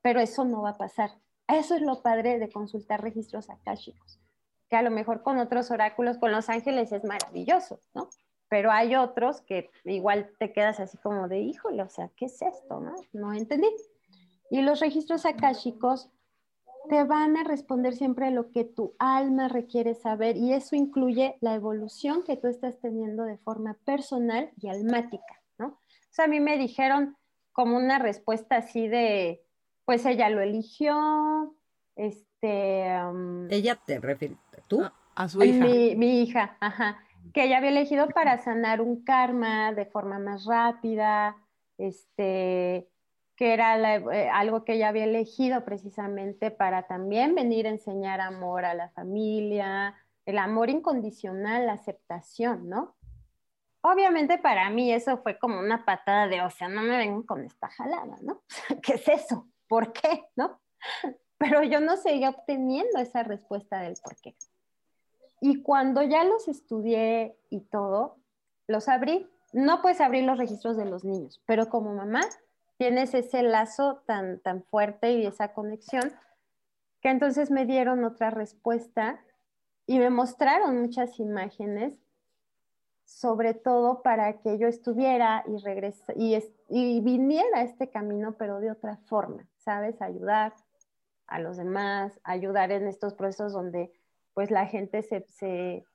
pero 0.00 0.20
eso 0.20 0.44
no 0.44 0.62
va 0.62 0.70
a 0.70 0.78
pasar. 0.78 1.10
Eso 1.48 1.74
es 1.74 1.82
lo 1.82 2.02
padre 2.02 2.38
de 2.38 2.48
consultar 2.52 3.02
registros 3.02 3.48
chicos 3.78 4.20
que 4.68 4.76
a 4.76 4.82
lo 4.82 4.90
mejor 4.90 5.22
con 5.22 5.38
otros 5.38 5.70
oráculos, 5.70 6.18
con 6.18 6.32
los 6.32 6.48
ángeles 6.48 6.92
es 6.92 7.04
maravilloso, 7.04 7.80
¿no? 7.94 8.08
Pero 8.48 8.70
hay 8.70 8.94
otros 8.94 9.40
que 9.42 9.70
igual 9.84 10.30
te 10.38 10.52
quedas 10.52 10.80
así 10.80 10.96
como 10.98 11.28
de, 11.28 11.40
híjole, 11.40 11.82
o 11.82 11.88
sea, 11.88 12.10
¿qué 12.16 12.26
es 12.26 12.40
esto? 12.42 12.80
No, 12.80 12.94
no 13.12 13.32
entendí. 13.32 13.68
Y 14.50 14.62
los 14.62 14.80
registros 14.80 15.26
akáshicos 15.26 16.10
te 16.88 17.04
van 17.04 17.36
a 17.36 17.44
responder 17.44 17.94
siempre 17.94 18.30
lo 18.30 18.50
que 18.52 18.64
tu 18.64 18.94
alma 18.98 19.48
requiere 19.48 19.94
saber 19.94 20.36
y 20.36 20.52
eso 20.52 20.76
incluye 20.76 21.36
la 21.40 21.54
evolución 21.54 22.22
que 22.22 22.36
tú 22.36 22.46
estás 22.46 22.78
teniendo 22.80 23.24
de 23.24 23.38
forma 23.38 23.74
personal 23.84 24.50
y 24.60 24.68
almática, 24.68 25.42
¿no? 25.58 25.66
O 25.66 25.78
sea, 26.10 26.26
a 26.26 26.28
mí 26.28 26.40
me 26.40 26.58
dijeron 26.58 27.16
como 27.52 27.76
una 27.76 27.98
respuesta 27.98 28.56
así 28.56 28.88
de, 28.88 29.42
pues 29.84 30.04
ella 30.06 30.28
lo 30.30 30.40
eligió, 30.40 31.56
este... 31.96 32.94
ella 33.50 33.76
te 33.84 33.98
refiere, 33.98 34.36
¿tú? 34.68 34.82
A, 35.14 35.28
su 35.28 35.42
hija. 35.42 35.64
Mi, 35.64 36.22
hija, 36.22 36.56
ajá. 36.60 36.98
Que 37.32 37.44
ella 37.44 37.58
había 37.58 37.70
elegido 37.70 38.08
para 38.08 38.38
sanar 38.38 38.80
un 38.80 39.02
karma 39.02 39.72
de 39.72 39.86
forma 39.86 40.18
más 40.18 40.44
rápida, 40.44 41.36
este, 41.78 42.88
que 43.36 43.52
era 43.52 43.96
eh, 43.96 44.28
algo 44.30 44.64
que 44.64 44.74
ella 44.74 44.88
había 44.88 45.04
elegido 45.04 45.64
precisamente 45.64 46.50
para 46.50 46.86
también 46.86 47.34
venir 47.34 47.66
a 47.66 47.70
enseñar 47.70 48.20
amor 48.20 48.64
a 48.64 48.74
la 48.74 48.90
familia, 48.90 49.94
el 50.24 50.38
amor 50.38 50.70
incondicional, 50.70 51.66
la 51.66 51.72
aceptación, 51.72 52.68
¿no? 52.68 52.96
Obviamente 53.82 54.38
para 54.38 54.68
mí 54.70 54.92
eso 54.92 55.18
fue 55.18 55.38
como 55.38 55.60
una 55.60 55.84
patada 55.84 56.26
de, 56.26 56.42
o 56.42 56.50
sea, 56.50 56.68
no 56.68 56.82
me 56.82 56.96
vengan 56.96 57.22
con 57.22 57.44
esta 57.44 57.68
jalada, 57.68 58.16
¿no? 58.22 58.42
¿Qué 58.82 58.94
es 58.94 59.08
eso? 59.08 59.48
¿Por 59.68 59.92
qué? 59.92 60.24
¿No? 60.36 60.60
pero 61.38 61.62
yo 61.62 61.80
no 61.80 61.96
seguía 61.96 62.30
obteniendo 62.30 62.98
esa 62.98 63.22
respuesta 63.22 63.80
del 63.80 63.94
por 64.02 64.16
qué. 64.16 64.34
Y 65.40 65.62
cuando 65.62 66.02
ya 66.02 66.24
los 66.24 66.48
estudié 66.48 67.36
y 67.50 67.60
todo, 67.60 68.16
los 68.66 68.88
abrí. 68.88 69.28
No 69.52 69.82
puedes 69.82 70.00
abrir 70.00 70.24
los 70.24 70.38
registros 70.38 70.76
de 70.76 70.86
los 70.86 71.04
niños, 71.04 71.42
pero 71.46 71.68
como 71.68 71.94
mamá 71.94 72.22
tienes 72.76 73.14
ese 73.14 73.42
lazo 73.42 74.02
tan, 74.06 74.40
tan 74.40 74.62
fuerte 74.64 75.12
y 75.12 75.26
esa 75.26 75.52
conexión 75.54 76.12
que 77.00 77.10
entonces 77.10 77.50
me 77.50 77.64
dieron 77.64 78.04
otra 78.04 78.30
respuesta 78.30 79.20
y 79.86 79.98
me 79.98 80.10
mostraron 80.10 80.80
muchas 80.80 81.20
imágenes, 81.20 81.94
sobre 83.04 83.54
todo 83.54 84.02
para 84.02 84.40
que 84.40 84.58
yo 84.58 84.66
estuviera 84.66 85.44
y, 86.16 86.34
y, 86.34 86.42
y 86.68 87.00
viniera 87.00 87.58
a 87.58 87.62
este 87.62 87.88
camino, 87.88 88.34
pero 88.36 88.58
de 88.58 88.72
otra 88.72 88.96
forma, 89.06 89.46
¿sabes? 89.58 90.02
Ayudar, 90.02 90.54
a 91.26 91.40
los 91.40 91.56
demás, 91.56 92.18
ayudar 92.24 92.70
en 92.72 92.86
estos 92.86 93.14
procesos 93.14 93.52
donde 93.52 93.92
pues 94.36 94.50
la 94.50 94.66
gente 94.66 95.02
se, 95.02 95.86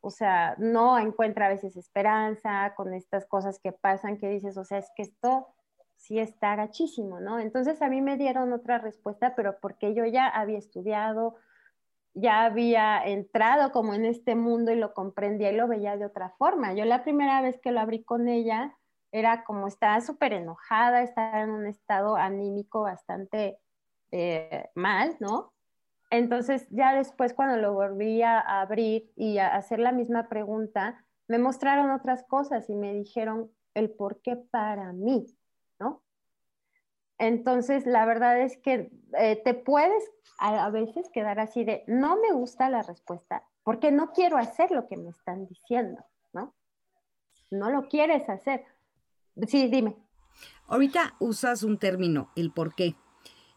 o 0.00 0.10
sea, 0.10 0.54
no 0.56 0.98
encuentra 0.98 1.44
a 1.44 1.50
veces 1.50 1.76
esperanza 1.76 2.72
con 2.74 2.94
estas 2.94 3.26
cosas 3.26 3.60
que 3.62 3.70
pasan 3.70 4.16
que 4.16 4.30
dices, 4.30 4.56
o 4.56 4.64
sea, 4.64 4.78
es 4.78 4.90
que 4.96 5.02
esto 5.02 5.48
sí 5.96 6.18
está 6.18 6.56
gachísimo, 6.56 7.20
¿no? 7.20 7.38
Entonces 7.38 7.82
a 7.82 7.90
mí 7.90 8.00
me 8.00 8.16
dieron 8.16 8.50
otra 8.54 8.78
respuesta, 8.78 9.34
pero 9.36 9.58
porque 9.60 9.92
yo 9.92 10.06
ya 10.06 10.26
había 10.26 10.56
estudiado, 10.56 11.36
ya 12.14 12.44
había 12.44 13.04
entrado 13.04 13.72
como 13.72 13.92
en 13.92 14.06
este 14.06 14.36
mundo 14.36 14.72
y 14.72 14.76
lo 14.76 14.94
comprendía 14.94 15.52
y 15.52 15.56
lo 15.56 15.68
veía 15.68 15.98
de 15.98 16.06
otra 16.06 16.30
forma. 16.38 16.72
Yo 16.72 16.86
la 16.86 17.04
primera 17.04 17.42
vez 17.42 17.60
que 17.60 17.72
lo 17.72 17.80
abrí 17.80 18.04
con 18.04 18.26
ella 18.26 18.74
era 19.10 19.44
como 19.44 19.66
estaba 19.66 20.00
súper 20.00 20.32
enojada, 20.32 21.02
estaba 21.02 21.42
en 21.42 21.50
un 21.50 21.66
estado 21.66 22.16
anímico 22.16 22.84
bastante 22.84 23.58
eh, 24.12 24.70
mal, 24.74 25.14
¿no? 25.20 25.51
Entonces 26.12 26.66
ya 26.68 26.94
después 26.94 27.32
cuando 27.32 27.56
lo 27.56 27.72
volví 27.72 28.20
a 28.20 28.38
abrir 28.38 29.10
y 29.16 29.38
a 29.38 29.56
hacer 29.56 29.78
la 29.78 29.92
misma 29.92 30.28
pregunta, 30.28 31.06
me 31.26 31.38
mostraron 31.38 31.90
otras 31.90 32.22
cosas 32.24 32.68
y 32.68 32.74
me 32.74 32.92
dijeron 32.92 33.50
el 33.72 33.88
por 33.88 34.20
qué 34.20 34.36
para 34.36 34.92
mí, 34.92 35.24
¿no? 35.80 36.02
Entonces 37.16 37.86
la 37.86 38.04
verdad 38.04 38.42
es 38.42 38.58
que 38.58 38.92
eh, 39.18 39.40
te 39.42 39.54
puedes 39.54 40.04
a, 40.38 40.66
a 40.66 40.70
veces 40.70 41.08
quedar 41.14 41.40
así 41.40 41.64
de, 41.64 41.82
no 41.86 42.20
me 42.20 42.30
gusta 42.32 42.68
la 42.68 42.82
respuesta 42.82 43.44
porque 43.64 43.90
no 43.90 44.12
quiero 44.12 44.36
hacer 44.36 44.70
lo 44.70 44.88
que 44.88 44.98
me 44.98 45.08
están 45.08 45.46
diciendo, 45.46 46.04
¿no? 46.34 46.52
No 47.50 47.70
lo 47.70 47.88
quieres 47.88 48.28
hacer. 48.28 48.66
Sí, 49.46 49.66
dime. 49.68 49.96
Ahorita 50.66 51.14
usas 51.20 51.62
un 51.62 51.78
término, 51.78 52.30
el 52.36 52.52
por 52.52 52.74
qué. 52.74 52.96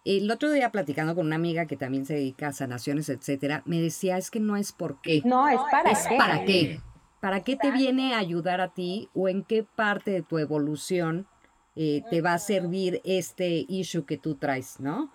El 0.05 0.29
otro 0.29 0.51
día 0.51 0.71
platicando 0.71 1.15
con 1.15 1.25
una 1.25 1.35
amiga 1.35 1.65
que 1.65 1.77
también 1.77 2.05
se 2.05 2.13
dedica 2.13 2.49
a 2.49 2.53
sanaciones, 2.53 3.09
etcétera, 3.09 3.63
me 3.65 3.81
decía, 3.81 4.17
es 4.17 4.29
que 4.29 4.39
no 4.39 4.55
es 4.55 4.71
por 4.71 5.01
qué. 5.01 5.21
No, 5.25 5.47
es 5.47 5.59
para 5.71 5.91
es 5.91 6.07
qué. 6.07 6.15
para 6.15 6.45
qué. 6.45 6.79
¿Para 7.19 7.41
qué 7.41 7.55
te 7.55 7.71
viene 7.71 8.13
a 8.13 8.19
ayudar 8.19 8.61
a 8.61 8.71
ti 8.71 9.09
o 9.15 9.27
en 9.27 9.43
qué 9.43 9.63
parte 9.63 10.11
de 10.11 10.21
tu 10.21 10.37
evolución 10.37 11.27
eh, 11.75 12.03
te 12.11 12.21
va 12.21 12.33
a 12.33 12.37
servir 12.37 13.01
este 13.03 13.65
issue 13.67 14.05
que 14.05 14.17
tú 14.17 14.35
traes, 14.35 14.79
¿no? 14.79 15.11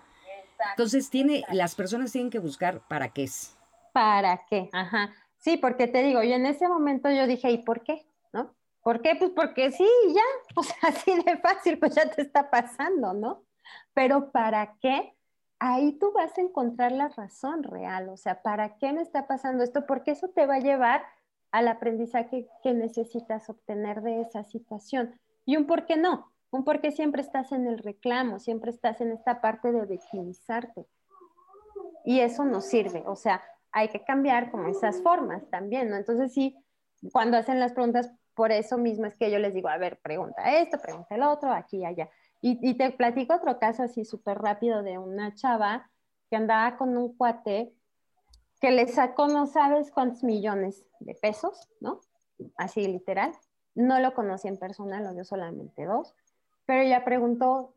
Entonces 0.70 1.09
tiene, 1.09 1.45
las 1.53 1.76
personas 1.76 2.11
tienen 2.11 2.30
que 2.30 2.41
buscar 2.41 2.80
para 2.88 3.11
qué 3.11 3.22
es. 3.24 3.57
¿Para 3.93 4.45
qué? 4.47 4.68
Ajá. 4.72 5.14
Sí, 5.38 5.57
porque 5.57 5.86
te 5.86 6.03
digo, 6.03 6.22
yo 6.22 6.34
en 6.34 6.47
ese 6.47 6.68
momento 6.68 7.11
yo 7.11 7.26
dije, 7.26 7.51
¿y 7.51 7.59
por 7.59 7.82
qué? 7.82 8.05
¿No? 8.32 8.55
¿Por 8.82 9.01
qué? 9.01 9.14
Pues 9.14 9.30
porque 9.30 9.70
sí, 9.70 9.88
ya, 10.09 10.22
pues 10.55 10.74
así 10.82 11.14
de 11.22 11.38
fácil, 11.38 11.78
pues 11.78 11.95
ya 11.95 12.11
te 12.11 12.22
está 12.22 12.51
pasando, 12.51 13.14
¿no? 13.14 13.45
Pero 13.94 14.30
¿para 14.30 14.76
qué? 14.80 15.14
Ahí 15.58 15.92
tú 15.98 16.12
vas 16.12 16.36
a 16.38 16.40
encontrar 16.40 16.92
la 16.92 17.08
razón 17.08 17.62
real, 17.62 18.08
o 18.08 18.16
sea, 18.16 18.42
¿para 18.42 18.78
qué 18.78 18.92
me 18.92 19.02
está 19.02 19.26
pasando 19.26 19.62
esto? 19.62 19.86
Porque 19.86 20.12
eso 20.12 20.28
te 20.28 20.46
va 20.46 20.54
a 20.54 20.61
llevar 20.61 21.04
al 21.50 21.68
aprendizaje 21.68 22.48
que 22.62 22.72
necesitas 22.72 23.50
obtener 23.50 24.02
de 24.02 24.22
esa 24.22 24.44
situación. 24.44 25.20
Y 25.44 25.56
un 25.56 25.66
por 25.66 25.86
qué 25.86 25.96
no. 25.96 26.32
un 26.50 26.64
por 26.64 26.80
qué 26.80 26.90
siempre 26.90 27.22
estás 27.22 27.52
en 27.52 27.66
el 27.66 27.78
reclamo, 27.78 28.38
siempre 28.38 28.70
estás 28.70 29.00
en 29.00 29.12
esta 29.12 29.40
parte 29.40 29.70
de 29.70 29.84
victimizarte. 29.86 30.86
Y 32.04 32.20
eso 32.20 32.44
no 32.44 32.61
sirve, 32.61 33.04
o 33.06 33.14
sea, 33.14 33.42
hay 33.72 33.88
que 33.88 34.02
cambiar 34.02 34.50
como 34.50 34.68
esas 34.68 35.02
formas 35.02 35.48
también, 35.50 35.90
¿no? 35.90 35.96
Entonces 35.96 36.32
sí, 36.32 36.56
cuando 37.12 37.36
hacen 37.36 37.61
las 37.61 37.72
preguntas, 37.72 38.11
por 38.34 38.52
eso 38.52 38.78
mismo 38.78 39.06
es 39.06 39.16
que 39.16 39.30
yo 39.30 39.38
les 39.38 39.54
digo, 39.54 39.68
a 39.68 39.76
ver, 39.76 39.98
pregunta 40.00 40.58
esto, 40.58 40.78
pregunta 40.80 41.14
el 41.14 41.22
otro, 41.22 41.52
aquí 41.52 41.84
allá. 41.84 42.08
Y, 42.43 42.74
te 42.74 42.91
platico 42.91 43.34
otro 43.34 43.59
caso 43.59 43.82
así 43.82 44.05
súper 44.05 44.38
rápido 44.38 44.82
de 44.82 44.97
una 44.97 45.34
chava 45.34 45.91
que 46.30 46.36
andaba 46.36 46.78
con 46.78 46.97
un 46.97 47.14
cuate 47.14 47.74
que 48.61 48.70
le 48.70 48.86
sacó 48.88 49.28
no 49.28 49.47
sabes 49.47 49.91
cuántos 49.91 50.24
millones 50.24 50.84
de 51.01 51.14
pesos, 51.14 51.68
¿no? 51.80 52.01
Así 52.57 52.86
literal. 52.86 53.32
No 53.74 54.01
lo 54.01 54.14
conocí 54.14 54.49
en 54.49 54.59
persona, 54.59 55.01
lo 55.01 55.12
dio 55.12 55.24
solamente 55.24 55.84
dos, 55.84 56.14
pero 56.64 56.82
ella 56.82 57.05
preguntó 57.05 57.74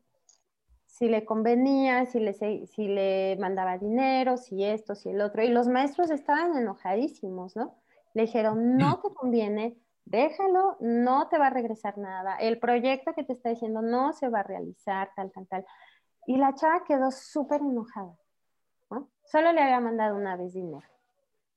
si 0.86 1.08
le 1.08 1.24
convenía, 1.24 2.06
si 2.06 2.20
le, 2.20 2.32
si 2.32 2.88
le 2.88 3.36
mandaba 3.40 3.78
dinero, 3.78 4.36
si 4.36 4.64
esto, 4.64 4.94
si 4.94 5.10
el 5.10 5.20
otro. 5.20 5.42
Y 5.42 5.48
los 5.48 5.68
maestros 5.68 6.10
estaban 6.10 6.56
enojadísimos, 6.56 7.56
¿no? 7.56 7.74
Le 8.14 8.22
dijeron, 8.22 8.76
no 8.76 9.00
te 9.00 9.12
conviene, 9.12 9.76
déjalo, 10.04 10.76
no 10.80 11.28
te 11.28 11.38
va 11.38 11.48
a 11.48 11.50
regresar 11.50 11.98
nada, 11.98 12.36
el 12.36 12.58
proyecto 12.58 13.14
que 13.14 13.24
te 13.24 13.32
está 13.32 13.50
diciendo 13.50 13.82
no 13.82 14.12
se 14.12 14.28
va 14.28 14.40
a 14.40 14.44
realizar, 14.44 15.10
tal, 15.16 15.30
tal, 15.32 15.46
tal. 15.46 15.66
Y 16.26 16.36
la 16.36 16.54
chava 16.54 16.84
quedó 16.84 17.10
súper 17.10 17.60
enojada, 17.60 18.16
¿no? 18.90 19.08
Solo 19.24 19.52
le 19.52 19.62
había 19.62 19.80
mandado 19.80 20.16
una 20.16 20.36
vez 20.36 20.54
dinero, 20.54 20.86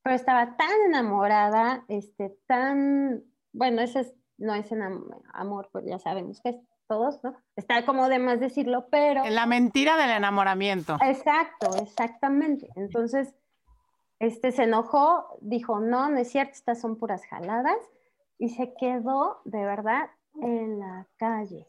pero 0.02 0.16
estaba 0.16 0.56
tan 0.56 0.82
enamorada, 0.86 1.84
este, 1.88 2.38
tan, 2.48 3.24
bueno, 3.52 3.82
ese 3.82 4.14
no 4.38 4.54
es 4.54 4.70
amor, 5.34 5.70
pues 5.72 5.86
ya 5.86 6.00
sabemos 6.00 6.41
que 6.41 6.50
es 6.50 6.58
todos, 6.88 7.22
¿no? 7.24 7.36
Está 7.56 7.86
como 7.86 8.08
de 8.08 8.20
más 8.20 8.39
decirlo, 8.39 8.88
pero... 8.89 9.26
La 9.26 9.45
mentira 9.45 9.98
del 9.98 10.12
enamoramiento. 10.12 10.98
Exacto, 11.02 11.76
exactamente. 11.82 12.70
Entonces, 12.76 13.36
este 14.20 14.54
se 14.54 14.64
enojó, 14.64 15.38
dijo, 15.41 15.80
no, 15.80 16.10
no 16.10 16.18
es 16.18 16.32
cierto, 16.32 16.54
estas 16.54 16.80
son 16.80 16.98
puras 16.98 17.26
jaladas 17.26 17.78
y 18.40 18.50
se 18.50 18.74
quedó 18.76 19.42
de 19.46 19.64
verdad 19.66 20.10
en 20.42 20.80
la 20.80 21.08
calle, 21.18 21.66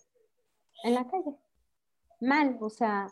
en 0.85 0.95
la 0.95 1.09
calle, 1.09 1.35
mal, 2.21 2.57
o 2.61 2.71
sea, 2.71 3.09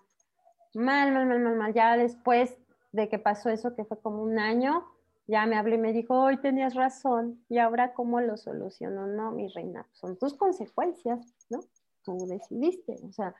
mal, 0.75 1.13
mal, 1.13 1.27
mal, 1.27 1.41
mal, 1.41 1.57
mal. 1.57 1.75
Ya 1.75 1.97
después 1.97 2.57
de 2.93 3.09
que 3.09 3.19
pasó 3.19 3.49
eso, 3.51 3.75
que 3.75 3.85
fue 3.85 4.01
como 4.01 4.23
un 4.23 4.39
año, 4.39 4.87
ya 5.27 5.47
me 5.47 5.57
habló 5.57 5.75
y 5.75 5.79
me 5.79 5.93
dijo, 5.93 6.15
hoy 6.15 6.37
tenías 6.39 6.75
razón, 6.75 7.45
y 7.49 7.59
ahora 7.59 7.95
cómo 7.95 8.21
lo 8.21 8.37
solucionó, 8.37 9.07
no, 9.07 9.33
mi 9.33 9.49
reina, 9.49 9.87
son 9.93 10.17
tus 10.17 10.35
consecuencias, 10.35 11.35
¿no? 11.51 11.61
Tú 12.05 12.27
decidiste, 12.29 12.97
o 13.03 13.13
sea, 13.13 13.35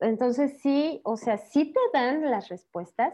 entonces 0.00 0.58
sí, 0.60 1.00
o 1.04 1.16
sea, 1.16 1.38
sí 1.38 1.72
te 1.72 1.80
dan 1.92 2.30
las 2.30 2.48
respuestas 2.48 3.12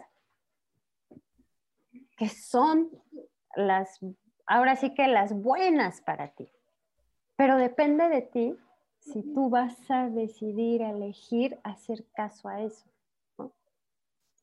que 2.17 2.29
son 2.29 2.91
las 3.57 3.99
ahora 4.51 4.75
sí 4.75 4.93
que 4.95 5.07
las 5.07 5.33
buenas 5.33 6.01
para 6.01 6.29
ti. 6.29 6.51
Pero 7.37 7.57
depende 7.57 8.09
de 8.09 8.21
ti 8.21 8.57
si 8.99 9.23
tú 9.33 9.49
vas 9.49 9.79
a 9.89 10.09
decidir, 10.09 10.83
elegir 10.83 11.59
hacer 11.63 12.05
caso 12.15 12.49
a 12.49 12.61
eso. 12.61 12.85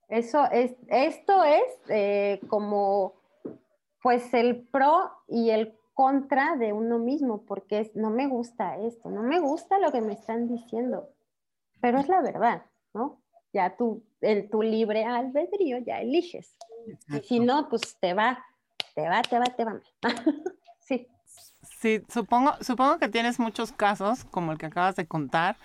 Eso 0.07 0.45
es, 0.49 0.73
esto 0.87 1.43
es 1.43 1.63
eh, 1.89 2.39
como 2.47 3.15
pues 4.01 4.33
el 4.33 4.65
pro 4.69 5.11
y 5.27 5.49
el 5.49 5.77
contra 5.93 6.55
de 6.55 6.71
uno 6.71 6.99
mismo, 6.99 7.41
porque 7.41 7.81
es, 7.81 7.95
no 7.95 8.09
me 8.09 8.27
gusta 8.27 8.77
esto, 8.77 9.09
no 9.09 9.23
me 9.23 9.41
gusta 9.41 9.77
lo 9.77 9.91
que 9.91 9.99
me 9.99 10.13
están 10.13 10.47
diciendo, 10.47 11.09
pero 11.81 11.99
es 11.99 12.07
la 12.07 12.21
verdad, 12.21 12.65
¿no? 12.93 13.19
Ya 13.51 13.75
tú, 13.75 14.03
en 14.21 14.49
tu 14.49 14.61
libre 14.61 15.03
albedrío, 15.03 15.79
ya 15.79 15.99
eliges. 15.99 16.55
Y 17.09 17.19
si 17.19 17.39
no, 17.41 17.67
pues 17.67 17.97
te 17.99 18.13
va 18.13 18.45
te 18.97 19.07
va, 19.07 19.21
te 19.21 19.37
va, 19.37 19.45
te 19.45 19.63
va. 19.63 19.79
sí. 20.79 21.07
Sí, 21.79 22.01
supongo, 22.09 22.55
supongo 22.61 22.97
que 22.97 23.09
tienes 23.09 23.39
muchos 23.39 23.71
casos, 23.71 24.25
como 24.25 24.51
el 24.51 24.57
que 24.57 24.65
acabas 24.65 24.95
de 24.95 25.05
contar, 25.05 25.57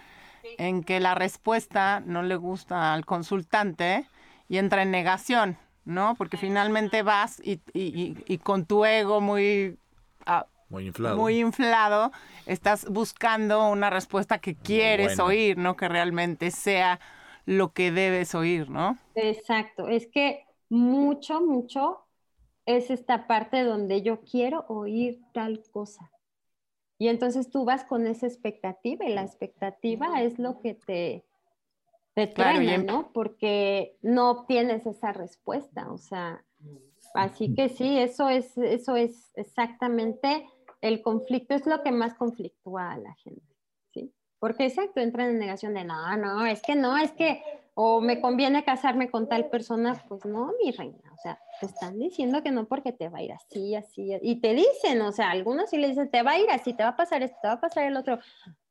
en 0.58 0.84
que 0.84 1.00
la 1.00 1.14
respuesta 1.14 2.00
no 2.00 2.22
le 2.22 2.36
gusta 2.36 2.92
al 2.92 3.06
consultante 3.06 4.06
y 4.48 4.58
entra 4.58 4.82
en 4.82 4.90
negación, 4.90 5.56
¿no? 5.86 6.14
Porque 6.16 6.36
finalmente 6.36 7.02
vas 7.02 7.40
y, 7.42 8.38
con 8.42 8.66
tu 8.66 8.84
ego 8.84 9.22
muy, 9.22 9.78
ah, 10.26 10.46
muy, 10.68 10.88
inflado. 10.88 11.16
muy 11.16 11.40
inflado, 11.40 12.12
estás 12.44 12.86
buscando 12.90 13.66
una 13.70 13.88
respuesta 13.88 14.38
que 14.38 14.56
quieres 14.56 15.18
oír, 15.20 15.56
¿no? 15.56 15.76
Que 15.76 15.88
realmente 15.88 16.50
sea 16.50 17.00
lo 17.46 17.72
que 17.72 17.92
debes 17.92 18.34
oír, 18.34 18.68
¿no? 18.68 18.98
Exacto, 19.14 19.88
es 19.88 20.06
que 20.08 20.44
mucho, 20.68 21.40
mucho 21.40 22.01
es 22.66 22.90
esta 22.90 23.26
parte 23.26 23.64
donde 23.64 24.02
yo 24.02 24.20
quiero 24.20 24.64
oír 24.68 25.20
tal 25.32 25.62
cosa. 25.70 26.10
Y 26.98 27.08
entonces 27.08 27.50
tú 27.50 27.64
vas 27.64 27.84
con 27.84 28.06
esa 28.06 28.26
expectativa 28.26 29.04
y 29.04 29.12
la 29.12 29.22
expectativa 29.22 30.22
es 30.22 30.38
lo 30.38 30.60
que 30.60 30.74
te, 30.74 31.24
te 32.14 32.32
em 32.36 32.86
¿no? 32.86 33.10
Porque 33.12 33.96
no 34.02 34.30
obtienes 34.30 34.86
esa 34.86 35.12
respuesta, 35.12 35.90
o 35.90 35.98
sea, 35.98 36.44
así 37.14 37.54
que 37.54 37.68
sí, 37.68 37.98
eso 37.98 38.28
es, 38.28 38.56
eso 38.56 38.96
es 38.96 39.32
exactamente 39.34 40.46
el 40.80 41.02
conflicto, 41.02 41.54
es 41.54 41.66
lo 41.66 41.82
que 41.82 41.90
más 41.90 42.14
conflictúa 42.14 42.92
a 42.92 42.98
la 42.98 43.14
gente, 43.14 43.56
¿sí? 43.92 44.12
Porque 44.38 44.66
exacto, 44.66 45.00
entran 45.00 45.30
en 45.30 45.38
negación 45.38 45.74
de, 45.74 45.84
no, 45.84 46.16
no, 46.16 46.46
es 46.46 46.62
que 46.62 46.76
no, 46.76 46.96
es 46.96 47.10
que 47.12 47.42
o 47.74 48.00
me 48.00 48.20
conviene 48.20 48.64
casarme 48.64 49.10
con 49.10 49.28
tal 49.28 49.48
persona, 49.48 50.04
pues 50.08 50.24
no, 50.26 50.52
mi 50.62 50.72
reina, 50.72 51.12
o 51.12 51.16
sea, 51.22 51.40
te 51.58 51.66
están 51.66 51.98
diciendo 51.98 52.42
que 52.42 52.50
no 52.50 52.66
porque 52.66 52.92
te 52.92 53.08
va 53.08 53.18
a 53.18 53.22
ir 53.22 53.32
así, 53.32 53.74
así, 53.74 54.12
y 54.20 54.40
te 54.40 54.54
dicen, 54.54 55.00
o 55.00 55.12
sea, 55.12 55.30
algunos 55.30 55.70
sí 55.70 55.78
le 55.78 55.88
dicen, 55.88 56.10
te 56.10 56.22
va 56.22 56.32
a 56.32 56.38
ir 56.38 56.50
así, 56.50 56.74
te 56.74 56.82
va 56.82 56.90
a 56.90 56.96
pasar 56.96 57.22
esto, 57.22 57.38
te 57.40 57.48
va 57.48 57.54
a 57.54 57.60
pasar 57.60 57.84
el 57.84 57.96
otro. 57.96 58.18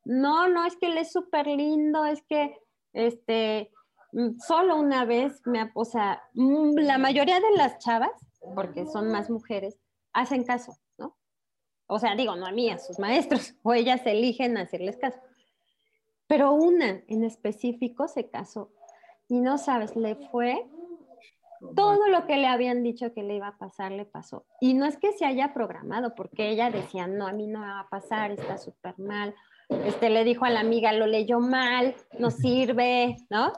No, 0.06 0.48
no, 0.48 0.66
es 0.66 0.76
que 0.76 0.88
él 0.88 0.98
es 0.98 1.12
súper 1.12 1.48
lindo, 1.48 2.06
es 2.06 2.22
que, 2.24 2.60
este, 2.94 3.72
mm, 4.12 4.40
solo 4.40 4.76
una 4.76 5.06
vez, 5.06 5.42
me, 5.46 5.72
o 5.74 5.86
sea, 5.86 6.22
mm, 6.34 6.78
la 6.78 7.00
mayoría 7.00 7.40
de 7.40 7.58
las 7.58 7.80
chavas, 7.80 8.12
porque 8.54 8.86
son 8.86 9.12
más 9.12 9.30
mujeres, 9.32 9.80
hacen 10.14 10.44
caso, 10.44 10.78
¿no? 10.98 11.18
O 11.88 11.98
sea, 11.98 12.16
digo, 12.16 12.36
no 12.36 12.46
a 12.46 12.52
mí, 12.52 12.70
a 12.70 12.78
sus 12.78 13.00
maestros, 13.00 13.56
o 13.64 13.74
ellas 13.74 14.02
eligen 14.06 14.58
hacerles 14.58 14.98
caso. 14.98 15.20
Pero 16.28 16.54
una 16.54 17.04
en 17.08 17.24
específico 17.24 18.08
se 18.08 18.30
casó 18.30 18.72
y 19.32 19.40
no 19.40 19.58
sabes, 19.58 19.96
le 19.96 20.16
fue 20.30 20.62
todo 21.74 22.08
lo 22.10 22.28
que 22.28 22.36
le 22.36 22.48
habían 22.48 22.84
dicho 22.84 23.14
que 23.14 23.24
le 23.24 23.36
iba 23.36 23.48
a 23.48 23.58
pasar, 23.58 23.94
le 23.94 24.04
pasó. 24.04 24.46
Y 24.60 24.74
no 24.74 24.86
es 24.86 24.98
que 24.98 25.14
se 25.14 25.26
haya 25.26 25.54
programado, 25.54 26.16
porque 26.16 26.50
ella 26.50 26.70
decía, 26.70 27.08
no, 27.08 27.28
a 27.28 27.32
mí 27.32 27.48
no 27.48 27.62
me 27.62 27.68
va 27.68 27.80
a 27.80 27.90
pasar, 27.90 28.32
está 28.32 28.58
súper 28.58 29.00
mal. 29.00 29.34
Este, 29.86 30.10
le 30.10 30.26
dijo 30.26 30.44
a 30.44 30.50
la 30.50 30.60
amiga, 30.60 30.92
lo 30.92 31.08
leyó 31.08 31.40
mal, 31.40 31.96
no 32.20 32.30
sirve, 32.30 33.16
¿no? 33.30 33.54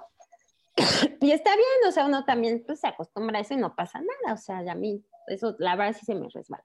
y 1.22 1.32
está 1.32 1.56
bien, 1.56 1.90
o 1.90 1.92
sea, 1.92 2.06
uno 2.06 2.24
también 2.24 2.62
pues, 2.68 2.80
se 2.80 2.88
acostumbra 2.88 3.40
a 3.40 3.42
eso 3.42 3.56
y 3.56 3.58
no 3.58 3.76
pasa 3.76 4.00
nada, 4.00 4.36
o 4.36 4.38
sea, 4.38 4.60
a 4.60 4.76
mí 4.76 5.04
eso, 5.26 5.56
la 5.58 5.76
verdad 5.76 5.98
sí 5.98 6.06
se 6.06 6.14
me 6.14 6.28
resbala 6.30 6.64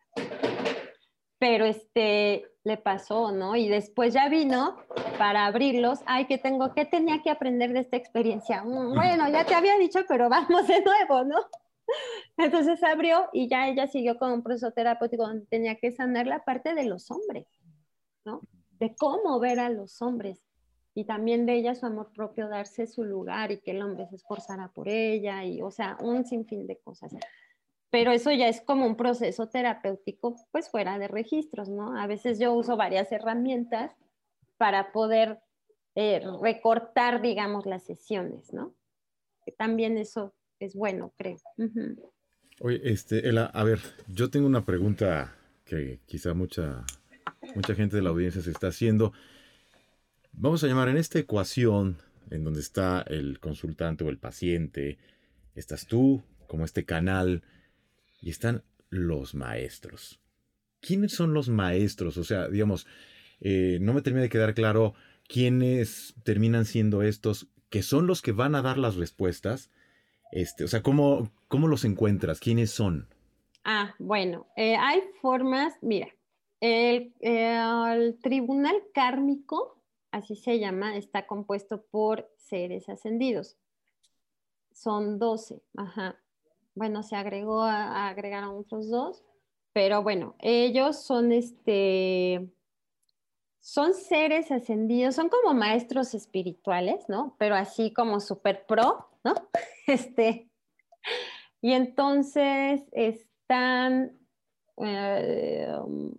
pero 1.39 1.64
este 1.64 2.47
le 2.64 2.76
pasó, 2.76 3.32
¿no? 3.32 3.57
Y 3.57 3.68
después 3.68 4.12
ya 4.12 4.28
vino 4.28 4.76
para 5.18 5.47
abrirlos, 5.47 6.01
ay, 6.07 6.26
que 6.26 6.39
tengo, 6.39 6.74
¿qué 6.74 6.84
tenía 6.84 7.22
que 7.22 7.30
aprender 7.30 7.72
de 7.72 7.80
esta 7.80 7.97
experiencia? 7.97 8.62
Mm, 8.62 8.95
bueno, 8.95 9.28
ya 9.30 9.45
te 9.45 9.55
había 9.55 9.78
dicho, 9.78 10.01
pero 10.07 10.28
vamos 10.30 10.66
de 10.66 10.82
nuevo, 10.82 11.24
¿no? 11.24 11.39
Entonces 12.36 12.82
abrió 12.82 13.28
y 13.32 13.49
ya 13.49 13.68
ella 13.68 13.86
siguió 13.86 14.18
con 14.18 14.32
un 14.32 14.43
proceso 14.43 14.72
terapéutico 14.72 15.26
donde 15.26 15.47
tenía 15.47 15.76
que 15.76 15.93
sanar 15.93 16.26
la 16.26 16.45
parte 16.45 16.74
de 16.74 16.84
los 16.84 17.11
hombres, 17.11 17.47
¿no? 18.24 18.43
De 18.78 18.95
cómo 18.95 19.41
ver 19.41 19.59
a 19.59 19.70
los 19.70 20.03
hombres 20.03 20.43
y 20.95 21.05
también 21.05 21.47
de 21.47 21.55
ella 21.55 21.74
su 21.74 21.86
amor 21.86 22.12
propio, 22.12 22.49
darse 22.49 22.86
su 22.86 23.05
lugar 23.05 23.53
y 23.53 23.61
que 23.61 23.70
el 23.70 23.82
hombre 23.82 24.07
se 24.09 24.16
esforzara 24.16 24.68
por 24.68 24.89
ella 24.89 25.45
y, 25.45 25.62
o 25.62 25.70
sea, 25.70 25.97
un 26.01 26.24
sinfín 26.24 26.66
de 26.66 26.78
cosas 26.78 27.12
pero 27.91 28.12
eso 28.12 28.30
ya 28.32 28.49
es 28.49 28.61
como 28.61 28.86
un 28.86 28.97
proceso 28.97 29.49
terapéutico, 29.49 30.36
pues 30.51 30.70
fuera 30.70 30.99
de 30.99 31.09
registros, 31.09 31.68
¿no? 31.68 31.99
A 31.99 32.07
veces 32.07 32.39
yo 32.39 32.53
uso 32.53 32.76
varias 32.76 33.11
herramientas 33.12 33.93
para 34.57 34.93
poder 34.93 35.39
eh, 35.95 36.20
recortar, 36.43 37.22
digamos, 37.22 37.66
las 37.66 37.84
sesiones, 37.84 38.53
¿no? 38.53 38.74
También 39.57 39.97
eso 39.97 40.34
es 40.61 40.74
bueno, 40.74 41.12
creo. 41.16 41.39
Oye, 42.61 42.80
este, 42.84 43.28
Ela, 43.28 43.47
a 43.47 43.64
ver, 43.64 43.78
yo 44.09 44.30
tengo 44.30 44.47
una 44.47 44.64
pregunta 44.64 45.34
que 45.64 46.01
quizá 46.07 46.34
mucha, 46.34 46.84
mucha 47.55 47.74
gente 47.74 47.97
de 47.97 48.03
la 48.03 48.11
audiencia 48.11 48.43
se 48.43 48.51
está 48.51 48.68
haciendo. 48.68 49.12
Vamos 50.32 50.62
a 50.62 50.66
llamar 50.66 50.89
en 50.89 50.99
esta 50.99 51.18
ecuación 51.18 51.99
en 52.30 52.45
donde 52.45 52.61
está 52.61 53.03
el 53.07 53.41
consultante 53.41 54.05
o 54.05 54.11
el 54.11 54.18
paciente, 54.18 54.99
estás 55.55 55.86
tú 55.86 56.22
como 56.47 56.64
este 56.64 56.84
canal 56.84 57.43
y 58.20 58.30
están 58.30 58.64
los 58.90 59.34
maestros. 59.34 60.20
¿Quiénes 60.80 61.12
son 61.12 61.34
los 61.34 61.48
maestros? 61.48 62.16
O 62.16 62.24
sea, 62.24 62.48
digamos, 62.48 62.86
eh, 63.40 63.78
no 63.80 63.92
me 63.92 64.02
termina 64.02 64.22
de 64.22 64.28
quedar 64.28 64.54
claro 64.54 64.94
quiénes 65.26 66.14
terminan 66.24 66.64
siendo 66.64 67.02
estos 67.02 67.48
que 67.70 67.82
son 67.82 68.06
los 68.06 68.22
que 68.22 68.32
van 68.32 68.54
a 68.54 68.62
dar 68.62 68.78
las 68.78 68.96
respuestas. 68.96 69.70
Este, 70.32 70.64
o 70.64 70.68
sea, 70.68 70.82
¿cómo, 70.82 71.30
cómo 71.48 71.68
los 71.68 71.84
encuentras? 71.84 72.40
¿Quiénes 72.40 72.70
son? 72.70 73.08
Ah, 73.64 73.94
bueno, 73.98 74.46
eh, 74.56 74.76
hay 74.76 75.02
formas, 75.20 75.74
mira, 75.82 76.08
el, 76.60 77.14
el, 77.20 78.18
tribunal 78.20 78.76
kármico, 78.94 79.82
así 80.10 80.36
se 80.36 80.58
llama, 80.58 80.96
está 80.96 81.26
compuesto 81.26 81.84
por 81.90 82.30
seres 82.36 82.88
ascendidos. 82.88 83.58
Son 84.72 85.18
12, 85.18 85.62
ajá. 85.76 86.18
Bueno, 86.79 87.03
se 87.03 87.16
agregó, 87.16 87.62
a, 87.62 88.09
agregaron 88.09 88.57
otros 88.57 88.89
dos, 88.89 89.24
pero 89.72 90.05
bueno, 90.05 90.37
ellos 90.39 91.03
son 91.03 91.33
este, 91.33 92.49
son 93.59 93.95
seres 93.95 94.53
ascendidos, 94.53 95.16
son 95.16 95.29
como 95.29 95.55
maestros 95.55 96.14
espirituales, 96.14 97.05
¿no? 97.09 97.35
Pero 97.37 97.57
así 97.57 97.93
como 97.93 98.20
super 98.20 98.64
pro, 98.66 99.09
¿no? 99.24 99.35
Este, 99.89 100.51
y 101.61 101.72
entonces 101.72 102.83
están, 102.93 104.16
eh, 104.76 105.74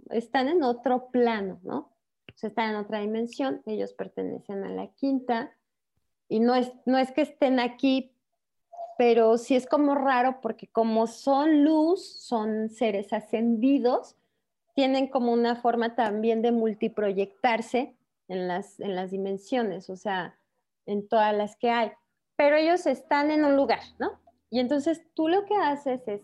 están 0.10 0.50
en 0.50 0.64
otro 0.64 1.10
plano, 1.10 1.62
¿no? 1.64 1.78
O 1.78 2.36
sea, 2.36 2.50
están 2.50 2.72
en 2.72 2.76
otra 2.76 3.00
dimensión, 3.00 3.62
ellos 3.66 3.94
pertenecen 3.94 4.66
a 4.66 4.70
la 4.72 4.88
quinta, 4.88 5.56
y 6.28 6.42
no 6.42 6.54
es, 6.56 6.72
no 6.86 6.98
es 6.98 7.12
que 7.12 7.22
estén 7.22 7.60
aquí, 7.60 8.14
pero 9.00 9.38
sí 9.38 9.56
es 9.56 9.66
como 9.66 9.96
raro 9.96 10.42
porque 10.42 10.68
como 10.68 11.08
son 11.08 11.64
luz, 11.64 12.06
son 12.06 12.68
seres 12.68 13.14
ascendidos, 13.14 14.18
tienen 14.76 15.08
como 15.08 15.32
una 15.32 15.56
forma 15.56 15.96
también 15.96 16.42
de 16.42 16.52
multiproyectarse 16.52 17.96
en 18.28 18.50
las, 18.50 18.78
en 18.82 18.98
las 18.98 19.12
dimensiones, 19.12 19.90
o 19.90 19.96
sea, 19.96 20.38
en 20.86 21.08
todas 21.08 21.34
las 21.34 21.56
que 21.56 21.70
hay. 21.70 21.94
Pero 22.36 22.58
ellos 22.58 22.86
están 22.88 23.32
en 23.32 23.46
un 23.46 23.56
lugar, 23.56 23.80
¿no? 24.00 24.20
Y 24.50 24.60
entonces 24.60 25.02
tú 25.14 25.30
lo 25.30 25.46
que 25.46 25.56
haces 25.56 26.06
es 26.06 26.22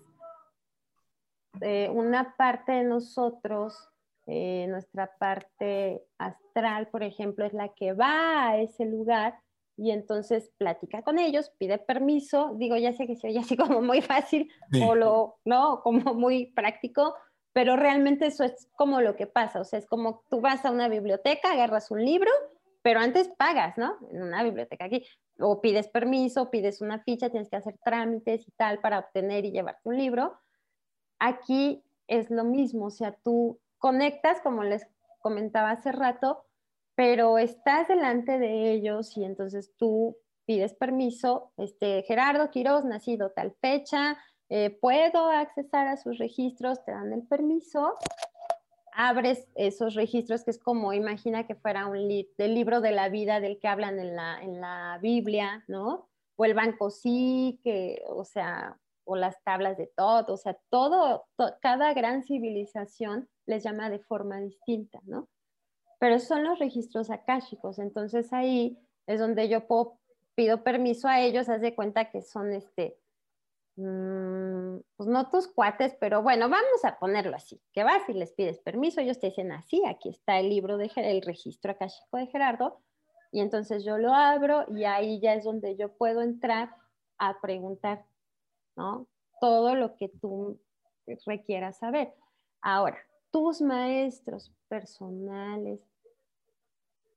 eh, 1.61 1.89
una 1.89 2.35
parte 2.35 2.73
de 2.73 2.83
nosotros, 2.83 3.89
eh, 4.25 4.67
nuestra 4.67 5.15
parte 5.15 6.03
astral, 6.17 6.89
por 6.89 7.03
ejemplo, 7.03 7.45
es 7.45 7.53
la 7.53 7.69
que 7.69 7.93
va 7.93 8.49
a 8.49 8.57
ese 8.57 8.83
lugar 8.83 9.39
y 9.77 9.91
entonces 9.91 10.51
platica 10.57 11.01
con 11.01 11.19
ellos, 11.19 11.51
pide 11.57 11.77
permiso, 11.77 12.53
digo, 12.55 12.77
ya 12.77 12.93
sé 12.93 13.07
que 13.07 13.15
se 13.15 13.27
oye 13.27 13.39
así 13.39 13.57
como 13.57 13.81
muy 13.81 14.01
fácil 14.01 14.49
o 14.85 14.95
lo, 14.95 15.37
¿no? 15.45 15.81
Como 15.81 16.13
muy 16.13 16.47
práctico, 16.47 17.15
pero 17.53 17.75
realmente 17.75 18.27
eso 18.27 18.43
es 18.43 18.69
como 18.75 19.01
lo 19.01 19.15
que 19.15 19.27
pasa, 19.27 19.61
o 19.61 19.63
sea, 19.63 19.79
es 19.79 19.85
como 19.85 20.23
tú 20.29 20.41
vas 20.41 20.65
a 20.65 20.71
una 20.71 20.87
biblioteca, 20.87 21.51
agarras 21.51 21.91
un 21.91 22.03
libro, 22.03 22.31
pero 22.81 22.99
antes 22.99 23.29
pagas, 23.29 23.77
¿no? 23.77 23.97
En 24.11 24.21
una 24.21 24.43
biblioteca 24.43 24.85
aquí, 24.85 25.05
o 25.39 25.59
pides 25.59 25.87
permiso, 25.87 26.51
pides 26.51 26.81
una 26.81 26.99
ficha, 26.99 27.29
tienes 27.29 27.49
que 27.49 27.55
hacer 27.55 27.77
trámites 27.83 28.47
y 28.47 28.51
tal 28.51 28.79
para 28.79 28.99
obtener 28.99 29.43
y 29.45 29.51
llevarte 29.51 29.89
un 29.89 29.97
libro. 29.97 30.37
Aquí 31.19 31.83
es 32.07 32.29
lo 32.29 32.43
mismo, 32.43 32.85
o 32.85 32.91
sea, 32.91 33.13
tú 33.23 33.59
conectas, 33.79 34.39
como 34.41 34.63
les 34.63 34.87
comentaba 35.19 35.71
hace 35.71 35.91
rato, 35.91 36.44
pero 36.95 37.37
estás 37.37 37.87
delante 37.87 38.39
de 38.39 38.71
ellos 38.71 39.15
y 39.17 39.23
entonces 39.23 39.73
tú 39.77 40.17
pides 40.45 40.73
permiso, 40.73 41.51
este, 41.57 42.03
Gerardo 42.03 42.49
Quiroz, 42.51 42.85
nacido 42.85 43.31
tal 43.31 43.53
fecha, 43.61 44.17
eh, 44.49 44.77
puedo 44.79 45.27
accesar 45.29 45.87
a 45.87 45.97
sus 45.97 46.17
registros, 46.17 46.83
te 46.85 46.91
dan 46.91 47.13
el 47.13 47.23
permiso, 47.27 47.95
abres 48.93 49.47
esos 49.55 49.95
registros 49.95 50.43
que 50.43 50.51
es 50.51 50.59
como, 50.59 50.93
imagina 50.93 51.47
que 51.47 51.55
fuera 51.55 51.87
un 51.87 52.07
del 52.07 52.53
libro 52.53 52.79
de 52.79 52.91
la 52.91 53.09
vida 53.09 53.39
del 53.39 53.59
que 53.59 53.67
hablan 53.67 53.99
en 53.99 54.15
la, 54.15 54.41
en 54.41 54.61
la 54.61 54.99
Biblia, 55.01 55.65
¿no? 55.67 56.09
O 56.37 56.45
el 56.45 56.53
banco 56.53 56.89
sí, 56.89 57.59
que, 57.63 58.03
o 58.07 58.23
sea, 58.23 58.77
o 59.03 59.15
las 59.15 59.41
tablas 59.43 59.77
de 59.77 59.87
todo, 59.95 60.33
o 60.33 60.37
sea, 60.37 60.57
todo, 60.69 61.25
cada 61.61 61.93
gran 61.93 62.23
civilización 62.23 63.29
les 63.45 63.63
llama 63.63 63.89
de 63.89 63.99
forma 63.99 64.39
distinta, 64.39 64.99
¿no? 65.05 65.27
Pero 65.99 66.19
son 66.19 66.43
los 66.43 66.59
registros 66.59 67.09
akáshicos, 67.09 67.79
entonces 67.79 68.31
ahí 68.33 68.77
es 69.07 69.19
donde 69.19 69.47
yo 69.49 69.65
pido 70.35 70.63
permiso 70.63 71.07
a 71.07 71.21
ellos, 71.21 71.49
haz 71.49 71.61
de 71.61 71.75
cuenta 71.75 72.11
que 72.11 72.21
son 72.21 72.51
este, 72.51 72.97
Mm, 73.77 74.77
pues 74.95 75.09
no 75.09 75.29
tus 75.29 75.49
cuates, 75.49 75.97
pero 75.99 76.21
bueno, 76.21 76.47
vamos 76.47 76.85
a 76.85 76.97
ponerlo 76.97 77.35
así, 77.35 77.61
que 77.73 77.83
vas 77.83 78.07
y 78.07 78.13
les 78.13 78.31
pides 78.31 78.59
permiso, 78.59 79.01
ellos 79.01 79.19
te 79.19 79.27
dicen 79.27 79.51
así, 79.51 79.83
aquí 79.85 80.09
está 80.09 80.39
el 80.39 80.49
libro 80.49 80.77
de 80.77 80.89
el 80.95 81.21
registro 81.21 81.71
akáshico 81.71 82.15
de 82.17 82.27
Gerardo, 82.27 82.79
y 83.33 83.41
entonces 83.41 83.83
yo 83.83 83.97
lo 83.97 84.13
abro 84.13 84.63
y 84.73 84.85
ahí 84.85 85.19
ya 85.19 85.33
es 85.33 85.43
donde 85.43 85.75
yo 85.75 85.91
puedo 85.97 86.21
entrar 86.21 86.73
a 87.17 87.41
preguntar, 87.41 88.05
¿no? 88.77 89.07
Todo 89.41 89.75
lo 89.75 89.97
que 89.97 90.07
tú 90.07 90.57
requieras 91.25 91.79
saber. 91.79 92.13
Ahora, 92.61 92.97
tus 93.35 93.61
maestros 93.61 94.53
personales, 94.69 95.81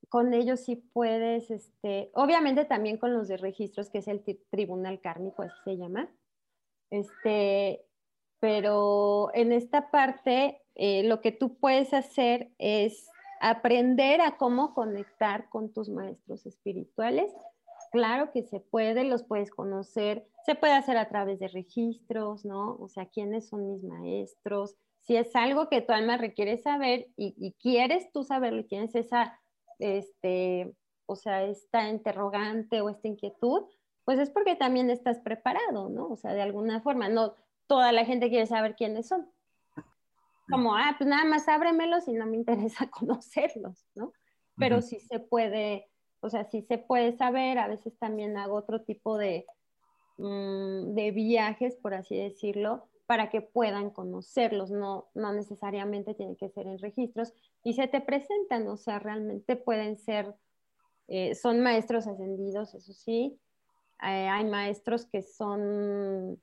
con 0.08 0.34
ellos 0.34 0.58
sí 0.58 0.74
puedes, 0.74 1.48
este, 1.48 2.10
obviamente 2.12 2.64
también 2.64 2.96
con 2.96 3.14
los 3.14 3.28
de 3.28 3.36
registros, 3.36 3.88
que 3.88 3.98
es 3.98 4.08
el 4.08 4.24
tribunal 4.50 5.00
kármico, 5.00 5.42
así 5.42 5.54
se 5.62 5.76
llama, 5.76 6.10
este, 6.90 7.86
pero 8.40 9.30
en 9.32 9.52
esta 9.52 9.92
parte 9.92 10.60
eh, 10.74 11.04
lo 11.04 11.20
que 11.20 11.30
tú 11.30 11.56
puedes 11.56 11.94
hacer 11.94 12.50
es 12.58 13.08
aprender 13.40 14.20
a 14.20 14.38
cómo 14.38 14.74
conectar 14.74 15.48
con 15.50 15.72
tus 15.72 15.88
maestros 15.88 16.46
espirituales. 16.46 17.32
Claro 17.92 18.32
que 18.32 18.42
se 18.42 18.58
puede, 18.58 19.04
los 19.04 19.22
puedes 19.22 19.52
conocer, 19.52 20.26
se 20.44 20.56
puede 20.56 20.72
hacer 20.72 20.96
a 20.96 21.08
través 21.08 21.38
de 21.38 21.46
registros, 21.46 22.44
¿no? 22.44 22.76
O 22.80 22.88
sea, 22.88 23.06
quiénes 23.06 23.46
son 23.46 23.70
mis 23.72 23.84
maestros. 23.84 24.74
Si 25.08 25.16
es 25.16 25.34
algo 25.34 25.70
que 25.70 25.80
tu 25.80 25.94
alma 25.94 26.18
requiere 26.18 26.58
saber 26.58 27.08
y, 27.16 27.34
y 27.38 27.54
quieres 27.54 28.12
tú 28.12 28.24
saberlo 28.24 28.60
y 28.60 28.68
tienes 28.68 28.94
esa, 28.94 29.40
este, 29.78 30.74
o 31.06 31.16
sea, 31.16 31.44
esta 31.44 31.88
interrogante 31.88 32.82
o 32.82 32.90
esta 32.90 33.08
inquietud, 33.08 33.62
pues 34.04 34.18
es 34.18 34.28
porque 34.28 34.54
también 34.54 34.90
estás 34.90 35.18
preparado, 35.20 35.88
¿no? 35.88 36.08
O 36.08 36.16
sea, 36.16 36.34
de 36.34 36.42
alguna 36.42 36.82
forma, 36.82 37.08
no 37.08 37.34
toda 37.66 37.90
la 37.90 38.04
gente 38.04 38.28
quiere 38.28 38.44
saber 38.44 38.76
quiénes 38.76 39.08
son. 39.08 39.26
Como, 40.50 40.76
ah, 40.76 40.94
pues 40.98 41.08
nada 41.08 41.24
más 41.24 41.48
ábremelos 41.48 42.06
y 42.06 42.12
no 42.12 42.26
me 42.26 42.36
interesa 42.36 42.90
conocerlos, 42.90 43.86
¿no? 43.94 44.12
Pero 44.58 44.82
sí 44.82 45.00
se 45.00 45.20
puede, 45.20 45.88
o 46.20 46.28
sea, 46.28 46.44
sí 46.44 46.60
se 46.60 46.76
puede 46.76 47.16
saber, 47.16 47.58
a 47.58 47.66
veces 47.66 47.96
también 47.98 48.36
hago 48.36 48.56
otro 48.56 48.82
tipo 48.82 49.16
de, 49.16 49.46
mm, 50.18 50.94
de 50.94 51.10
viajes, 51.12 51.76
por 51.76 51.94
así 51.94 52.14
decirlo, 52.14 52.90
para 53.08 53.30
que 53.30 53.40
puedan 53.40 53.88
conocerlos, 53.88 54.70
no, 54.70 55.08
no 55.14 55.32
necesariamente 55.32 56.12
tiene 56.12 56.36
que 56.36 56.50
ser 56.50 56.66
en 56.66 56.78
registros, 56.78 57.32
y 57.64 57.72
se 57.72 57.88
te 57.88 58.02
presentan, 58.02 58.68
o 58.68 58.76
sea, 58.76 58.98
realmente 58.98 59.56
pueden 59.56 59.96
ser, 59.96 60.34
eh, 61.08 61.34
son 61.34 61.60
maestros 61.60 62.06
ascendidos, 62.06 62.74
eso 62.74 62.92
sí, 62.92 63.40
eh, 64.02 64.28
hay 64.28 64.44
maestros 64.44 65.06
que 65.06 65.22
son, 65.22 66.38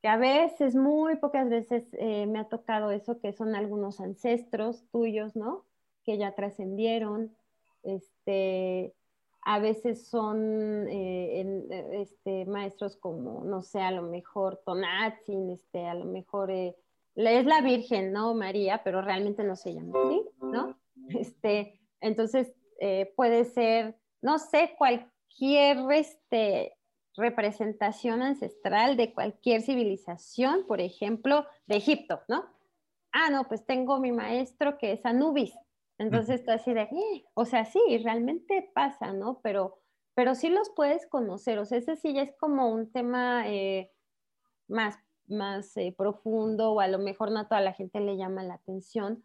que 0.00 0.06
a 0.06 0.16
veces, 0.16 0.76
muy 0.76 1.16
pocas 1.16 1.48
veces 1.48 1.88
eh, 1.94 2.26
me 2.26 2.38
ha 2.38 2.44
tocado 2.44 2.92
eso, 2.92 3.18
que 3.18 3.32
son 3.32 3.56
algunos 3.56 3.98
ancestros 3.98 4.84
tuyos, 4.92 5.34
¿no? 5.34 5.64
Que 6.04 6.18
ya 6.18 6.36
trascendieron. 6.36 7.34
Este, 7.82 8.94
a 9.44 9.58
veces 9.58 10.08
son 10.08 10.86
eh, 10.88 11.66
este, 11.92 12.46
maestros 12.46 12.96
como, 12.96 13.44
no 13.44 13.62
sé, 13.62 13.80
a 13.80 13.90
lo 13.90 14.02
mejor 14.02 14.62
Tonatzin, 14.64 15.50
este, 15.50 15.86
a 15.86 15.94
lo 15.94 16.06
mejor 16.06 16.50
es 16.50 16.74
la 17.14 17.60
Virgen, 17.60 18.12
¿no? 18.12 18.34
María, 18.34 18.82
pero 18.82 19.02
realmente 19.02 19.44
no 19.44 19.56
se 19.56 19.74
llama 19.74 19.98
así, 20.04 20.22
¿no? 20.40 20.76
Este, 21.10 21.80
entonces, 22.00 22.52
puede 23.16 23.44
ser, 23.44 23.96
no 24.20 24.38
sé, 24.38 24.74
cualquier 24.78 25.78
este, 25.92 26.76
representación 27.16 28.22
ancestral 28.22 28.96
de 28.96 29.12
cualquier 29.12 29.62
civilización, 29.62 30.66
por 30.66 30.80
ejemplo, 30.80 31.46
de 31.66 31.76
Egipto, 31.76 32.20
¿no? 32.28 32.44
Ah, 33.12 33.30
no, 33.30 33.44
pues 33.44 33.64
tengo 33.64 34.00
mi 34.00 34.10
maestro 34.10 34.76
que 34.76 34.92
es 34.92 35.06
Anubis. 35.06 35.54
Entonces 35.98 36.44
tú 36.44 36.52
así 36.52 36.74
de, 36.74 36.82
eh", 36.82 37.24
o 37.34 37.44
sea, 37.44 37.64
sí, 37.64 37.80
realmente 38.02 38.70
pasa, 38.74 39.12
¿no? 39.12 39.40
Pero, 39.42 39.80
pero 40.14 40.34
sí 40.34 40.48
los 40.48 40.70
puedes 40.70 41.06
conocer, 41.06 41.58
o 41.58 41.64
sea, 41.64 41.78
ese 41.78 41.96
sí 41.96 42.14
ya 42.14 42.22
es 42.22 42.34
como 42.38 42.68
un 42.72 42.92
tema 42.92 43.48
eh, 43.48 43.92
más, 44.68 44.98
más 45.26 45.76
eh, 45.76 45.94
profundo 45.96 46.72
o 46.72 46.80
a 46.80 46.88
lo 46.88 46.98
mejor 46.98 47.30
no 47.32 47.40
a 47.40 47.48
toda 47.48 47.60
la 47.60 47.72
gente 47.74 48.00
le 48.00 48.16
llama 48.16 48.42
la 48.44 48.54
atención, 48.54 49.24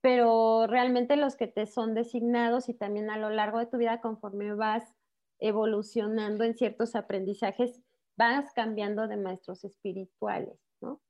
pero 0.00 0.66
realmente 0.66 1.16
los 1.16 1.36
que 1.36 1.48
te 1.48 1.66
son 1.66 1.94
designados 1.94 2.68
y 2.68 2.74
también 2.74 3.10
a 3.10 3.18
lo 3.18 3.30
largo 3.30 3.58
de 3.58 3.66
tu 3.66 3.78
vida 3.78 4.00
conforme 4.00 4.54
vas 4.54 4.94
evolucionando 5.38 6.44
en 6.44 6.54
ciertos 6.56 6.94
aprendizajes, 6.94 7.82
vas 8.16 8.52
cambiando 8.54 9.08
de 9.08 9.16
maestros 9.16 9.64
espirituales, 9.64 10.58
¿no? 10.80 11.02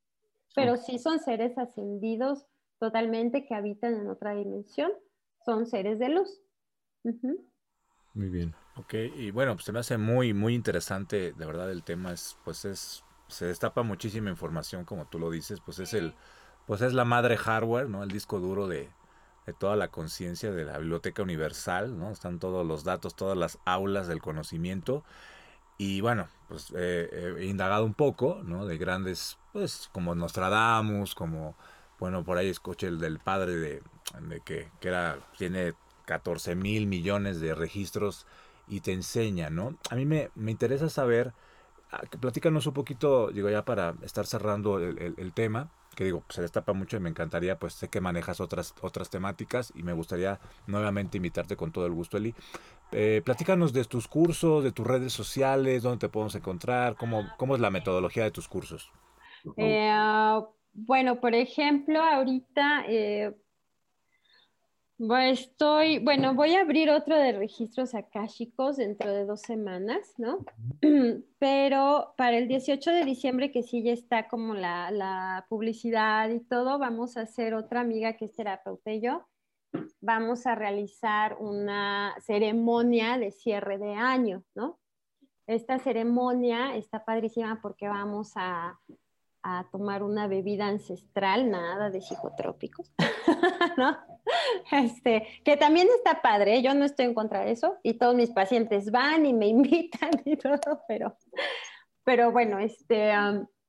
Pero 0.55 0.77
sí 0.77 0.99
son 0.99 1.20
seres 1.20 1.59
ascendidos 1.59 2.47
totalmente 2.79 3.47
que 3.47 3.55
habitan 3.55 3.95
en 3.95 4.09
otra 4.09 4.35
dimensión, 4.35 4.93
son 5.45 5.66
seres 5.66 5.99
de 5.99 6.09
luz. 6.09 6.41
Muy 8.14 8.29
bien. 8.29 8.55
Ok, 8.77 8.95
y 9.16 9.31
bueno, 9.31 9.55
pues 9.55 9.64
se 9.64 9.72
me 9.72 9.79
hace 9.79 9.97
muy, 9.97 10.35
muy 10.35 10.55
interesante, 10.55 11.33
de 11.33 11.47
verdad 11.47 11.70
el 11.70 11.83
tema 11.83 12.12
es, 12.12 12.37
pues 12.45 12.64
es, 12.64 13.05
se 13.29 13.47
destapa 13.47 13.83
muchísima 13.83 14.31
información, 14.31 14.85
como 14.85 15.07
tú 15.07 15.18
lo 15.18 15.31
dices, 15.31 15.61
pues 15.61 15.79
es 15.79 15.95
el, 15.95 16.14
pues 16.66 16.83
es 16.83 16.93
la 16.93 17.05
madre 17.05 17.37
hardware, 17.37 17.89
¿no? 17.89 18.03
El 18.03 18.11
disco 18.11 18.39
duro 18.39 18.68
de, 18.68 18.91
de 19.47 19.53
toda 19.53 19.77
la 19.77 19.89
conciencia 19.89 20.53
de 20.53 20.64
la 20.64 20.79
biblioteca 20.79 21.22
universal, 21.22 21.99
¿no? 21.99 22.11
Están 22.11 22.39
todos 22.39 22.66
los 22.66 22.85
datos, 22.85 23.14
todas 23.16 23.37
las 23.37 23.59
aulas 23.64 24.09
del 24.09 24.20
conocimiento. 24.20 25.05
Y 25.79 26.01
bueno, 26.01 26.29
pues 26.49 26.72
he 26.74 27.45
indagado 27.45 27.85
un 27.85 27.95
poco, 27.95 28.41
¿no? 28.45 28.66
De 28.66 28.79
grandes, 28.79 29.39
pues 29.53 29.89
como 29.93 30.14
Nostradamus, 30.14 31.14
como, 31.14 31.55
bueno, 31.99 32.24
por 32.24 32.38
ahí 32.38 32.49
escuché 32.49 32.88
el 32.88 32.99
del 32.99 33.18
padre 33.18 33.57
de, 33.57 33.82
de 34.22 34.40
que, 34.40 34.70
que 34.80 34.88
era, 34.88 35.18
tiene 35.38 35.74
14 36.07 36.55
mil 36.55 36.86
millones 36.86 37.40
de 37.40 37.55
registros 37.55 38.26
y 38.68 38.80
te 38.80 38.92
enseña, 38.92 39.51
¿no? 39.51 39.78
A 39.90 39.94
mí 39.94 40.05
me, 40.07 40.30
me 40.34 40.51
interesa 40.51 40.88
saber, 40.88 41.32
ah, 41.90 42.03
platícanos 42.20 42.66
un 42.66 42.74
poquito, 42.74 43.30
digo 43.30 43.51
ya 43.51 43.64
para 43.64 43.94
estar 44.03 44.26
cerrando 44.26 44.78
el, 44.78 45.14
el 45.16 45.32
tema, 45.32 45.70
que 45.94 46.05
digo, 46.05 46.24
se 46.28 46.42
destapa 46.42 46.74
mucho 46.74 46.99
y 46.99 47.01
me 47.01 47.09
encantaría, 47.09 47.59
pues 47.59 47.72
sé 47.72 47.88
que 47.88 48.01
manejas 48.03 48.40
otras, 48.40 48.74
otras 48.82 49.09
temáticas 49.09 49.72
y 49.74 49.82
me 49.82 49.94
gustaría 49.94 50.38
nuevamente 50.66 51.16
invitarte 51.16 51.57
con 51.57 51.72
todo 51.72 51.86
el 51.86 51.92
gusto, 51.92 52.18
Eli. 52.18 52.34
Eh, 52.92 53.22
platícanos 53.24 53.72
de 53.72 53.84
tus 53.84 54.07
cursos, 54.07 54.62
de 54.62 54.72
tus 54.72 54.86
redes 54.86 55.12
sociales, 55.12 55.82
dónde 55.82 55.99
te 56.07 56.09
podemos 56.11 56.34
encontrar, 56.34 56.97
cómo, 56.97 57.26
cómo 57.38 57.55
es 57.55 57.61
la 57.61 57.70
metodología 57.70 58.24
de 58.24 58.30
tus 58.30 58.47
cursos. 58.47 58.92
Eh, 59.57 59.88
bueno, 60.77 61.20
por 61.20 61.35
ejemplo, 61.35 62.01
ahorita 62.03 62.85
eh, 62.89 63.35
Estoy, 64.99 65.99
bueno, 65.99 66.35
voy 66.35 66.55
a 66.55 66.62
abrir 66.62 66.89
otro 66.89 67.18
de 67.18 67.33
registros 67.33 67.95
akáshicos 67.95 68.79
dentro 68.79 69.12
de 69.12 69.27
dos 69.27 69.43
semanas, 69.43 70.14
¿no? 70.16 70.39
Pero 71.39 72.14
para 72.16 72.39
el 72.39 72.49
18 72.49 72.91
de 72.93 73.05
diciembre, 73.05 73.53
que 73.53 73.62
sí 73.62 73.83
ya 73.83 73.93
está 73.93 74.27
como 74.27 74.55
la, 74.55 74.91
la 74.91 75.45
publicidad 75.51 76.31
y 76.31 76.41
todo, 76.41 76.79
vamos 76.79 77.18
a 77.18 77.22
hacer 77.22 77.53
otra 77.53 77.81
amiga 77.81 78.14
que 78.14 78.24
es 78.24 78.35
terapeuta 78.35 78.91
y 78.91 79.03
yo. 79.03 79.27
Vamos 80.01 80.47
a 80.47 80.55
realizar 80.55 81.37
una 81.41 82.14
ceremonia 82.20 83.18
de 83.18 83.33
cierre 83.33 83.77
de 83.77 83.93
año, 83.93 84.45
¿no? 84.55 84.79
Esta 85.47 85.79
ceremonia 85.79 86.74
está 86.74 87.05
padrísima 87.05 87.61
porque 87.61 87.87
vamos 87.87 88.33
a, 88.37 88.81
a 89.49 89.64
tomar 89.70 90.03
una 90.03 90.26
bebida 90.26 90.66
ancestral, 90.66 91.49
nada 91.49 91.88
de 91.88 92.01
psicotrópicos, 92.01 92.92
¿no? 93.76 93.97
Este, 94.72 95.24
que 95.44 95.57
también 95.57 95.86
está 95.97 96.20
padre, 96.20 96.62
yo 96.62 96.74
no 96.74 96.84
estoy 96.84 97.07
en 97.07 97.14
contra 97.14 97.44
de 97.44 97.53
eso 97.53 97.76
y 97.84 97.94
todos 97.94 98.16
mis 98.16 98.30
pacientes 98.30 98.90
van 98.90 99.24
y 99.24 99.32
me 99.32 99.47
invitan 99.57 100.11
y 100.24 100.36
todo, 100.36 100.82
pero, 100.88 101.16
pero 102.03 102.32
bueno, 102.32 102.59
este, 102.59 103.12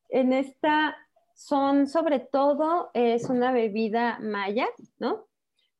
en 0.08 0.32
esta 0.32 0.96
son 1.34 1.86
sobre 1.86 2.18
todo, 2.18 2.90
es 2.92 3.30
una 3.30 3.52
bebida 3.52 4.18
maya, 4.18 4.66
¿no? 4.98 5.28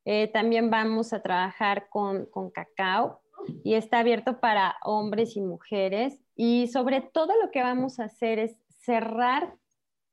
Eh, 0.04 0.28
también 0.28 0.70
vamos 0.70 1.12
a 1.12 1.22
trabajar 1.22 1.88
con, 1.88 2.26
con 2.26 2.50
cacao 2.50 3.20
y 3.64 3.74
está 3.74 3.98
abierto 3.98 4.38
para 4.38 4.76
hombres 4.84 5.36
y 5.36 5.40
mujeres 5.40 6.22
y 6.36 6.68
sobre 6.68 7.00
todo 7.00 7.32
lo 7.42 7.50
que 7.50 7.62
vamos 7.62 7.98
a 7.98 8.04
hacer 8.04 8.38
es 8.38 8.60
cerrar 8.68 9.56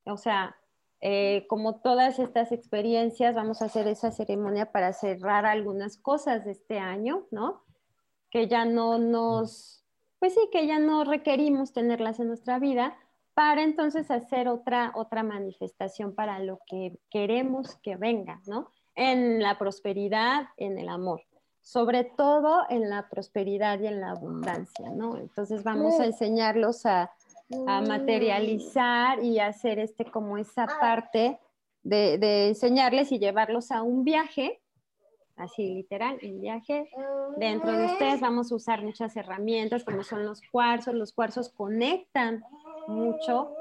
o 0.06 0.18
sea, 0.18 0.56
eh, 1.02 1.46
como 1.50 1.76
todas 1.82 2.20
estas 2.20 2.52
experiencias, 2.52 3.36
vamos 3.36 3.62
a 3.62 3.66
hacer 3.66 3.88
esa 3.88 4.12
ceremonia 4.12 4.72
para 4.72 4.94
cerrar 4.94 5.46
algunas 5.46 5.98
cosas 5.98 6.46
de 6.46 6.52
este 6.52 6.80
año, 6.80 7.28
¿no? 7.32 7.64
Que 8.30 8.48
ya 8.48 8.66
no 8.66 8.98
nos, 8.98 9.84
pues 10.20 10.34
sí, 10.34 10.50
que 10.52 10.66
ya 10.66 10.80
no 10.80 11.04
requerimos 11.04 11.74
tenerlas 11.74 12.20
en 12.20 12.28
nuestra 12.28 12.60
vida, 12.60 12.98
para 13.36 13.64
entonces 13.64 14.10
hacer 14.10 14.48
otra, 14.48 14.94
otra 14.96 15.22
manifestación 15.22 16.16
para 16.16 16.40
lo 16.40 16.60
que 16.66 16.98
queremos 17.12 17.76
que 17.84 17.98
venga, 17.98 18.42
¿no? 18.48 18.72
En 18.96 19.44
la 19.44 19.60
prosperidad, 19.60 20.48
en 20.56 20.80
el 20.80 20.88
amor, 20.88 21.22
sobre 21.62 22.06
todo 22.06 22.64
en 22.70 22.90
la 22.90 23.10
prosperidad 23.10 23.78
y 23.82 23.88
en 23.88 24.00
la 24.00 24.12
abundancia, 24.12 24.90
¿no? 24.90 25.18
Entonces 25.18 25.64
vamos 25.64 26.00
a 26.00 26.06
enseñarlos 26.06 26.86
a, 26.86 27.12
a 27.68 27.82
materializar 27.82 29.24
y 29.24 29.40
hacer 29.40 29.80
este 29.80 30.06
como 30.06 30.38
esa 30.38 30.66
parte 30.66 31.40
de, 31.84 32.48
enseñarles 32.48 33.12
y 33.12 33.20
llevarlos 33.20 33.72
a 33.72 33.84
un 33.84 34.04
viaje, 34.04 34.62
así 35.36 35.76
literal, 35.76 36.18
un 36.24 36.42
viaje. 36.42 36.90
Dentro 37.38 37.72
de 37.72 37.86
ustedes 37.86 38.22
vamos 38.22 38.52
a 38.52 38.56
usar 38.56 38.82
muchas 38.82 39.16
herramientas 39.16 39.84
como 39.84 40.04
son 40.04 40.26
los 40.26 40.42
cuarzos. 40.52 40.96
Los 40.96 41.14
cuarzos 41.14 41.50
conectan 41.50 42.44
mucho 42.88 43.54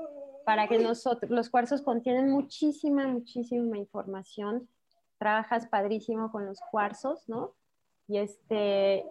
para 0.47 0.69
que 0.69 0.79
nosotros, 0.79 1.31
los 1.31 1.51
cuarzos 1.51 1.83
contienen 1.83 2.31
muchísima, 2.31 3.07
muchísima 3.07 3.77
información. 3.77 4.69
Trabajas 5.19 5.67
padrísimo 5.67 6.31
con 6.33 6.47
los 6.47 6.61
cuarzos, 6.71 7.29
¿no? 7.29 7.55
Y 8.09 8.19
este, 8.19 9.07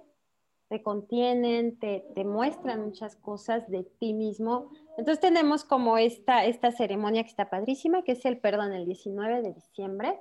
te 0.73 0.81
contienen, 0.81 1.77
te, 1.77 2.03
te, 2.15 2.23
muestran 2.25 2.81
muchas 2.81 3.15
cosas 3.15 3.69
de 3.69 3.83
ti 3.83 4.11
mismo. 4.11 4.71
Entonces 4.97 5.19
tenemos 5.19 5.63
como 5.63 5.99
esta, 5.99 6.45
esta 6.45 6.71
ceremonia 6.71 7.21
que 7.21 7.29
está 7.29 7.47
padrísima, 7.47 8.01
que 8.01 8.13
es 8.13 8.25
el 8.25 8.39
perdón, 8.39 8.73
el 8.73 8.87
19 8.87 9.43
de 9.43 9.53
diciembre. 9.53 10.19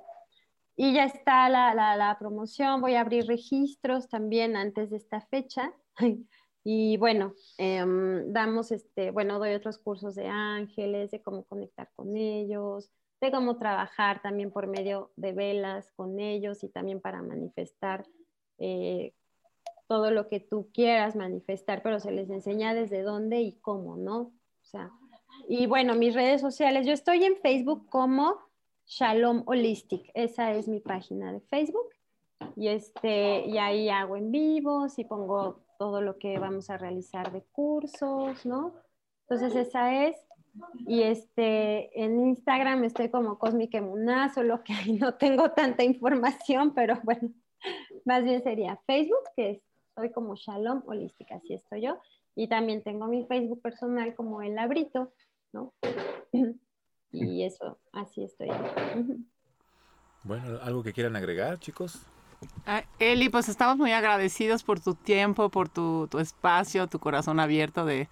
Y 0.75 0.93
ya 0.93 1.05
está 1.05 1.49
la, 1.49 1.73
la, 1.73 1.97
la 1.97 2.19
promoción, 2.19 2.81
voy 2.81 2.93
a 2.93 3.01
abrir 3.01 3.25
registros 3.25 4.07
también 4.09 4.55
antes 4.55 4.91
de 4.91 4.97
esta 4.97 5.21
fecha. 5.21 5.73
Y 6.65 6.95
bueno, 6.95 7.33
em, 7.57 8.31
damos, 8.31 8.71
este, 8.71 9.11
bueno, 9.11 9.37
doy 9.37 9.53
otros 9.53 9.77
cursos 9.79 10.15
de 10.15 10.27
ángeles, 10.27 11.11
de 11.11 11.21
cómo 11.21 11.43
conectar 11.43 11.89
con 11.93 12.15
ellos, 12.15 12.89
de 13.19 13.31
cómo 13.31 13.57
trabajar 13.57 14.21
también 14.21 14.49
por 14.49 14.67
medio 14.67 15.11
de 15.17 15.33
velas 15.33 15.91
con 15.97 16.21
ellos 16.21 16.63
y 16.63 16.69
también 16.69 17.01
para 17.01 17.21
manifestar 17.21 18.05
eh, 18.59 19.13
todo 19.93 20.09
lo 20.09 20.27
que 20.27 20.39
tú 20.39 20.71
quieras 20.73 21.15
manifestar, 21.15 21.83
pero 21.83 21.99
se 21.99 22.09
les 22.09 22.27
enseña 22.31 22.73
desde 22.73 23.03
dónde 23.03 23.41
y 23.41 23.51
cómo, 23.59 23.95
¿no? 23.95 24.21
O 24.21 24.63
sea, 24.63 24.89
y 25.47 25.67
bueno, 25.67 25.93
mis 25.93 26.15
redes 26.15 26.41
sociales, 26.41 26.87
yo 26.87 26.93
estoy 26.93 27.23
en 27.23 27.35
Facebook 27.35 27.87
como 27.91 28.39
Shalom 28.87 29.43
Holistic, 29.45 30.09
esa 30.15 30.51
es 30.53 30.67
mi 30.67 30.79
página 30.79 31.31
de 31.31 31.41
Facebook. 31.41 31.89
Y, 32.55 32.69
este, 32.69 33.45
y 33.45 33.59
ahí 33.59 33.87
hago 33.89 34.17
en 34.17 34.31
vivos 34.31 34.97
y 34.97 35.03
pongo 35.03 35.59
todo 35.77 36.01
lo 36.01 36.17
que 36.17 36.39
vamos 36.39 36.71
a 36.71 36.77
realizar 36.79 37.31
de 37.31 37.43
cursos, 37.51 38.47
¿no? 38.47 38.73
Entonces 39.29 39.55
esa 39.55 40.07
es. 40.07 40.17
Y 40.87 41.03
este, 41.03 42.03
en 42.03 42.19
Instagram 42.19 42.83
estoy 42.83 43.09
como 43.09 43.37
Cosmic 43.37 43.75
Emuná, 43.75 44.33
solo 44.33 44.63
que 44.63 44.73
ahí 44.73 44.93
no 44.93 45.13
tengo 45.13 45.51
tanta 45.51 45.83
información, 45.83 46.73
pero 46.73 46.99
bueno, 47.03 47.29
más 48.05 48.23
bien 48.23 48.41
sería 48.41 48.81
Facebook, 48.87 49.29
que 49.35 49.51
es 49.51 49.72
soy 49.95 50.11
como 50.11 50.35
Shalom 50.35 50.83
Holística, 50.85 51.35
así 51.35 51.53
estoy 51.53 51.81
yo. 51.81 51.99
Y 52.35 52.47
también 52.47 52.83
tengo 52.83 53.07
mi 53.07 53.25
Facebook 53.25 53.61
personal 53.61 54.15
como 54.15 54.41
El 54.41 54.55
Labrito, 54.55 55.13
¿no? 55.51 55.73
y 57.11 57.43
eso, 57.43 57.79
así 57.91 58.23
estoy. 58.23 58.49
bueno, 60.23 60.59
¿algo 60.61 60.83
que 60.83 60.93
quieran 60.93 61.15
agregar, 61.15 61.59
chicos? 61.59 62.01
Ah, 62.65 62.83
Eli, 62.99 63.29
pues 63.29 63.49
estamos 63.49 63.77
muy 63.77 63.91
agradecidos 63.91 64.63
por 64.63 64.79
tu 64.79 64.95
tiempo, 64.95 65.49
por 65.49 65.69
tu, 65.69 66.09
espacio, 66.19 66.87
tu 66.87 66.99
corazón 66.99 67.39
abierto 67.39 67.85
de, 67.85 68.09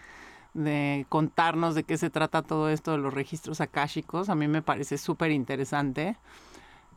de, 0.53 1.05
contarnos 1.09 1.75
de 1.75 1.83
qué 1.83 1.97
se 1.97 2.09
trata 2.09 2.41
todo 2.41 2.69
esto 2.69 2.91
de 2.91 2.97
los 2.99 3.13
registros 3.13 3.59
akáshicos. 3.59 4.29
A 4.29 4.35
mí 4.35 4.47
me 4.47 4.61
parece 4.61 4.97
súper 4.97 5.31
interesante. 5.31 6.17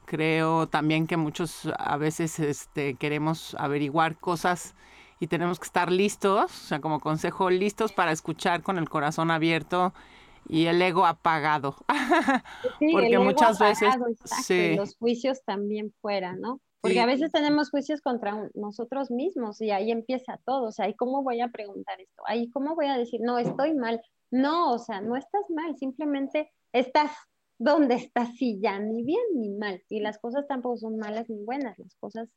Creo 0.07 0.69
también 0.69 1.07
que 1.07 1.17
muchos 1.17 1.69
a 1.79 1.97
veces 1.97 2.39
este, 2.39 2.95
queremos 2.95 3.57
averiguar 3.59 4.17
cosas 4.17 4.75
y 5.21 5.27
tenemos 5.27 5.59
que 5.59 5.67
estar 5.67 5.91
listos, 5.91 6.45
o 6.45 6.67
sea, 6.67 6.81
como 6.81 7.01
consejo, 7.01 7.51
listos 7.51 7.93
para 7.93 8.13
escuchar 8.13 8.63
con 8.63 8.79
el 8.79 8.89
corazón 8.89 9.31
abierto 9.31 9.95
y 10.49 10.67
el 10.67 10.81
ego 10.83 11.07
apagado. 11.07 11.77
Porque 12.93 13.19
muchas 13.19 13.59
veces 13.59 13.95
sí. 14.43 14.75
los 14.77 14.97
juicios 14.97 15.43
también 15.45 15.95
fuera, 16.01 16.35
¿no? 16.35 16.61
Porque 16.81 17.01
a 17.01 17.07
veces 17.07 17.33
tenemos 17.33 17.71
juicios 17.71 18.03
contra 18.03 18.51
nosotros 18.53 19.11
mismos 19.11 19.59
y 19.63 19.71
ahí 19.71 19.91
empieza 19.91 20.39
todo, 20.45 20.65
o 20.65 20.71
sea, 20.71 20.87
¿y 20.87 20.95
cómo 20.95 21.23
voy 21.23 21.41
a 21.41 21.49
preguntar 21.49 21.99
esto? 21.99 22.23
Ahí 22.27 22.51
cómo 22.51 22.75
voy 22.75 22.89
a 22.89 22.99
decir, 22.99 23.21
no, 23.23 23.39
estoy 23.39 23.73
mal? 23.73 24.03
No, 24.31 24.75
o 24.75 24.79
sea, 24.79 25.01
no 25.01 25.17
estás 25.17 25.45
mal, 25.49 25.75
simplemente 25.79 26.53
estás 26.73 27.11
¿dónde 27.59 27.95
está 27.95 28.27
si 28.27 28.61
ya 28.61 28.79
ni 28.79 29.03
bien 29.03 29.23
ni 29.35 29.51
mal? 29.51 29.83
Y 29.89 30.01
las 30.01 30.19
cosas 30.19 30.47
tampoco 30.47 30.77
son 30.79 30.99
malas 30.99 31.29
ni 31.29 31.43
buenas, 31.45 31.79
las 31.79 31.95
cosas 31.97 32.29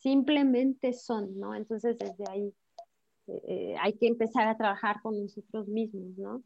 simplemente 0.00 0.92
son, 0.92 1.38
¿no? 1.38 1.54
Entonces 1.54 1.96
desde 1.98 2.24
ahí 2.30 2.52
eh, 3.26 3.74
hay 3.80 3.94
que 3.94 4.06
empezar 4.06 4.48
a 4.48 4.56
trabajar 4.56 5.00
con 5.02 5.20
nosotros 5.20 5.68
mismos, 5.68 6.16
¿no? 6.16 6.42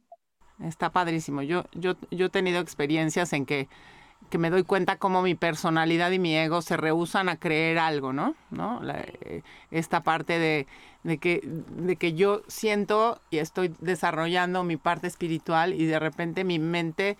Está 0.64 0.90
padrísimo. 0.90 1.42
Yo, 1.42 1.64
yo, 1.72 1.94
yo 2.10 2.26
he 2.26 2.30
tenido 2.30 2.60
experiencias 2.60 3.32
en 3.32 3.46
que 3.46 3.68
que 4.30 4.38
me 4.38 4.50
doy 4.50 4.64
cuenta 4.64 4.96
cómo 4.96 5.22
mi 5.22 5.34
personalidad 5.34 6.10
y 6.10 6.18
mi 6.18 6.36
ego 6.36 6.60
se 6.60 6.76
rehusan 6.76 7.28
a 7.28 7.38
creer 7.38 7.78
algo, 7.78 8.12
¿no? 8.12 8.34
¿No? 8.50 8.80
Eh, 8.84 9.42
esta 9.70 10.02
parte 10.02 10.38
de, 10.38 11.18
que, 11.18 11.40
de 11.44 11.96
que 11.96 12.12
yo 12.12 12.42
siento 12.46 13.20
y 13.30 13.38
estoy 13.38 13.74
desarrollando 13.80 14.64
mi 14.64 14.76
parte 14.76 15.06
espiritual 15.06 15.72
y 15.72 15.86
de 15.86 15.98
repente 15.98 16.44
mi 16.44 16.58
mente 16.58 17.16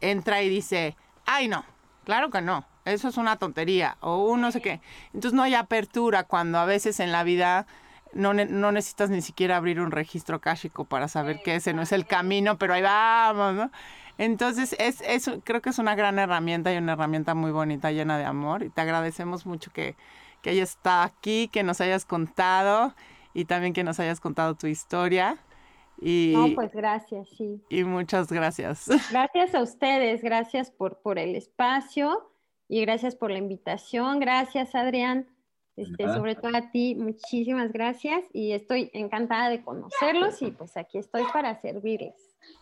entra 0.00 0.42
y 0.42 0.48
dice, 0.48 0.96
ay 1.26 1.48
no, 1.48 1.64
claro 2.04 2.30
que 2.30 2.40
no, 2.40 2.64
eso 2.84 3.08
es 3.08 3.16
una 3.16 3.36
tontería 3.36 3.96
o 4.00 4.24
un 4.24 4.40
no 4.40 4.52
sé 4.52 4.60
qué. 4.60 4.80
Entonces 5.12 5.32
no 5.32 5.42
hay 5.42 5.54
apertura 5.54 6.24
cuando 6.24 6.58
a 6.58 6.64
veces 6.64 7.00
en 7.00 7.12
la 7.12 7.24
vida 7.24 7.66
no, 8.12 8.32
no 8.32 8.72
necesitas 8.72 9.10
ni 9.10 9.22
siquiera 9.22 9.56
abrir 9.56 9.80
un 9.80 9.90
registro 9.90 10.40
káshico 10.40 10.84
para 10.84 11.08
saber 11.08 11.42
que 11.42 11.56
ese 11.56 11.72
no 11.72 11.82
es 11.82 11.92
el 11.92 12.06
camino, 12.06 12.58
pero 12.58 12.74
ahí 12.74 12.82
vamos, 12.82 13.54
¿no? 13.54 13.70
Entonces, 14.16 14.76
es, 14.78 15.00
es, 15.00 15.28
creo 15.42 15.60
que 15.60 15.70
es 15.70 15.78
una 15.78 15.96
gran 15.96 16.18
herramienta 16.18 16.72
y 16.72 16.76
una 16.76 16.92
herramienta 16.92 17.34
muy 17.34 17.50
bonita, 17.50 17.90
llena 17.90 18.16
de 18.16 18.24
amor. 18.24 18.62
Y 18.62 18.70
te 18.70 18.80
agradecemos 18.80 19.44
mucho 19.44 19.72
que, 19.72 19.96
que 20.40 20.50
hayas 20.50 20.70
estado 20.70 21.02
aquí, 21.02 21.48
que 21.48 21.64
nos 21.64 21.80
hayas 21.80 22.04
contado 22.04 22.94
y 23.32 23.46
también 23.46 23.72
que 23.72 23.82
nos 23.82 23.98
hayas 23.98 24.20
contado 24.20 24.54
tu 24.54 24.68
historia. 24.68 25.38
Y, 26.00 26.32
no, 26.34 26.54
pues 26.54 26.72
gracias, 26.72 27.28
sí. 27.36 27.62
Y 27.68 27.84
muchas 27.84 28.30
gracias. 28.30 28.88
Gracias 29.10 29.54
a 29.54 29.62
ustedes, 29.62 30.22
gracias 30.22 30.70
por, 30.70 30.98
por 30.98 31.18
el 31.18 31.36
espacio 31.36 32.30
y 32.68 32.80
gracias 32.80 33.14
por 33.14 33.30
la 33.30 33.38
invitación. 33.38 34.18
Gracias, 34.18 34.74
Adrián. 34.74 35.28
Este, 35.76 36.04
sobre 36.06 36.36
todo 36.36 36.56
a 36.56 36.70
ti, 36.70 36.94
muchísimas 36.94 37.72
gracias 37.72 38.22
y 38.32 38.52
estoy 38.52 38.90
encantada 38.92 39.48
de 39.48 39.62
conocerlos 39.64 40.40
y 40.40 40.52
pues 40.52 40.76
aquí 40.76 40.98
estoy 40.98 41.24
para 41.32 41.60
servirles. 41.60 42.14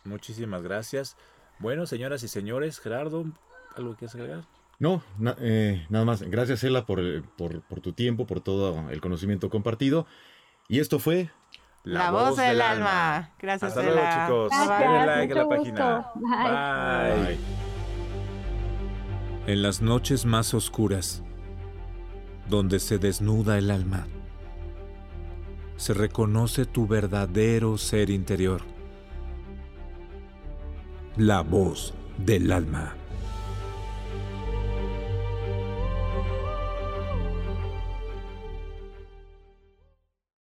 Muchísimas 0.05 0.63
gracias. 0.63 1.17
Bueno, 1.59 1.85
señoras 1.85 2.23
y 2.23 2.29
señores, 2.29 2.81
Gerardo, 2.81 3.27
¿algo 3.77 3.97
que 3.97 4.07
agregar? 4.07 4.45
No, 4.79 5.03
eh, 5.39 5.87
nada 5.91 6.05
más. 6.05 6.23
Gracias, 6.23 6.65
Ela, 6.65 6.87
por, 6.87 7.01
por, 7.37 7.81
tu 7.81 7.93
tiempo, 7.93 8.27
por 8.27 8.41
todo 8.41 8.91
el 8.91 9.01
conocimiento 9.01 9.51
compartido. 9.51 10.07
Y 10.69 10.81
esto 10.81 10.99
fue... 10.99 11.31
La, 11.85 12.11
voz, 12.11 12.37
del, 12.37 12.61
alma. 12.61 13.31
Gracias, 13.41 13.77
Hasta 13.77 13.83
luego, 13.83 14.49
chicos. 14.49 14.79
Denle 14.79 15.07
like 15.07 15.33
a 15.33 15.37
la 15.37 15.49
página. 15.49 16.07
Bye. 16.15 17.39
En 19.47 19.63
las 19.63 19.83
noches 19.83 20.25
más 20.25 20.55
oscuras, 20.55 21.23
donde 22.49 22.79
se 22.79 22.99
desnuda 22.99 23.59
el 23.59 23.71
alma, 23.71 24.07
se 25.77 25.95
reconoce 25.95 26.67
tu 26.67 26.87
verdadero 26.87 27.77
ser 27.77 28.11
interior 28.11 28.63
la 31.17 31.43
voz 31.43 31.93
del 32.19 32.51
alma. 32.53 32.95